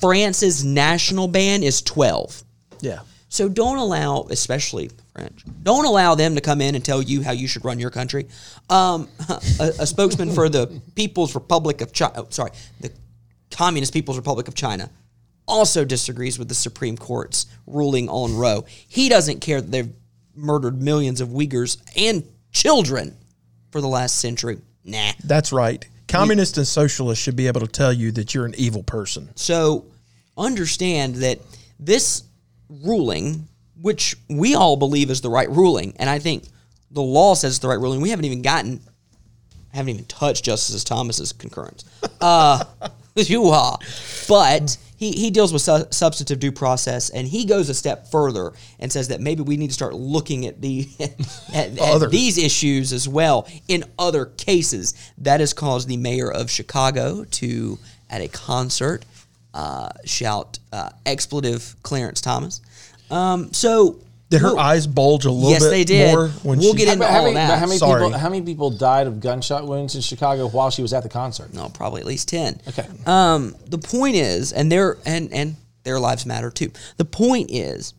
France's 0.00 0.64
national 0.64 1.28
ban 1.28 1.62
is 1.62 1.82
twelve. 1.82 2.42
Yeah. 2.80 3.00
So 3.28 3.48
don't 3.48 3.78
allow, 3.78 4.26
especially 4.30 4.90
French, 5.12 5.44
don't 5.62 5.86
allow 5.86 6.14
them 6.14 6.36
to 6.36 6.40
come 6.40 6.60
in 6.60 6.76
and 6.76 6.84
tell 6.84 7.02
you 7.02 7.22
how 7.22 7.32
you 7.32 7.48
should 7.48 7.64
run 7.64 7.80
your 7.80 7.90
country. 7.90 8.28
Um, 8.70 9.08
a, 9.60 9.72
a 9.80 9.86
spokesman 9.86 10.32
for 10.32 10.48
the 10.48 10.80
People's 10.94 11.34
Republic 11.34 11.80
of 11.80 11.92
China, 11.92 12.12
oh, 12.16 12.26
sorry, 12.30 12.52
the 12.80 12.92
Communist 13.50 13.92
People's 13.92 14.16
Republic 14.16 14.46
of 14.46 14.54
China, 14.54 14.88
also 15.48 15.84
disagrees 15.84 16.38
with 16.38 16.48
the 16.48 16.54
Supreme 16.54 16.96
Court's 16.96 17.46
ruling 17.66 18.08
on 18.08 18.36
Roe. 18.36 18.64
He 18.68 19.08
doesn't 19.08 19.40
care 19.40 19.60
that 19.60 19.70
they've 19.70 19.92
murdered 20.36 20.80
millions 20.80 21.20
of 21.20 21.28
Uyghurs 21.28 21.78
and 21.96 22.24
children 22.52 23.16
for 23.70 23.80
the 23.80 23.88
last 23.88 24.20
century. 24.20 24.58
Nah. 24.84 25.12
That's 25.24 25.52
right. 25.52 25.84
Communists 26.14 26.58
and 26.58 26.66
socialists 26.66 27.22
should 27.22 27.36
be 27.36 27.46
able 27.46 27.60
to 27.60 27.66
tell 27.66 27.92
you 27.92 28.12
that 28.12 28.34
you're 28.34 28.46
an 28.46 28.54
evil 28.56 28.82
person. 28.82 29.30
So 29.36 29.86
understand 30.36 31.16
that 31.16 31.40
this 31.78 32.24
ruling, 32.68 33.48
which 33.80 34.16
we 34.28 34.54
all 34.54 34.76
believe 34.76 35.10
is 35.10 35.20
the 35.20 35.30
right 35.30 35.50
ruling, 35.50 35.94
and 35.98 36.08
I 36.08 36.18
think 36.18 36.44
the 36.90 37.02
law 37.02 37.34
says 37.34 37.54
it's 37.54 37.58
the 37.58 37.68
right 37.68 37.78
ruling, 37.80 38.00
we 38.00 38.10
haven't 38.10 38.24
even 38.24 38.42
gotten, 38.42 38.80
haven't 39.72 39.90
even 39.90 40.04
touched 40.04 40.44
Justice 40.44 40.84
Thomas's 40.84 41.32
concurrence. 41.32 41.84
Uh, 42.20 42.64
but 44.28 44.76
he, 44.96 45.12
he 45.12 45.30
deals 45.30 45.52
with 45.52 45.62
su- 45.62 45.86
substantive 45.90 46.38
due 46.38 46.52
process, 46.52 47.10
and 47.10 47.26
he 47.26 47.44
goes 47.44 47.68
a 47.68 47.74
step 47.74 48.08
further 48.08 48.52
and 48.78 48.92
says 48.92 49.08
that 49.08 49.20
maybe 49.20 49.42
we 49.42 49.56
need 49.56 49.68
to 49.68 49.74
start 49.74 49.94
looking 49.94 50.46
at 50.46 50.60
the 50.60 50.88
at, 51.54 51.78
at 51.78 52.10
these 52.10 52.38
issues 52.38 52.92
as 52.92 53.08
well 53.08 53.48
in 53.68 53.84
other 53.98 54.26
cases. 54.26 54.94
That 55.18 55.40
has 55.40 55.52
caused 55.52 55.88
the 55.88 55.96
mayor 55.96 56.30
of 56.30 56.50
Chicago 56.50 57.24
to, 57.24 57.78
at 58.08 58.20
a 58.20 58.28
concert, 58.28 59.04
uh, 59.52 59.90
shout 60.04 60.58
uh, 60.72 60.90
expletive 61.06 61.76
Clarence 61.82 62.20
Thomas. 62.20 62.60
Um, 63.10 63.52
so 63.52 64.00
Did 64.30 64.40
her 64.40 64.48
we'll- 64.48 64.58
eyes 64.58 64.86
bulge 64.86 65.24
a 65.26 65.30
little 65.30 65.50
Yes, 65.50 65.62
bit 65.62 65.70
they 65.70 65.84
did. 65.84 66.12
more 66.14 66.28
when 66.42 66.58
We'll 66.58 66.72
she 66.72 66.78
get 66.78 66.88
into 66.88 67.00
But 67.00 67.10
how, 67.10 67.18
all 67.18 67.24
many, 67.24 67.34
that. 67.34 67.48
but 67.48 67.58
how 67.58 67.66
many 67.66 67.78
Sorry. 67.78 68.04
people? 68.04 68.18
How 68.18 68.28
many 68.30 68.42
people 68.42 68.70
died 68.70 69.06
of 69.06 69.20
gunshot 69.20 69.66
wounds 69.68 69.94
in 69.94 70.00
Chicago 70.00 70.48
while 70.48 70.70
she 70.70 70.82
was 70.82 70.92
at 70.92 71.02
the 71.02 71.08
concert? 71.08 71.52
No, 71.54 71.68
probably 71.68 72.00
at 72.00 72.06
least 72.06 72.28
ten. 72.28 72.60
Okay. 72.68 72.86
Um, 73.06 73.54
the 73.66 73.78
point 73.78 74.16
is, 74.16 74.52
and 74.52 74.72
their 74.72 74.96
and 75.06 75.32
and 75.32 75.56
their 75.84 76.00
lives 76.00 76.24
matter 76.26 76.50
too. 76.50 76.72
The 76.96 77.04
point 77.04 77.50
is, 77.50 77.92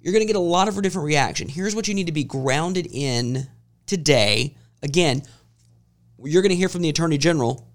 you're 0.00 0.12
going 0.12 0.22
to 0.22 0.26
get 0.26 0.36
a 0.36 0.40
lot 0.40 0.68
of 0.68 0.80
different 0.82 1.06
reaction. 1.06 1.48
Here's 1.48 1.74
what 1.74 1.88
you 1.88 1.94
need 1.94 2.06
to 2.06 2.12
be 2.12 2.24
grounded 2.24 2.86
in 2.90 3.46
today. 3.86 4.54
Again, 4.82 5.22
you're 6.22 6.42
going 6.42 6.50
to 6.50 6.56
hear 6.56 6.68
from 6.68 6.82
the 6.82 6.90
attorney 6.90 7.18
general 7.18 7.66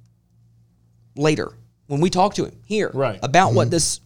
later 1.16 1.52
when 1.88 2.00
we 2.02 2.10
talk 2.10 2.36
to 2.36 2.46
him 2.46 2.56
here 2.66 2.92
Right. 2.94 3.20
about 3.24 3.54
what 3.54 3.72
this 3.72 4.00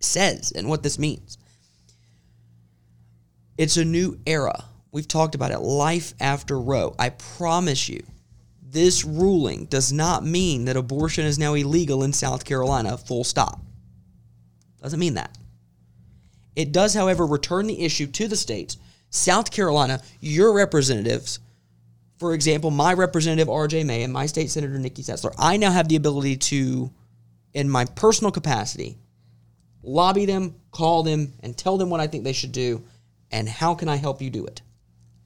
says 0.00 0.52
and 0.52 0.68
what 0.68 0.82
this 0.82 0.98
means. 0.98 1.36
It's 3.60 3.76
a 3.76 3.84
new 3.84 4.18
era. 4.24 4.64
We've 4.90 5.06
talked 5.06 5.34
about 5.34 5.50
it. 5.50 5.58
Life 5.58 6.14
after 6.18 6.58
Roe. 6.58 6.94
I 6.98 7.10
promise 7.10 7.90
you, 7.90 8.02
this 8.62 9.04
ruling 9.04 9.66
does 9.66 9.92
not 9.92 10.24
mean 10.24 10.64
that 10.64 10.78
abortion 10.78 11.26
is 11.26 11.38
now 11.38 11.52
illegal 11.52 12.02
in 12.02 12.14
South 12.14 12.46
Carolina, 12.46 12.96
full 12.96 13.22
stop. 13.22 13.60
Doesn't 14.80 14.98
mean 14.98 15.12
that. 15.12 15.36
It 16.56 16.72
does, 16.72 16.94
however, 16.94 17.26
return 17.26 17.66
the 17.66 17.84
issue 17.84 18.06
to 18.06 18.28
the 18.28 18.34
states. 18.34 18.78
South 19.10 19.50
Carolina, 19.50 20.00
your 20.20 20.54
representatives, 20.54 21.38
for 22.18 22.32
example, 22.32 22.70
my 22.70 22.94
representative 22.94 23.48
RJ 23.48 23.84
May 23.84 24.04
and 24.04 24.12
my 24.12 24.24
state 24.24 24.48
senator 24.48 24.78
Nikki 24.78 25.02
Setzler, 25.02 25.34
I 25.36 25.58
now 25.58 25.70
have 25.70 25.88
the 25.88 25.96
ability 25.96 26.38
to, 26.38 26.90
in 27.52 27.68
my 27.68 27.84
personal 27.84 28.32
capacity, 28.32 28.96
lobby 29.82 30.24
them, 30.24 30.54
call 30.70 31.02
them, 31.02 31.34
and 31.40 31.54
tell 31.54 31.76
them 31.76 31.90
what 31.90 32.00
I 32.00 32.06
think 32.06 32.24
they 32.24 32.32
should 32.32 32.52
do, 32.52 32.82
and 33.30 33.48
how 33.48 33.74
can 33.74 33.88
I 33.88 33.96
help 33.96 34.20
you 34.20 34.30
do 34.30 34.46
it. 34.46 34.62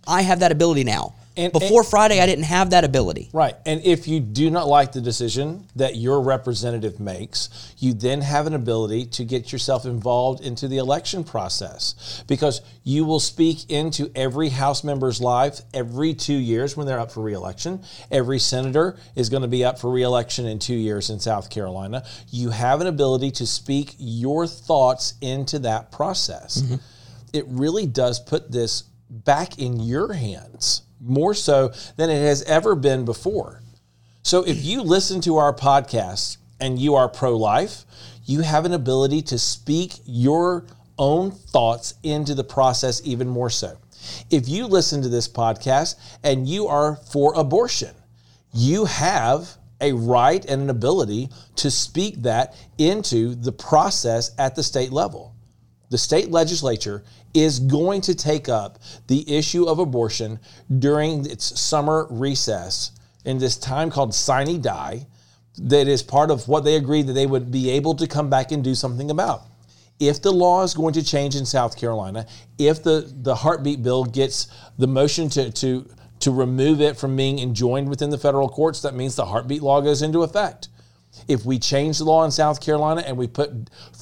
I 0.07 0.23
have 0.23 0.41
that 0.41 0.53
ability 0.53 0.85
now. 0.85 1.15
And- 1.37 1.53
Before 1.53 1.83
Friday, 1.83 2.21
I 2.21 2.27
didn't 2.27 2.45
have 2.45 2.71
that 2.71 2.85
ability. 2.85 3.29
Right. 3.33 3.57
And 3.67 3.81
if 3.85 4.07
you 4.07 4.21
do 4.21 4.51
not 4.51 4.69
like 4.69 4.93
the 4.93 5.01
decision 5.01 5.67
that 5.75 5.97
your 5.97 6.21
representative 6.21 7.01
makes, 7.01 7.73
you 7.79 7.93
then 7.93 8.21
have 8.21 8.47
an 8.47 8.55
ability 8.55 9.07
to 9.07 9.25
get 9.25 9.51
yourself 9.51 9.85
involved 9.85 10.45
into 10.45 10.69
the 10.69 10.79
election 10.79 11.25
process 11.25 12.23
because 12.29 12.61
you 12.85 13.05
will 13.05 13.19
speak 13.19 13.69
into 13.69 14.13
every 14.15 14.51
House 14.51 14.85
member's 14.85 15.21
life 15.21 15.61
every 15.73 16.15
two 16.15 16.37
years 16.37 16.77
when 16.77 16.87
they're 16.87 17.01
up 17.01 17.11
for 17.11 17.23
reelection. 17.23 17.83
Every 18.13 18.39
senator 18.39 18.97
is 19.17 19.29
going 19.29 19.43
to 19.43 19.49
be 19.49 19.65
up 19.65 19.81
for 19.81 19.91
reelection 19.91 20.47
in 20.47 20.61
two 20.61 20.77
years 20.77 21.11
in 21.11 21.19
South 21.19 21.51
Carolina. 21.51 22.05
You 22.31 22.51
have 22.51 22.81
an 22.81 22.87
ability 22.87 23.33
to 23.33 23.47
speak 23.47 23.97
your 23.99 24.47
thoughts 24.47 25.15
into 25.21 25.59
that 25.61 25.91
process. 25.91 26.63
Mm-hmm. 26.63 26.75
It 27.35 27.47
really 27.49 27.85
does 27.85 28.21
put 28.21 28.53
this 28.53 28.85
back 29.11 29.59
in 29.59 29.81
your 29.81 30.13
hands 30.13 30.83
more 31.01 31.35
so 31.35 31.73
than 31.97 32.09
it 32.09 32.21
has 32.21 32.45
ever 32.45 32.77
been 32.77 33.05
before. 33.05 33.61
So 34.23 34.45
if 34.45 34.65
you 34.65 34.83
listen 34.83 35.21
to 35.23 35.39
our 35.39 35.53
podcast 35.53 36.37
and 36.61 36.79
you 36.79 36.95
are 36.95 37.09
pro 37.09 37.37
life, 37.37 37.87
you 38.25 38.43
have 38.43 38.65
an 38.65 38.73
ability 38.73 39.21
to 39.23 39.39
speak 39.39 39.95
your 40.05 40.65
own 40.97 41.33
thoughts 41.33 41.95
into 42.05 42.37
the 42.37 42.45
process 42.45 43.03
even 43.05 43.29
more 43.29 43.51
so. 43.51 43.79
If 44.31 44.49
you 44.49 44.69
listen 44.69 45.03
to 45.03 45.09
this 45.09 45.27
podcast 45.27 45.97
and 46.23 46.49
you 46.49 46.69
are 46.69 46.95
for 46.95 47.35
abortion, 47.35 47.97
you 48.53 48.85
have 48.85 49.57
a 49.81 49.91
right 49.91 50.45
and 50.45 50.63
an 50.63 50.71
ability 50.71 51.31
to 51.57 51.69
speak 51.69 52.23
that 52.23 52.55
into 52.79 53.35
the 53.35 53.51
process 53.51 54.31
at 54.39 54.55
the 54.55 54.63
state 54.63 54.93
level 54.93 55.35
the 55.95 55.99
state 55.99 56.29
legislature 56.31 57.05
is 57.35 57.59
going 57.59 58.01
to 58.01 58.15
take 58.15 58.49
up 58.49 58.79
the 59.09 59.37
issue 59.37 59.67
of 59.67 59.81
abortion 59.81 60.39
during 60.79 61.29
its 61.29 61.61
summer 61.61 62.07
recess 62.11 62.93
in 63.25 63.39
this 63.39 63.57
time 63.57 63.91
called 63.91 64.15
sine 64.15 64.61
die 64.61 65.07
that 65.59 65.89
is 65.89 66.03
part 66.03 66.31
of 66.31 66.49
what 66.49 66.65
they 66.65 66.77
agreed 66.77 67.07
that 67.07 67.13
they 67.13 67.27
would 67.27 67.51
be 67.51 67.71
able 67.71 67.95
to 67.95 68.07
come 68.07 68.31
back 68.31 68.53
and 68.53 68.63
do 68.63 68.75
something 68.75 69.11
about. 69.11 69.43
If 70.01 70.23
the 70.23 70.33
law 70.33 70.63
is 70.63 70.75
going 70.75 70.95
to 70.95 71.05
change 71.05 71.37
in 71.37 71.47
south 71.47 71.77
carolina 71.77 72.27
if 72.59 72.83
the, 72.83 73.13
the 73.23 73.35
heartbeat 73.35 73.83
bill 73.83 74.05
gets 74.05 74.49
the 74.79 74.89
motion 74.89 75.29
to, 75.31 75.51
to, 75.53 75.89
to 76.21 76.31
remove 76.31 76.81
it 76.81 76.97
from 76.97 77.17
being 77.17 77.39
enjoined 77.39 77.89
within 77.89 78.11
the 78.11 78.19
federal 78.19 78.49
courts 78.49 78.83
that 78.83 78.95
means 78.95 79.15
the 79.15 79.27
heartbeat 79.27 79.63
law 79.63 79.81
goes 79.81 80.03
into 80.03 80.23
effect 80.23 80.69
if 81.29 81.45
we 81.45 81.59
change 81.59 81.99
the 81.99 82.05
law 82.05 82.25
in 82.25 82.31
South 82.31 82.61
Carolina 82.61 83.03
and 83.07 83.17
we 83.17 83.27
put 83.27 83.51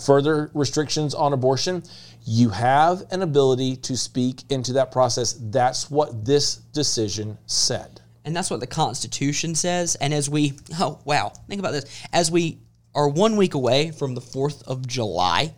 further 0.05 0.51
restrictions 0.55 1.15
on 1.15 1.33
abortion, 1.33 1.83
you 2.25 2.51
have 2.51 3.05
an 3.11 3.23
ability 3.23 3.77
to 3.77 3.97
speak 3.97 4.43
into 4.51 4.75
that 4.75 4.93
process. 4.93 5.33
That's 5.41 5.91
what 5.91 6.25
this 6.25 6.57
decision 6.57 7.39
said. 7.47 8.01
And 8.25 8.37
that's 8.37 8.51
what 8.51 8.61
the 8.61 8.67
Constitution 8.67 9.55
says. 9.55 9.97
And 9.97 10.15
as 10.15 10.31
we, 10.31 10.53
oh, 10.79 11.01
wow, 11.05 11.33
think 11.49 11.59
about 11.59 11.73
this. 11.73 12.03
As 12.13 12.31
we 12.31 12.59
are 12.95 13.09
one 13.09 13.37
week 13.37 13.55
away 13.55 13.91
from 13.91 14.15
the 14.15 14.21
4th 14.21 14.63
of 14.65 14.87
July, 14.87 15.55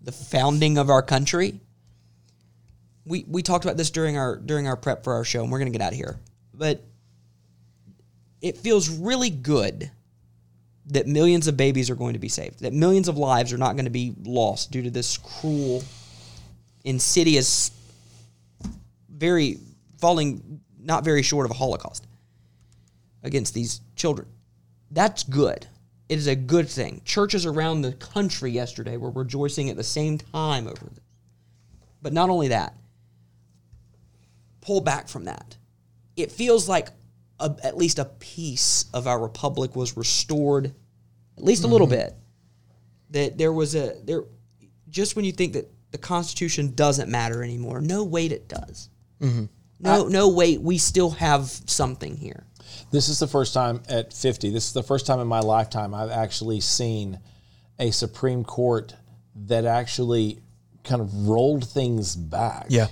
the 0.00 0.12
founding 0.12 0.78
of 0.78 0.88
our 0.88 1.02
country, 1.02 1.60
we, 3.04 3.24
we 3.28 3.42
talked 3.42 3.64
about 3.64 3.76
this 3.76 3.90
during 3.90 4.16
our 4.16 4.36
during 4.36 4.66
our 4.66 4.76
prep 4.76 5.04
for 5.04 5.14
our 5.14 5.24
show, 5.24 5.42
and 5.42 5.50
we're 5.50 5.58
going 5.58 5.72
to 5.72 5.76
get 5.76 5.84
out 5.84 5.92
of 5.92 5.98
here. 5.98 6.18
But 6.54 6.84
it 8.40 8.56
feels 8.56 8.88
really 8.88 9.30
good 9.30 9.90
that 10.86 11.06
millions 11.06 11.46
of 11.46 11.56
babies 11.56 11.90
are 11.90 11.94
going 11.94 12.14
to 12.14 12.18
be 12.18 12.28
saved, 12.28 12.60
that 12.60 12.72
millions 12.72 13.08
of 13.08 13.16
lives 13.16 13.52
are 13.52 13.58
not 13.58 13.74
going 13.76 13.84
to 13.84 13.90
be 13.90 14.14
lost 14.24 14.70
due 14.70 14.82
to 14.82 14.90
this 14.90 15.16
cruel, 15.16 15.82
insidious 16.84 17.70
very 19.08 19.58
falling 19.98 20.60
not 20.82 21.04
very 21.04 21.22
short 21.22 21.44
of 21.44 21.50
a 21.50 21.54
Holocaust 21.54 22.06
against 23.22 23.52
these 23.52 23.80
children. 23.94 24.26
That's 24.90 25.22
good. 25.22 25.66
It 26.08 26.18
is 26.18 26.26
a 26.26 26.34
good 26.34 26.68
thing. 26.68 27.02
Churches 27.04 27.46
around 27.46 27.82
the 27.82 27.92
country 27.92 28.50
yesterday 28.50 28.96
were 28.96 29.10
rejoicing 29.10 29.70
at 29.70 29.76
the 29.76 29.84
same 29.84 30.18
time 30.18 30.66
over 30.66 30.86
this. 30.86 31.04
But 32.02 32.12
not 32.12 32.30
only 32.30 32.48
that, 32.48 32.74
pull 34.60 34.80
back 34.80 35.06
from 35.06 35.24
that. 35.26 35.56
It 36.16 36.32
feels 36.32 36.68
like 36.68 36.88
a, 37.40 37.56
at 37.64 37.76
least 37.76 37.98
a 37.98 38.04
piece 38.04 38.86
of 38.92 39.06
our 39.06 39.20
republic 39.20 39.74
was 39.74 39.96
restored, 39.96 40.74
at 41.36 41.44
least 41.44 41.64
a 41.64 41.66
little 41.66 41.86
mm-hmm. 41.86 41.96
bit. 41.96 42.14
That 43.10 43.38
there 43.38 43.52
was 43.52 43.74
a 43.74 43.96
there, 44.04 44.24
just 44.88 45.16
when 45.16 45.24
you 45.24 45.32
think 45.32 45.54
that 45.54 45.68
the 45.90 45.98
Constitution 45.98 46.74
doesn't 46.74 47.10
matter 47.10 47.42
anymore, 47.42 47.80
no 47.80 48.04
wait, 48.04 48.30
it 48.30 48.48
does. 48.48 48.88
Mm-hmm. 49.20 49.46
No, 49.80 50.06
no 50.06 50.28
wait, 50.28 50.60
we 50.60 50.78
still 50.78 51.10
have 51.10 51.46
something 51.46 52.16
here. 52.16 52.44
This 52.90 53.08
is 53.08 53.18
the 53.18 53.26
first 53.26 53.54
time 53.54 53.82
at 53.88 54.12
50. 54.12 54.50
This 54.50 54.66
is 54.66 54.72
the 54.72 54.82
first 54.82 55.06
time 55.06 55.20
in 55.20 55.26
my 55.26 55.40
lifetime 55.40 55.94
I've 55.94 56.10
actually 56.10 56.60
seen 56.60 57.18
a 57.78 57.90
Supreme 57.90 58.44
Court 58.44 58.94
that 59.46 59.64
actually 59.64 60.38
kind 60.84 61.00
of 61.00 61.28
rolled 61.28 61.66
things 61.66 62.14
back. 62.14 62.66
Yeah. 62.68 62.88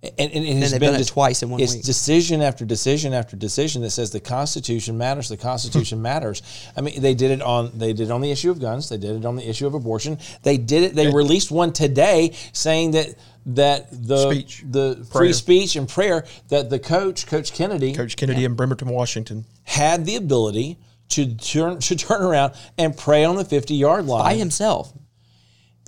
And, 0.00 0.12
and, 0.18 0.32
and 0.32 0.46
it 0.46 0.56
has 0.58 0.70
they've 0.70 0.78
been 0.80 0.90
done 0.90 0.94
it 0.94 0.98
dis- 0.98 1.10
twice 1.10 1.42
in 1.42 1.50
one 1.50 1.58
it's 1.60 1.74
week. 1.74 1.82
decision 1.84 2.40
after 2.40 2.64
decision 2.64 3.12
after 3.12 3.36
decision 3.36 3.82
that 3.82 3.90
says 3.90 4.12
the 4.12 4.20
Constitution 4.20 4.96
matters. 4.96 5.28
The 5.28 5.36
Constitution 5.36 6.00
matters. 6.10 6.42
I 6.76 6.82
mean, 6.82 7.02
they 7.02 7.14
did 7.14 7.32
it 7.32 7.42
on 7.42 7.76
they 7.76 7.92
did 7.92 8.08
it 8.08 8.10
on 8.12 8.20
the 8.20 8.30
issue 8.30 8.50
of 8.50 8.60
guns. 8.60 8.88
They 8.88 8.96
did 8.96 9.16
it 9.16 9.24
on 9.24 9.34
the 9.34 9.48
issue 9.48 9.66
of 9.66 9.74
abortion. 9.74 10.18
They 10.44 10.56
did 10.56 10.84
it. 10.84 10.94
They 10.94 11.12
released 11.12 11.50
one 11.50 11.72
today 11.72 12.36
saying 12.52 12.92
that 12.92 13.14
that 13.46 13.88
the 13.90 14.30
Speech. 14.30 14.64
the 14.68 15.06
free 15.10 15.32
speech 15.32 15.74
and 15.74 15.88
prayer 15.88 16.24
that 16.48 16.70
the 16.70 16.78
coach, 16.78 17.26
Coach 17.26 17.52
Kennedy, 17.52 17.92
Coach 17.94 18.16
Kennedy 18.16 18.44
in 18.44 18.54
Bremerton, 18.54 18.88
Washington. 18.88 19.46
had 19.64 20.04
the 20.04 20.14
ability 20.16 20.78
to 21.08 21.34
turn 21.34 21.80
to 21.80 21.96
turn 21.96 22.22
around 22.22 22.54
and 22.76 22.96
pray 22.96 23.24
on 23.24 23.36
the 23.36 23.44
50 23.44 23.74
yard 23.74 24.06
line. 24.06 24.22
By 24.22 24.34
himself. 24.34 24.92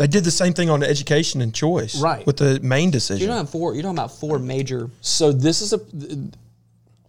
They 0.00 0.06
did 0.06 0.24
the 0.24 0.30
same 0.30 0.54
thing 0.54 0.70
on 0.70 0.82
education 0.82 1.42
and 1.42 1.54
choice, 1.54 2.00
Right. 2.00 2.26
With 2.26 2.38
the 2.38 2.58
Maine 2.60 2.90
decision. 2.90 3.26
You're 3.26 3.36
talking 3.36 3.52
four. 3.52 3.74
You're 3.74 3.82
talking 3.82 3.98
about 3.98 4.18
four 4.18 4.38
major. 4.38 4.88
So 5.02 5.30
this 5.30 5.60
is 5.60 5.74
a 5.74 5.80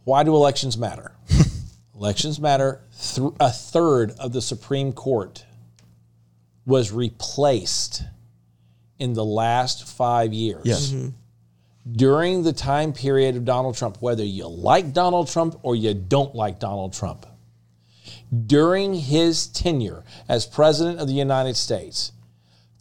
why 0.04 0.24
do 0.24 0.36
elections 0.36 0.78
matter? 0.78 1.14
elections 1.96 2.38
matter. 2.38 2.82
Th- 3.16 3.32
a 3.40 3.50
third 3.50 4.12
of 4.20 4.34
the 4.34 4.42
Supreme 4.42 4.92
Court 4.92 5.46
was 6.66 6.92
replaced 6.92 8.04
in 9.00 9.14
the 9.14 9.24
last 9.24 9.88
five 9.88 10.34
years. 10.34 10.64
yes, 10.66 10.90
mm-hmm. 10.90 11.12
During 11.94 12.44
the 12.44 12.52
time 12.52 12.92
period 12.92 13.38
of 13.38 13.46
Donald 13.46 13.78
Trump, 13.78 14.02
whether 14.02 14.26
you 14.26 14.50
like 14.50 14.92
Donald 14.92 15.30
Trump 15.30 15.58
or 15.64 15.78
you 15.78 15.94
don't 15.94 16.36
like 16.36 16.60
Donald 16.60 16.92
Trump, 16.92 17.26
during 18.48 18.94
his 18.94 19.48
tenure 19.48 20.04
as 20.28 20.46
president 20.46 21.00
of 21.00 21.08
the 21.08 21.14
United 21.14 21.56
States, 21.56 22.12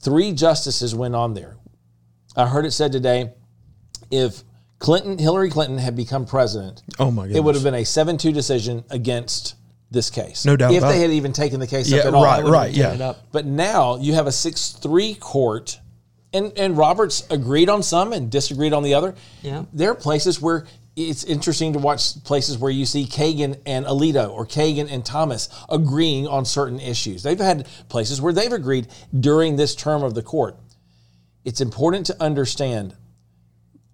three 0.00 0.32
justices 0.32 0.94
went 0.94 1.14
on 1.14 1.34
there. 1.34 1.56
I 2.36 2.46
heard 2.46 2.64
it 2.66 2.72
said 2.72 2.92
today 2.92 3.32
if 4.10 4.42
Clinton, 4.78 5.18
Hillary 5.18 5.50
Clinton 5.50 5.78
had 5.78 5.94
become 5.96 6.24
president, 6.26 6.82
Oh 6.98 7.10
my 7.10 7.26
it 7.26 7.42
would 7.42 7.54
have 7.54 7.64
been 7.64 7.74
a 7.74 7.84
7 7.84 8.16
2 8.18 8.32
decision 8.32 8.84
against 8.90 9.56
this 9.90 10.08
case. 10.10 10.44
No 10.44 10.56
doubt 10.56 10.72
If 10.72 10.78
about 10.78 10.90
they 10.92 10.98
it. 10.98 11.02
had 11.02 11.10
even 11.10 11.32
taken 11.32 11.60
the 11.60 11.66
case 11.66 11.88
Yeah, 11.90 12.00
up 12.00 12.06
at 12.06 12.14
all. 12.14 12.24
right, 12.24 12.44
right, 12.44 12.72
yeah. 12.72 12.90
up. 12.92 13.26
But 13.32 13.44
now 13.46 13.96
you 13.96 14.14
have 14.14 14.26
a 14.26 14.32
6 14.32 14.70
3 14.80 15.14
court, 15.16 15.78
and, 16.32 16.52
and 16.56 16.76
Roberts 16.78 17.26
agreed 17.28 17.68
on 17.68 17.82
some 17.82 18.12
and 18.12 18.30
disagreed 18.30 18.72
on 18.72 18.82
the 18.84 18.94
other. 18.94 19.14
Yeah. 19.42 19.64
There 19.72 19.90
are 19.90 19.94
places 19.96 20.40
where 20.40 20.66
it's 20.96 21.24
interesting 21.24 21.72
to 21.74 21.78
watch 21.78 22.22
places 22.24 22.58
where 22.58 22.70
you 22.70 22.84
see 22.84 23.06
Kagan 23.06 23.60
and 23.64 23.86
Alito 23.86 24.30
or 24.30 24.44
Kagan 24.46 24.90
and 24.90 25.04
Thomas 25.04 25.48
agreeing 25.68 26.26
on 26.26 26.44
certain 26.44 26.80
issues. 26.80 27.22
They've 27.22 27.38
had 27.38 27.66
places 27.88 28.20
where 28.20 28.32
they've 28.32 28.52
agreed 28.52 28.88
during 29.18 29.56
this 29.56 29.74
term 29.74 30.02
of 30.02 30.14
the 30.14 30.22
court. 30.22 30.56
It's 31.44 31.60
important 31.60 32.06
to 32.06 32.22
understand 32.22 32.94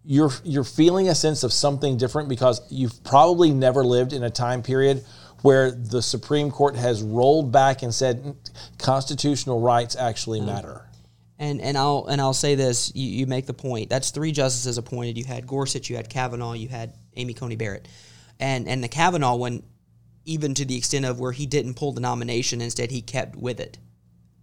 you're 0.05 0.30
you're 0.44 0.64
feeling 0.64 1.09
a 1.09 1.14
sense 1.14 1.42
of 1.42 1.53
something 1.53 1.97
different 1.97 2.28
because 2.28 2.61
you've 2.70 3.03
probably 3.05 3.51
never 3.51 3.84
lived 3.84 4.12
in 4.12 4.22
a 4.22 4.30
time 4.30 4.62
period 4.62 5.05
where 5.42 5.70
the 5.70 6.01
Supreme 6.01 6.51
Court 6.51 6.76
has 6.76 7.03
rolled 7.03 7.53
back 7.53 7.82
and 7.82 7.92
said 7.94 8.22
"Mm, 8.22 8.36
constitutional 8.78 9.61
rights 9.61 9.97
actually 9.97 10.40
matter. 10.40 10.86
And 11.39 11.61
and 11.61 11.76
I'll 11.76 12.07
and 12.09 12.20
I'll 12.20 12.32
say 12.34 12.55
this: 12.55 12.93
you, 12.95 13.09
you 13.09 13.26
make 13.26 13.47
the 13.47 13.55
point. 13.55 13.91
That's 13.91 14.11
three 14.11 14.32
justices 14.32 14.78
appointed. 14.78 15.18
You 15.18 15.24
had 15.24 15.47
Gorsuch, 15.47 15.91
you 15.91 15.97
had 15.97 16.09
Kavanaugh, 16.09 16.55
you 16.55 16.68
had 16.68 16.95
Amy 17.14 17.34
Coney 17.34 17.57
Barrett, 17.57 17.87
and 18.41 18.66
and 18.66 18.82
the 18.82 18.89
Kavanaugh 18.89 19.37
one, 19.37 19.62
even 20.24 20.55
to 20.55 20.64
the 20.64 20.76
extent 20.76 21.05
of 21.05 21.20
where 21.20 21.32
he 21.32 21.45
didn't 21.45 21.74
pull 21.74 21.93
the 21.93 22.01
nomination, 22.01 22.62
instead 22.62 22.91
he 22.91 23.03
kept 23.03 23.37
with 23.37 23.61
it, 23.61 23.78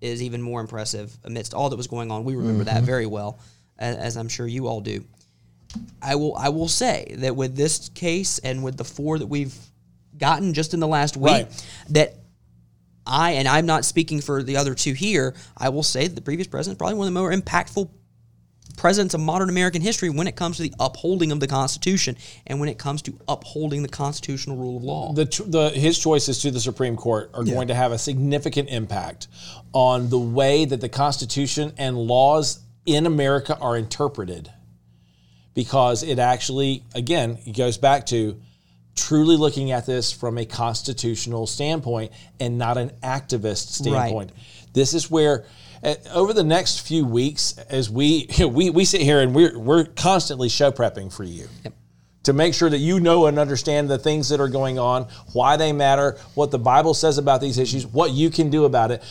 is 0.01 0.21
even 0.21 0.41
more 0.41 0.61
impressive 0.61 1.17
amidst 1.23 1.55
all 1.55 1.69
that 1.69 1.77
was 1.77 1.87
going 1.87 2.11
on. 2.11 2.25
We 2.25 2.35
remember 2.35 2.65
that 2.65 2.77
mm-hmm. 2.77 2.85
very 2.85 3.05
well, 3.07 3.39
as, 3.79 3.95
as 3.95 4.17
I'm 4.17 4.29
sure 4.29 4.45
you 4.45 4.67
all 4.67 4.81
do. 4.81 5.03
I 6.01 6.15
will 6.15 6.35
I 6.35 6.49
will 6.49 6.67
say 6.67 7.15
that 7.19 7.35
with 7.35 7.55
this 7.55 7.89
case 7.89 8.37
and 8.37 8.63
with 8.63 8.77
the 8.77 8.83
four 8.83 9.17
that 9.17 9.25
we've 9.25 9.55
gotten 10.15 10.53
just 10.53 10.75
in 10.75 10.79
the 10.79 10.87
last 10.87 11.17
week, 11.17 11.31
Right. 11.31 11.65
that 11.89 12.15
I 13.05 13.31
and 13.31 13.47
I'm 13.47 13.65
not 13.65 13.85
speaking 13.85 14.21
for 14.21 14.43
the 14.43 14.57
other 14.57 14.73
two 14.75 14.93
here. 14.93 15.33
I 15.57 15.69
will 15.69 15.83
say 15.83 16.07
that 16.07 16.15
the 16.15 16.21
previous 16.21 16.47
president 16.47 16.75
is 16.75 16.77
probably 16.77 16.97
one 16.97 17.07
of 17.07 17.13
the 17.13 17.19
more 17.19 17.31
impactful 17.31 17.89
presidents 18.77 19.13
of 19.13 19.21
modern 19.21 19.49
American 19.49 19.81
history 19.81 20.09
when 20.09 20.25
it 20.25 20.35
comes 20.35 20.57
to 20.57 20.63
the 20.63 20.73
upholding 20.79 21.31
of 21.31 21.39
the 21.39 21.47
Constitution 21.47 22.17
and 22.47 22.59
when 22.59 22.69
it 22.69 22.79
comes 22.79 23.01
to 23.03 23.19
upholding 23.27 23.83
the 23.83 23.89
constitutional 23.89 24.57
rule 24.57 24.77
of 24.77 24.83
law. 24.83 25.13
the, 25.13 25.25
the 25.47 25.69
his 25.69 25.99
choices 25.99 26.39
to 26.41 26.49
the 26.49 26.59
Supreme 26.59 26.95
Court 26.95 27.29
are 27.33 27.43
going 27.43 27.67
to 27.67 27.75
have 27.75 27.91
a 27.91 27.97
significant 27.97 28.69
impact 28.69 29.27
on 29.73 30.09
the 30.09 30.17
way 30.19 30.65
that 30.65 30.81
the 30.81 30.89
Constitution 30.89 31.73
and 31.77 31.97
laws 31.97 32.59
in 32.85 33.05
America 33.05 33.57
are 33.59 33.77
interpreted, 33.77 34.51
because 35.53 36.03
it 36.03 36.19
actually, 36.19 36.83
again, 36.95 37.37
it 37.45 37.55
goes 37.55 37.77
back 37.77 38.05
to 38.07 38.41
truly 38.95 39.37
looking 39.37 39.71
at 39.71 39.85
this 39.85 40.11
from 40.11 40.37
a 40.37 40.45
constitutional 40.45 41.47
standpoint 41.47 42.11
and 42.39 42.57
not 42.57 42.77
an 42.77 42.91
activist 43.03 43.71
standpoint. 43.71 44.31
Right. 44.31 44.73
This 44.73 44.93
is 44.93 45.09
where. 45.09 45.45
uh, 45.83 45.95
Over 46.13 46.33
the 46.33 46.43
next 46.43 46.87
few 46.87 47.05
weeks, 47.05 47.57
as 47.69 47.89
we 47.89 48.27
we, 48.39 48.69
we 48.69 48.85
sit 48.85 49.01
here 49.01 49.19
and 49.21 49.33
we're 49.35 49.57
we're 49.57 49.85
constantly 49.85 50.49
show 50.49 50.71
prepping 50.71 51.11
for 51.11 51.23
you 51.23 51.47
to 52.23 52.33
make 52.33 52.53
sure 52.53 52.69
that 52.69 52.77
you 52.77 52.99
know 52.99 53.25
and 53.25 53.37
understand 53.37 53.89
the 53.89 53.97
things 53.97 54.29
that 54.29 54.39
are 54.39 54.47
going 54.47 54.79
on, 54.79 55.07
why 55.33 55.57
they 55.57 55.73
matter, 55.73 56.17
what 56.35 56.51
the 56.51 56.59
Bible 56.59 56.93
says 56.93 57.17
about 57.17 57.41
these 57.41 57.57
issues, 57.57 57.85
what 57.85 58.11
you 58.11 58.29
can 58.29 58.49
do 58.49 58.63
about 58.63 58.91
it, 58.91 59.03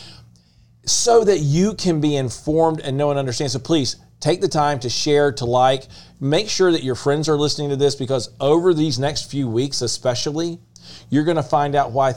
so 0.86 1.22
that 1.22 1.38
you 1.38 1.74
can 1.74 2.00
be 2.00 2.16
informed 2.16 2.80
and 2.80 2.96
know 2.96 3.10
and 3.10 3.18
understand. 3.18 3.50
So 3.52 3.58
please 3.58 3.96
take 4.22 4.40
the 4.40 4.48
time 4.48 4.78
to 4.80 4.88
share, 4.88 5.32
to 5.32 5.44
like, 5.44 5.88
make 6.20 6.48
sure 6.48 6.72
that 6.72 6.84
your 6.84 6.94
friends 6.94 7.28
are 7.28 7.36
listening 7.36 7.68
to 7.70 7.76
this 7.76 7.94
because 7.96 8.30
over 8.40 8.72
these 8.72 8.98
next 8.98 9.30
few 9.30 9.48
weeks, 9.48 9.82
especially, 9.82 10.58
you're 11.10 11.24
going 11.24 11.36
to 11.36 11.42
find 11.42 11.74
out 11.74 11.90
why 11.90 12.14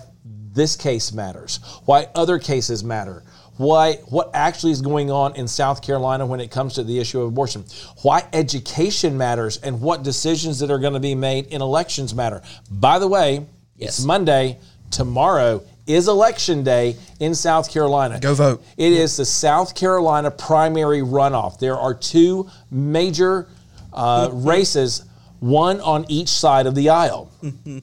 this 0.54 0.76
case 0.76 1.12
matters, 1.12 1.60
why 1.86 2.08
other 2.16 2.40
cases 2.40 2.84
matter, 2.84 3.24
why 3.58 3.96
what 4.10 4.30
actually 4.34 4.72
is 4.72 4.82
going 4.82 5.10
on 5.10 5.36
in 5.36 5.48
South 5.48 5.82
Carolina 5.82 6.26
when 6.26 6.40
it 6.40 6.52
comes 6.52 6.76
to 6.76 6.84
the 6.84 7.00
issue 7.00 7.20
of 7.22 7.28
abortion, 7.28 7.66
why 8.04 8.26
education 8.34 9.18
matters, 9.18 9.58
and 9.58 9.82
what 9.82 10.04
decisions 10.04 10.60
that 10.60 10.70
are 10.70 10.80
going 10.80 10.94
to 10.94 11.00
be 11.00 11.16
made 11.16 11.48
in 11.48 11.62
elections 11.62 12.14
matter. 12.14 12.42
By 12.70 13.00
the 13.00 13.08
way, 13.08 13.46
Yes. 13.78 13.98
it's 13.98 14.06
Monday. 14.06 14.60
Tomorrow 14.92 15.64
is 15.88 16.08
election 16.08 16.64
day 16.64 16.96
in 17.20 17.36
South 17.36 17.72
Carolina. 17.72 18.20
Go 18.20 18.34
vote. 18.34 18.64
It 18.78 18.94
is 18.94 19.18
the 19.18 19.26
South 19.26 19.76
Carolina 19.76 20.32
primary 20.32 21.02
runoff. 21.02 21.60
There 21.60 21.78
are 21.78 21.94
two 21.94 22.50
major 22.72 23.48
uh, 23.94 24.30
races, 24.34 25.06
one 25.40 25.80
on 25.82 26.06
each 26.10 26.30
side 26.30 26.66
of 26.68 26.76
the 26.76 26.90
aisle. 26.90 27.32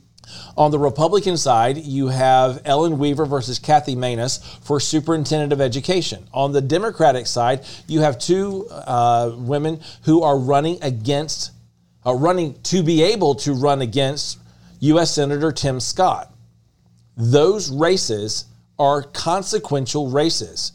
On 0.57 0.71
the 0.71 0.79
Republican 0.79 1.37
side, 1.37 1.77
you 1.79 2.09
have 2.09 2.63
Ellen 2.65 2.99
Weaver 2.99 3.27
versus 3.27 3.59
Kathy 3.59 3.95
Maness 3.95 4.43
for 4.65 4.81
Superintendent 4.81 5.53
of 5.53 5.61
Education. 5.61 6.27
On 6.33 6.53
the 6.53 6.61
Democratic 6.61 7.27
side, 7.27 7.67
you 7.87 8.01
have 8.01 8.19
two 8.19 8.67
uh, 8.71 9.33
women 9.37 9.81
who 10.05 10.23
are 10.23 10.39
running 10.39 10.79
against, 10.83 11.51
uh, 12.07 12.15
running 12.15 12.55
to 12.63 12.83
be 12.83 13.03
able 13.03 13.35
to 13.37 13.53
run 13.53 13.83
against 13.83 14.39
U.S. 14.81 15.15
Senator 15.15 15.53
Tim 15.53 15.81
Scott. 15.81 16.32
Those 17.17 17.71
races 17.71 18.47
are 18.79 19.03
consequential 19.03 20.11
races. 20.11 20.73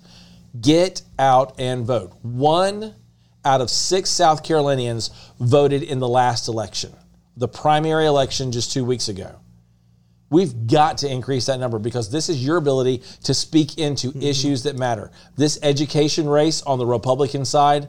Get 0.60 1.02
out 1.20 1.60
and 1.60 1.86
vote. 1.86 2.14
One 2.22 2.96
out 3.44 3.62
of 3.62 3.70
six 3.70 4.10
South 4.10 4.44
Carolinians 4.44 5.10
voted 5.40 5.84
in 5.84 6.00
the 6.00 6.08
last 6.08 6.48
election, 6.48 6.94
the 7.36 7.48
primary 7.48 8.06
election 8.06 8.52
just 8.52 8.72
two 8.72 8.84
weeks 8.84 9.08
ago. 9.08 9.40
We've 10.30 10.68
got 10.68 10.98
to 11.00 11.10
increase 11.10 11.46
that 11.46 11.60
number 11.60 11.80
because 11.80 12.12
this 12.12 12.28
is 12.28 12.44
your 12.44 12.58
ability 12.58 13.02
to 13.24 13.34
speak 13.34 13.78
into 13.78 14.10
mm-hmm. 14.10 14.22
issues 14.22 14.64
that 14.64 14.78
matter. 14.78 15.12
This 15.38 15.58
education 15.64 16.28
race 16.28 16.62
on 16.64 16.80
the 16.80 16.86
Republican 16.86 17.46
side 17.46 17.88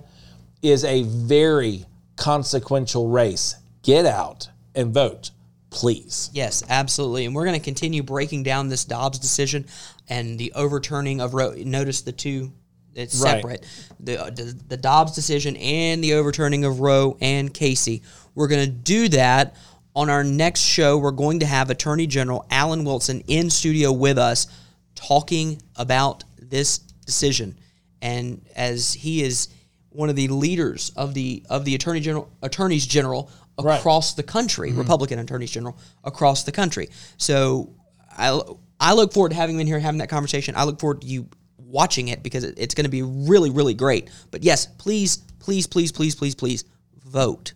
is 0.63 0.85
a 0.85 1.03
very 1.03 1.87
consequential 2.17 3.09
race. 3.09 3.57
Get 3.83 4.07
out 4.07 4.49
and 4.75 4.95
vote, 4.95 5.31
please. 5.71 6.31
Yes, 6.33 6.63
absolutely. 6.69 7.27
And 7.27 7.35
we're 7.35 7.45
going 7.45 7.59
to 7.59 7.65
continue 7.65 8.03
breaking 8.03 8.43
down 8.43 8.69
this 8.69 8.85
Dobbs 8.85 9.19
decision 9.19 9.67
and 10.09 10.39
the 10.39 10.53
overturning 10.55 11.21
of 11.21 11.35
Roe. 11.35 11.55
Notice 11.57 12.03
the 12.03 12.13
two, 12.13 12.53
it's 12.95 13.21
Right. 13.21 13.37
separate. 13.37 13.67
The, 14.01 14.25
uh, 14.25 14.31
the, 14.31 14.59
the 14.69 14.77
Dobbs 14.77 15.15
decision 15.15 15.57
and 15.57 16.03
the 16.03 16.15
overturning 16.15 16.65
of 16.65 16.81
Roe 16.81 17.17
and 17.21 17.53
Casey. 17.53 18.03
We're 18.35 18.49
going 18.49 18.65
to 18.67 18.73
do 18.73 19.09
that 19.11 19.57
on 19.95 20.11
our 20.11 20.25
next 20.25 20.61
show. 20.61 20.97
We're 20.97 21.11
going 21.11 21.41
to 21.41 21.47
have 21.47 21.71
Attorney 21.71 22.07
General 22.07 22.47
Alan 22.51 22.85
Wilson 22.85 23.23
in 23.27 23.51
studio 23.51 23.93
with 23.93 24.17
us 24.19 24.47
talking 24.95 25.61
about 25.77 26.25
this 26.41 26.79
decision. 26.79 27.59
And 28.01 28.47
as 28.55 28.95
he 28.95 29.23
is 29.23 29.49
one 29.91 30.09
of 30.09 30.17
the 30.17 30.29
leaders 30.29 30.93
of 30.97 31.15
the 31.15 31.43
of 31.51 31.65
the 31.65 31.75
attorney 31.75 31.99
general 31.99 32.31
attorneys 32.43 32.87
general 32.87 33.31
Right. 33.61 33.79
across 33.81 34.15
the 34.15 34.23
country, 34.23 34.71
mm-hmm. 34.71 34.79
Republican 34.79 35.19
attorneys 35.19 35.51
general 35.51 35.77
across 36.05 36.45
the 36.45 36.53
country. 36.53 36.91
So 37.17 37.75
I 38.17 38.41
I 38.81 38.95
look 38.95 39.13
forward 39.13 39.31
to 39.31 39.35
having 39.37 39.59
in 39.61 39.67
here 39.67 39.79
having 39.81 39.99
that 39.99 40.09
conversation. 40.09 40.55
I 40.57 40.65
look 40.65 40.79
forward 40.81 41.01
to 41.03 41.07
you 41.07 41.29
watching 41.57 42.09
it 42.09 42.23
because 42.23 42.45
it- 42.45 42.55
it's 42.57 42.75
going 42.75 42.85
to 42.85 42.91
be 42.91 43.03
really 43.03 43.51
really 43.51 43.75
great. 43.75 44.11
But 44.31 44.45
yes, 44.45 44.67
please 44.67 45.17
please 45.41 45.67
please 45.67 45.91
please 45.93 46.15
please 46.15 46.35
please 46.35 46.65
vote. 47.05 47.55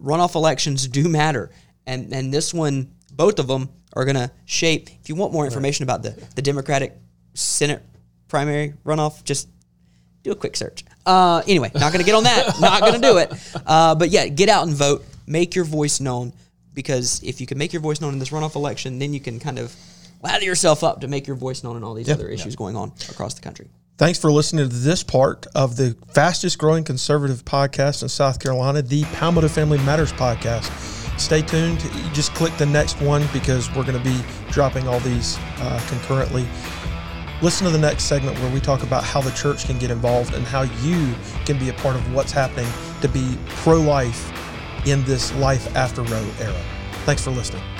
Runoff 0.00 0.34
elections 0.34 0.88
do 0.88 1.08
matter, 1.08 1.50
and 1.86 2.12
and 2.12 2.32
this 2.32 2.52
one 2.54 2.94
both 3.12 3.38
of 3.38 3.46
them 3.46 3.68
are 3.94 4.04
going 4.06 4.16
to 4.16 4.30
shape. 4.46 4.88
If 5.00 5.08
you 5.10 5.14
want 5.14 5.32
more 5.34 5.44
information 5.44 5.82
about 5.82 6.02
the 6.02 6.16
the 6.34 6.42
Democratic 6.42 6.96
Senate 7.34 7.82
primary 8.28 8.72
runoff, 8.84 9.22
just 9.24 9.48
do 10.22 10.30
a 10.32 10.34
quick 10.36 10.56
search. 10.56 10.84
Uh, 11.04 11.42
anyway, 11.48 11.70
not 11.74 11.92
going 11.92 12.04
to 12.04 12.06
get 12.06 12.14
on 12.14 12.24
that. 12.24 12.60
not 12.60 12.80
going 12.80 12.94
to 12.94 13.00
do 13.00 13.18
it. 13.18 13.32
Uh, 13.66 13.94
but 13.94 14.10
yeah, 14.10 14.26
get 14.28 14.48
out 14.48 14.66
and 14.66 14.76
vote. 14.76 15.04
Make 15.26 15.54
your 15.54 15.64
voice 15.64 16.00
known 16.00 16.32
because 16.74 17.22
if 17.22 17.40
you 17.40 17.46
can 17.46 17.58
make 17.58 17.72
your 17.72 17.82
voice 17.82 18.00
known 18.00 18.12
in 18.12 18.18
this 18.18 18.30
runoff 18.30 18.54
election, 18.54 18.98
then 18.98 19.12
you 19.12 19.20
can 19.20 19.38
kind 19.40 19.58
of 19.58 19.74
lather 20.22 20.44
yourself 20.44 20.84
up 20.84 21.00
to 21.00 21.08
make 21.08 21.26
your 21.26 21.36
voice 21.36 21.62
known 21.64 21.76
in 21.76 21.84
all 21.84 21.94
these 21.94 22.08
other 22.08 22.28
issues 22.28 22.56
going 22.56 22.76
on 22.76 22.92
across 23.10 23.34
the 23.34 23.40
country. 23.40 23.68
Thanks 23.98 24.18
for 24.18 24.32
listening 24.32 24.68
to 24.68 24.74
this 24.74 25.02
part 25.02 25.46
of 25.54 25.76
the 25.76 25.96
fastest 26.12 26.58
growing 26.58 26.82
conservative 26.82 27.44
podcast 27.44 28.02
in 28.02 28.08
South 28.08 28.40
Carolina, 28.40 28.82
the 28.82 29.04
Palmetto 29.04 29.48
Family 29.48 29.78
Matters 29.78 30.12
podcast. 30.12 30.70
Stay 31.20 31.42
tuned. 31.42 31.78
Just 32.14 32.34
click 32.34 32.56
the 32.56 32.66
next 32.66 33.00
one 33.00 33.22
because 33.32 33.68
we're 33.76 33.84
going 33.84 33.98
to 33.98 34.04
be 34.04 34.18
dropping 34.50 34.88
all 34.88 34.98
these 35.00 35.36
uh, 35.58 35.80
concurrently. 35.88 36.46
Listen 37.42 37.66
to 37.66 37.72
the 37.72 37.78
next 37.78 38.04
segment 38.04 38.38
where 38.38 38.52
we 38.52 38.60
talk 38.60 38.84
about 38.84 39.02
how 39.02 39.20
the 39.20 39.32
church 39.32 39.66
can 39.66 39.76
get 39.76 39.90
involved 39.90 40.32
and 40.32 40.46
how 40.46 40.62
you 40.62 41.12
can 41.44 41.58
be 41.58 41.70
a 41.70 41.72
part 41.72 41.96
of 41.96 42.14
what's 42.14 42.30
happening 42.30 42.70
to 43.00 43.08
be 43.08 43.36
pro 43.48 43.80
life 43.80 44.30
in 44.86 45.02
this 45.06 45.34
life 45.34 45.74
after 45.74 46.02
Roe 46.02 46.30
era. 46.38 46.62
Thanks 47.04 47.24
for 47.24 47.32
listening. 47.32 47.71